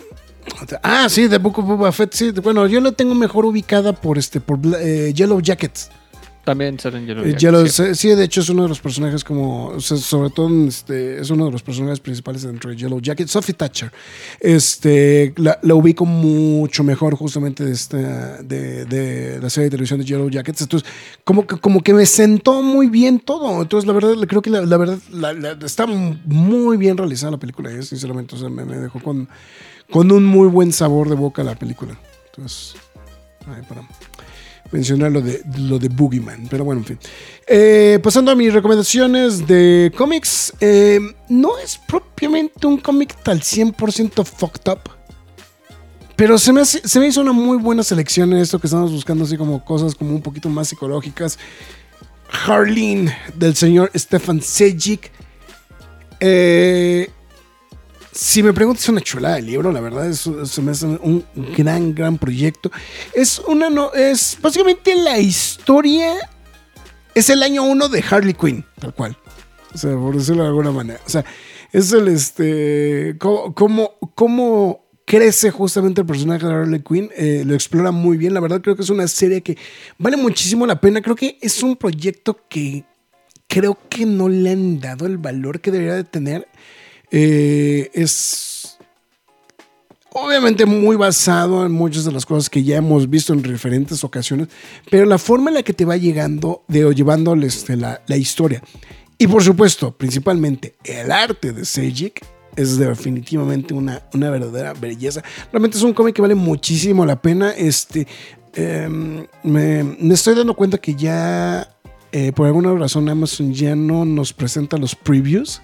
[0.82, 2.32] Ah, sí, de Book of Boba Fett, sí.
[2.32, 5.90] Bueno, yo la tengo mejor ubicada por este, por eh, Yellow Jackets.
[6.44, 8.10] También salen Yellow Eh, Yellow- sí.
[8.10, 11.46] de hecho es uno de los personajes como, o sea, sobre todo este, es uno
[11.46, 13.92] de los personajes principales dentro de Yellow Jacket, Sophie Thatcher.
[14.42, 20.00] Este, la, la ubico mucho mejor justamente de, esta, de, de la serie de televisión
[20.00, 20.62] de Yellow Jackets.
[20.64, 20.90] Entonces,
[21.24, 23.62] como que, como que me sentó muy bien todo.
[23.62, 27.72] Entonces, la verdad, creo que la, la verdad la- está muy bien realizada la película,
[27.72, 28.36] eh, sinceramente.
[28.36, 29.30] O sea, me, me dejó con,
[29.90, 31.98] con un muy buen sabor de boca la película.
[32.36, 32.76] Entonces,
[33.48, 33.82] ay, para
[34.74, 36.48] mencionar lo de, lo de Boogeyman.
[36.50, 37.00] Pero bueno, en fin.
[37.48, 40.54] Eh, pasando a mis recomendaciones de cómics.
[40.60, 44.80] eh, no es propiamente un cómic tal 100% fucked up.
[46.16, 49.24] Pero se me, se me hizo una muy buena selección en esto que estamos buscando,
[49.24, 51.40] así como cosas como un poquito más psicológicas.
[52.46, 55.12] Harleen, del señor Stefan Sejic.
[56.20, 57.10] Eh,
[58.14, 60.28] si me preguntas, es una chulada el libro, la verdad, es,
[60.60, 61.26] me hace un
[61.58, 62.72] gran, gran proyecto.
[63.14, 66.14] Es una, no, es básicamente la historia
[67.16, 69.18] es el año uno de Harley Quinn, tal cual.
[69.74, 71.00] O sea, por decirlo de alguna manera.
[71.06, 71.24] O sea,
[71.72, 73.16] es el este.
[73.20, 77.10] cómo, cómo, cómo crece justamente el personaje de Harley Quinn.
[77.16, 78.34] eh, lo explora muy bien.
[78.34, 79.58] La verdad, creo que es una serie que
[79.98, 81.02] vale muchísimo la pena.
[81.02, 82.84] Creo que es un proyecto que
[83.48, 86.48] creo que no le han dado el valor que debería de tener.
[87.16, 88.80] Eh, es
[90.14, 94.48] obviamente muy basado en muchas de las cosas que ya hemos visto en diferentes ocasiones,
[94.90, 98.18] pero la forma en la que te va llegando, de, o llevando este, la, la
[98.18, 98.64] historia.
[99.20, 102.26] Y por supuesto, principalmente el arte de Sejic
[102.56, 105.24] es definitivamente una, una verdadera belleza.
[105.52, 107.52] Realmente es un cómic que vale muchísimo la pena.
[107.52, 108.08] Este,
[108.56, 111.78] em, me, me estoy dando cuenta que ya,
[112.12, 115.62] eh, por alguna razón, Amazon ya no nos presenta los previews.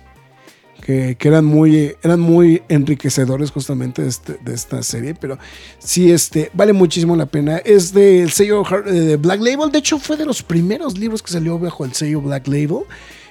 [0.89, 5.37] Que, eran, muy, eran muy enriquecedores justamente de, este- de esta serie, pero
[5.77, 7.57] sí, este, vale muchísimo la pena.
[7.57, 11.59] Es del sello eh, Black Label, de hecho fue de los primeros libros que salió
[11.59, 12.85] bajo el sello Black Label.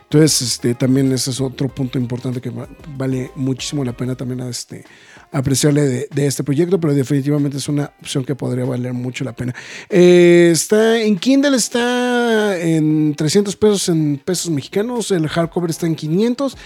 [0.05, 4.41] Entonces, este, también ese es otro punto importante que va- vale muchísimo la pena también
[4.41, 4.85] este,
[5.33, 9.35] apreciarle de, de este proyecto, pero definitivamente es una opción que podría valer mucho la
[9.35, 9.53] pena.
[9.91, 15.97] Eh, está en Kindle, está en 300 pesos en pesos mexicanos, el hardcover está en
[15.97, 16.57] 500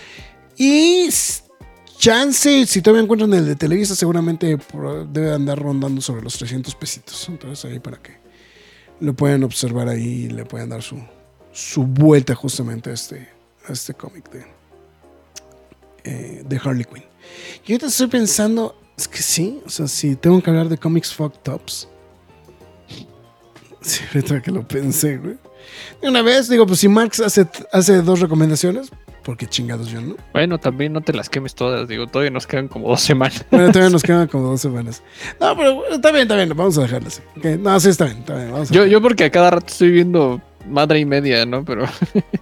[0.57, 1.09] y
[1.99, 4.59] chance, si todavía encuentran el de Televisa, seguramente
[5.13, 7.29] debe andar rondando sobre los 300 pesitos.
[7.29, 8.17] Entonces ahí para que
[9.01, 11.01] lo puedan observar ahí y le puedan dar su,
[11.53, 13.29] su vuelta justamente a este,
[13.69, 14.45] a este cómic de,
[16.05, 17.05] eh, de Harley Quinn.
[17.67, 21.15] Y ahorita estoy pensando, es que sí, o sea, si tengo que hablar de cómics
[21.15, 21.89] fucked ups.
[23.85, 25.37] Sí, ahorita que lo pensé, güey.
[26.01, 28.91] De una vez, digo, pues si Marx hace, hace dos recomendaciones,
[29.23, 30.17] porque chingados yo, ¿no?
[30.33, 33.45] Bueno, también no te las quemes todas, digo, todavía nos quedan como dos semanas.
[33.51, 35.03] Bueno, todavía nos quedan como dos semanas.
[35.41, 37.21] No, pero bueno, está bien, está bien, vamos a dejarlo así.
[37.37, 38.51] Ok, No, sí, está bien, está bien.
[38.53, 41.65] Vamos a Yo, yo porque a cada rato estoy viendo madre y media, ¿no?
[41.65, 41.87] Pero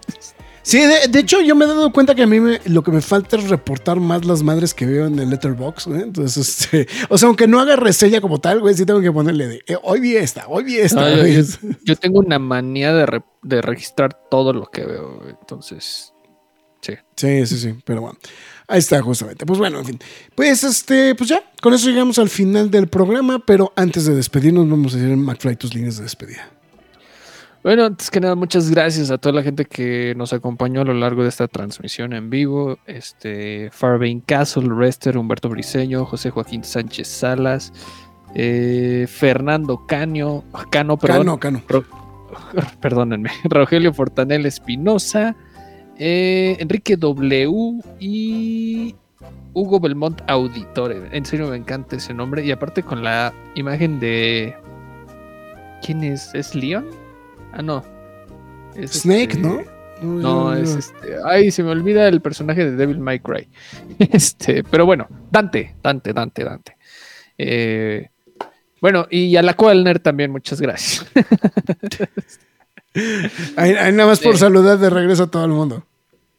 [0.62, 2.90] Sí, de, de hecho, yo me he dado cuenta que a mí me- lo que
[2.90, 6.02] me falta es reportar más las madres que veo en el letterbox, güey.
[6.02, 9.48] Entonces, este, o sea, aunque no haga reseña como tal, güey, sí tengo que ponerle
[9.48, 11.00] de, eh, hoy vi esta, hoy vi esta.
[11.00, 11.34] No, yo, güey.
[11.42, 16.09] yo- yo tengo una manía de, re- de registrar todo lo que veo, güey, entonces,
[16.80, 16.94] sí.
[17.16, 18.18] Sí, sí, sí, pero bueno.
[18.68, 19.44] Ahí está, justamente.
[19.46, 19.98] Pues bueno, en fin.
[20.34, 24.68] Pues este, pues ya, con eso llegamos al final del programa, pero antes de despedirnos,
[24.70, 26.48] vamos a decir en McFly tus líneas de despedida.
[27.62, 30.94] Bueno, antes que nada, muchas gracias a toda la gente que nos acompañó a lo
[30.94, 32.78] largo de esta transmisión en vivo.
[32.86, 37.72] Este, Farvain Castle, Rester, Humberto Briseño, José Joaquín Sánchez Salas,
[38.34, 41.62] eh, Fernando Caño, Cano, perdón, Cano, Cano.
[41.68, 41.84] Ro-
[42.80, 45.36] perdónenme, Rogelio Fortanel Espinosa,
[46.00, 48.94] eh, Enrique W y
[49.54, 51.08] Hugo Belmont Auditore.
[51.12, 52.44] En serio me encanta ese nombre.
[52.44, 54.54] Y aparte con la imagen de.
[55.84, 56.34] ¿Quién es?
[56.34, 56.86] ¿Es Leon?
[57.52, 57.84] Ah, no.
[58.74, 59.60] Es Snake, este- ¿no?
[60.02, 61.16] No, es este.
[61.26, 63.46] Ay, se me olvida el personaje de Devil May Cry.
[63.98, 66.76] Este, pero bueno, Dante, Dante, Dante, Dante.
[67.36, 68.08] Eh,
[68.80, 71.06] bueno, y a la Coalner también, muchas gracias.
[73.56, 74.40] Ahí, ahí nada más por Sí.
[74.40, 75.84] saludar de regreso a todo el mundo.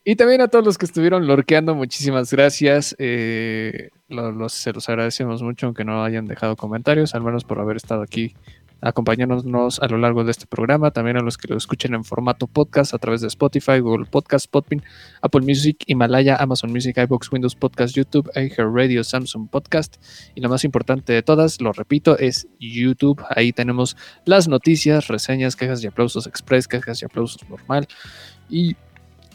[0.03, 2.95] Y también a todos los que estuvieron lorqueando, muchísimas gracias.
[2.97, 7.59] Eh, lo- los, se los agradecemos mucho, aunque no hayan dejado comentarios, al menos por
[7.59, 8.33] haber estado aquí
[8.83, 10.89] acompañándonos a lo largo de este programa.
[10.89, 14.47] También a los que lo escuchen en formato podcast a través de Spotify, Google Podcast,
[14.49, 14.83] Podbean,
[15.21, 19.97] Apple Music, Himalaya, Amazon Music, iBox, Windows Podcast, YouTube, iHeartRadio, Samsung Podcast.
[20.33, 23.23] Y lo más importante de todas, lo repito, es YouTube.
[23.35, 23.95] Ahí tenemos
[24.25, 27.87] las noticias, reseñas, quejas y aplausos express, quejas y aplausos normal.
[28.49, 28.75] Y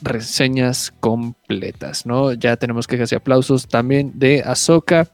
[0.07, 2.33] reseñas completas, ¿no?
[2.33, 5.09] Ya tenemos quejas y aplausos también de Ahsoka,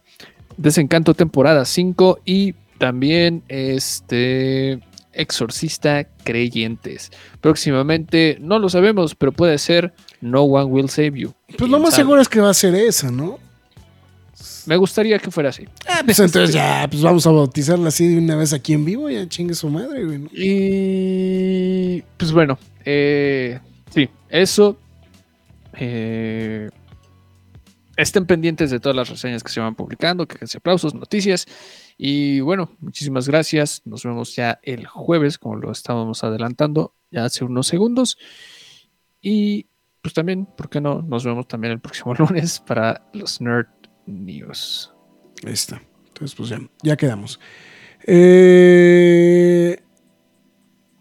[0.56, 4.80] Desencanto temporada 5 y también este
[5.12, 7.10] Exorcista Creyentes.
[7.40, 11.34] Próximamente, no lo sabemos, pero puede ser No One Will Save You.
[11.46, 12.02] Pues ¿Quién lo más sabe?
[12.02, 13.38] seguro es que va a ser esa, ¿no?
[14.66, 15.64] Me gustaría que fuera así.
[15.88, 19.10] Ah, pues entonces ya, pues vamos a bautizarla así de una vez aquí en vivo,
[19.10, 20.18] ya chingue su madre, güey.
[20.18, 20.28] ¿no?
[20.32, 23.58] Y pues bueno, eh,
[24.32, 24.78] eso.
[25.74, 26.68] Eh,
[27.96, 31.46] estén pendientes de todas las reseñas que se van publicando, que aplausos, noticias.
[31.96, 33.82] Y bueno, muchísimas gracias.
[33.84, 38.18] Nos vemos ya el jueves, como lo estábamos adelantando ya hace unos segundos.
[39.20, 39.66] Y
[40.00, 41.02] pues también, ¿por qué no?
[41.02, 43.68] Nos vemos también el próximo lunes para los Nerd
[44.06, 44.92] News.
[45.46, 45.80] Ahí está.
[46.08, 47.38] Entonces, pues ya, ya quedamos.
[48.06, 49.80] Eh...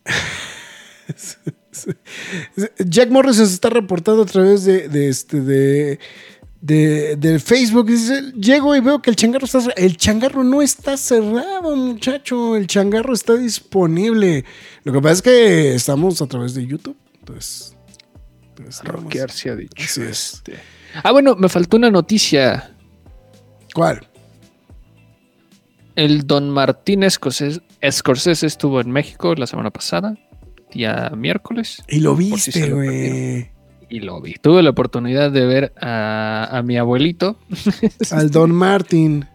[2.85, 5.99] Jack Morris se está reportando a través de, de este de,
[6.61, 7.87] de, de Facebook.
[7.87, 12.55] Dice, llego y veo que el changarro está cer- El changarro no está cerrado, muchacho.
[12.55, 14.45] El changarro está disponible.
[14.83, 16.97] Lo que pasa es que estamos a través de YouTube.
[17.19, 17.75] Entonces,
[18.55, 19.03] pues, nada más.
[19.03, 19.83] Rockear se ha dicho.
[19.83, 20.33] Así es.
[20.35, 20.53] este.
[21.03, 22.75] Ah, bueno, me faltó una noticia.
[23.73, 24.05] ¿Cuál?
[25.95, 27.61] El Don Martín Scorsese,
[27.91, 30.17] Scorsese estuvo en México la semana pasada,
[30.73, 33.49] día miércoles, Y lo si viste, lo güey.
[33.89, 34.35] y lo vi.
[34.41, 37.37] Tuve la oportunidad de ver a, a mi abuelito,
[38.11, 39.25] Al Don Martin.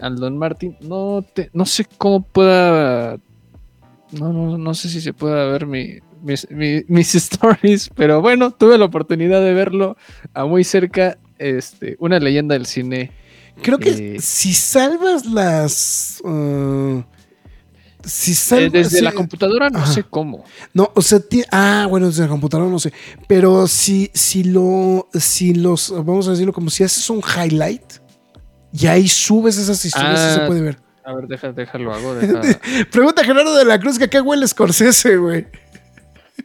[0.00, 0.76] al Don Martín.
[0.80, 3.16] No, te, no sé cómo pueda.
[4.12, 8.50] No, no, no sé si se pueda ver mi- mis, mi- mis stories, pero bueno,
[8.50, 9.96] tuve la oportunidad de verlo
[10.34, 11.18] a muy cerca.
[11.38, 13.10] Este, una leyenda del cine.
[13.62, 14.20] Creo que Eh.
[14.20, 16.20] si salvas las.
[16.24, 17.02] uh,
[18.06, 19.92] si Eh, desde sí, la computadora no Ajá.
[19.92, 20.44] sé cómo.
[20.72, 21.20] No, o sea,
[21.50, 22.92] ah, bueno, desde la computadora no sé.
[23.26, 25.08] Pero si, si lo.
[25.14, 25.90] Si los.
[25.90, 27.94] Vamos a decirlo como si haces un highlight.
[28.72, 30.46] Y ahí subes esas historias, sí se Ah.
[30.46, 30.78] puede ver.
[31.04, 32.14] A ver, deja, déjalo hago.
[32.16, 32.40] Deja,
[32.90, 35.46] Pregunta a Gerardo de la Cruz que qué huele Scorsese, güey.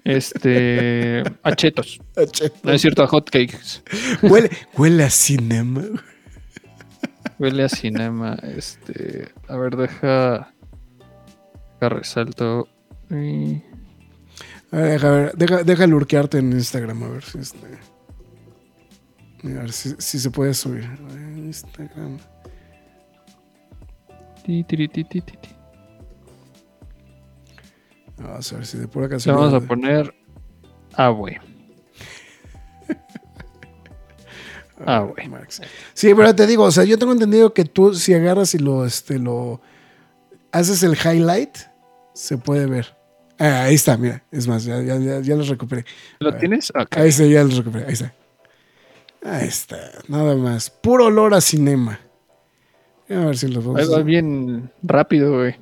[0.04, 1.24] este.
[1.44, 2.00] A chetos.
[2.64, 3.82] No es cierto, a hotcakes.
[4.22, 5.84] Huele, huele a cinema.
[7.40, 8.38] Huele a cinema.
[8.44, 9.30] Este.
[9.48, 10.54] A ver, deja.
[11.80, 12.68] Deja resalto.
[13.10, 13.62] Y-
[14.72, 17.58] A ver, deja, ver, deja, deja lurkearte en Instagram, a ver si este.
[19.44, 20.86] A ver si, si se puede subir.
[20.86, 22.18] A ver, Instagram.
[24.46, 25.50] ti, ti, ti.
[28.18, 29.46] Vamos a ver si de pura Le casualidad.
[29.52, 30.14] vamos a poner.
[30.94, 31.38] Ah, güey.
[34.86, 35.30] Ah, güey.
[35.94, 38.86] Sí, pero te digo, o sea, yo tengo entendido que tú si agarras y lo,
[38.86, 39.62] este, lo
[40.52, 41.58] haces el highlight,
[42.14, 42.96] se puede ver.
[43.38, 44.24] Ah, ahí está, mira.
[44.32, 45.86] Es más, ya, ya, ya, ya los recuperé.
[46.20, 46.40] ¿Lo A ver.
[46.42, 46.72] tienes?
[46.72, 46.98] Ok.
[46.98, 47.86] Ahí está, ya los recuperé.
[47.86, 48.14] Ahí está.
[49.24, 49.78] Ahí está,
[50.08, 50.70] nada más.
[50.70, 52.00] Puro olor a cinema.
[53.10, 55.56] A ver si los vamos Ahí va bien rápido, güey.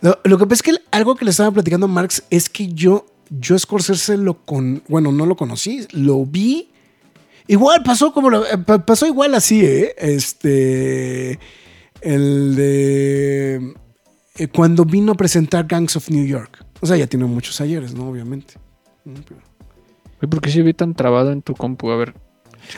[0.00, 2.68] Lo, lo que pasa es que algo que le estaba platicando a Marx es que
[2.68, 6.70] yo, yo Scorsese lo con, bueno, no lo conocí, lo vi.
[7.46, 9.94] Igual pasó como lo- eh, pa- pasó igual así, ¿eh?
[9.98, 11.38] Este,
[12.02, 13.74] el de
[14.36, 16.64] eh, cuando vino a presentar Gangs of New York.
[16.80, 18.08] O sea, ya tiene muchos ayeres, ¿no?
[18.08, 18.54] Obviamente.
[19.04, 21.90] Mm, ¿Por qué se ve tan trabado en tu compu?
[21.90, 22.14] A ver.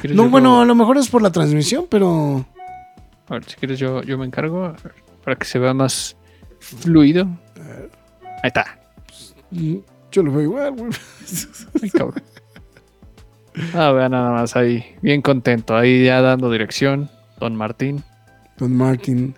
[0.02, 2.44] si No, bueno, a lo- mejor es por la transmisión, pero
[3.28, 4.94] A ver, si quieres yo, yo me encargo ver,
[5.24, 6.16] para que se vea más
[6.60, 7.26] fluido.
[8.42, 8.78] Ahí está.
[9.50, 9.76] mm,
[10.12, 10.72] yo lo veo igual.
[10.74, 10.90] güey.
[11.82, 12.22] Ay, cabrón.
[13.72, 14.84] Ah, vea nada más ahí.
[15.00, 15.76] Bien contento.
[15.76, 17.08] Ahí ya dando dirección.
[17.38, 18.02] Don Martín.
[18.58, 19.34] Don Martin.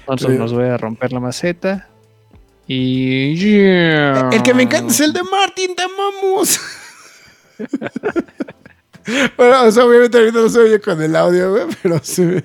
[0.00, 1.88] Entonces nos voy a romper la maceta.
[2.66, 3.64] Y.
[3.66, 4.30] Ah.
[4.32, 6.60] El que me encanta es el de Martin, te amamos.
[9.36, 12.42] bueno, o sea, obviamente ahorita no se oye con el audio, güey, pero sí.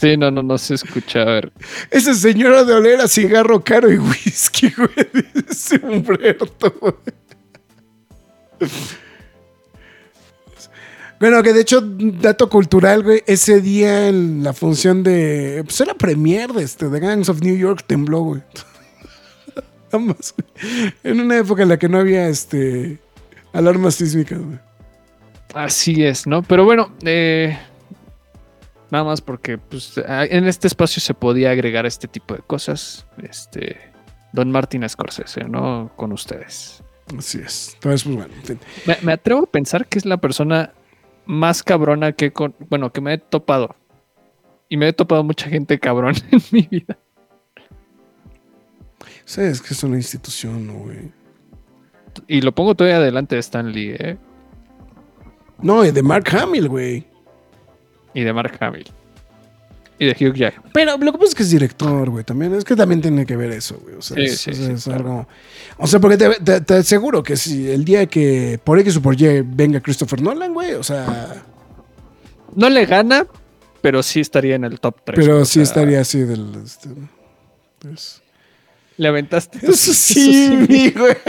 [0.00, 1.20] Sí, no, no, no se escucha.
[1.22, 1.52] A ver.
[1.90, 4.90] Esa señora de oler a cigarro caro y whisky, güey.
[5.82, 6.94] Humberto, güey.
[11.20, 15.60] Bueno, que de hecho, dato cultural, güey, ese día en la función de.
[15.66, 18.42] Pues era premier de, este, de Gangs of New York, tembló, güey.
[19.92, 20.94] Nada más, güey.
[21.04, 22.98] En una época en la que no había este
[23.52, 24.58] alarmas sísmicas, güey.
[25.52, 26.42] Así es, ¿no?
[26.42, 27.58] Pero bueno, eh,
[28.90, 33.04] nada más porque pues, en este espacio se podía agregar este tipo de cosas.
[33.22, 33.76] Este,
[34.32, 35.90] Don Martín Scorsese, ¿no?
[35.96, 36.82] Con ustedes.
[37.18, 37.72] Así es.
[37.74, 38.60] Entonces, pues bueno, en fin.
[38.86, 40.72] Me, me atrevo a pensar que es la persona
[41.30, 43.76] más cabrona que con, bueno, que me he topado.
[44.68, 46.98] Y me he topado mucha gente cabrón en mi vida.
[49.24, 51.12] Sí, es que es una institución, ¿no, güey.
[52.26, 54.18] Y lo pongo todavía adelante de Stan Lee, ¿eh?
[55.62, 57.06] No, y de Mark Hamill, güey.
[58.12, 58.88] Y de Mark Hamill.
[60.00, 60.70] Y de Hugh Jackman.
[60.72, 62.24] Pero lo que pasa es que es director, güey.
[62.24, 63.94] También es que también tiene que ver eso, güey.
[63.96, 64.98] O sea, Sí, es, sí, sí, es claro.
[64.98, 65.28] algo.
[65.76, 69.02] O sea, porque te, te- te aseguro que si el día que por X o
[69.02, 71.42] por Y venga Christopher Nolan, güey, o sea.
[72.56, 73.26] No le gana,
[73.82, 75.18] pero sí estaría en el top 3.
[75.18, 76.50] pero sí estaría así del.
[76.64, 76.88] este,
[77.78, 78.22] pues-
[78.96, 79.58] Le aventaste.
[79.70, 81.14] Eso sí, mi güey.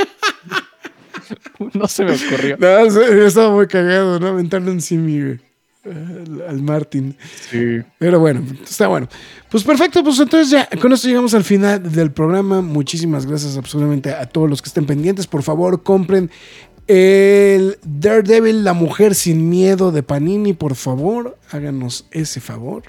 [1.73, 2.57] No se me ocurrió.
[2.57, 4.27] No, sí, estaba muy cagado, ¿no?
[4.27, 5.39] Aventarle un simi, güey.
[5.83, 7.15] Al, al Martin.
[7.49, 7.79] Sí.
[7.97, 9.07] Pero bueno, está bueno.
[9.49, 12.61] Pues perfecto, pues entonces ya con esto llegamos al final del programa.
[12.61, 15.25] Muchísimas gracias absolutamente a todos los que estén pendientes.
[15.27, 16.29] Por favor, compren
[16.87, 20.53] el Daredevil, la mujer sin miedo de Panini.
[20.53, 22.83] Por favor, háganos ese favor.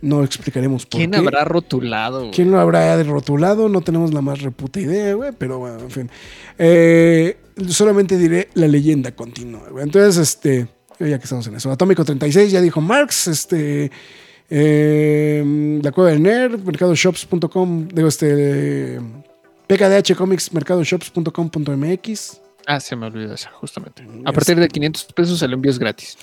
[0.00, 1.18] No explicaremos por ¿Quién qué.
[1.18, 2.20] habrá rotulado?
[2.20, 2.30] güey?
[2.32, 3.68] ¿Quién lo habrá rotulado?
[3.68, 6.10] No tenemos la más reputa idea, güey, pero bueno, en fin.
[6.58, 7.36] Eh,
[7.68, 9.84] solamente diré la leyenda continúa, güey.
[9.84, 10.66] Entonces, este,
[10.98, 11.70] ya que estamos en eso.
[11.70, 13.90] Atómico 36, ya dijo Marx, este,
[14.50, 19.00] eh, la cueva del nerd, mercadoshops.com, digo, este,
[19.66, 22.40] PKDH Comics, mercadoshops.com.mx.
[22.66, 24.06] Ah, se me olvidó esa, justamente.
[24.24, 26.16] A partir de 500 pesos el envío es gratis.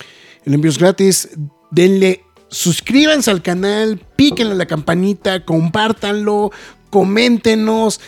[0.44, 1.28] El envío es gratis.
[1.70, 6.50] Denle, suscríbanse al canal, píquenle a la campanita, compártanlo,
[6.90, 8.00] coméntenos.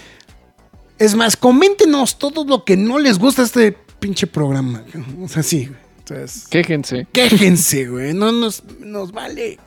[0.98, 4.84] Es más, coméntenos todo lo que no les gusta este pinche programa.
[5.22, 5.68] O sea, sí.
[6.14, 7.06] Entonces, Quéjense.
[7.12, 8.14] quéjense, güey.
[8.14, 9.58] No nos, nos vale.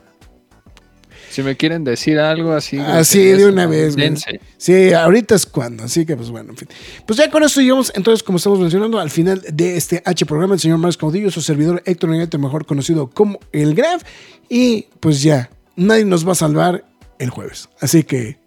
[1.29, 2.77] Si me quieren decir algo así.
[2.77, 4.13] Así groserías, de una vez, güey.
[4.57, 5.83] Sí, ahorita es cuando.
[5.83, 6.69] Así que, pues bueno, en fin.
[7.05, 10.53] Pues ya con esto llegamos, entonces, como estamos mencionando, al final de este H programa,
[10.53, 14.03] el señor Marcos Caudillo, su servidor Héctor Negrete, mejor conocido como el Graf.
[14.47, 16.85] Y pues ya, nadie nos va a salvar
[17.19, 17.67] el jueves.
[17.81, 18.37] Así que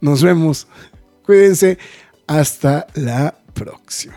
[0.00, 0.66] nos vemos.
[1.24, 1.78] Cuídense.
[2.26, 4.16] Hasta la próxima.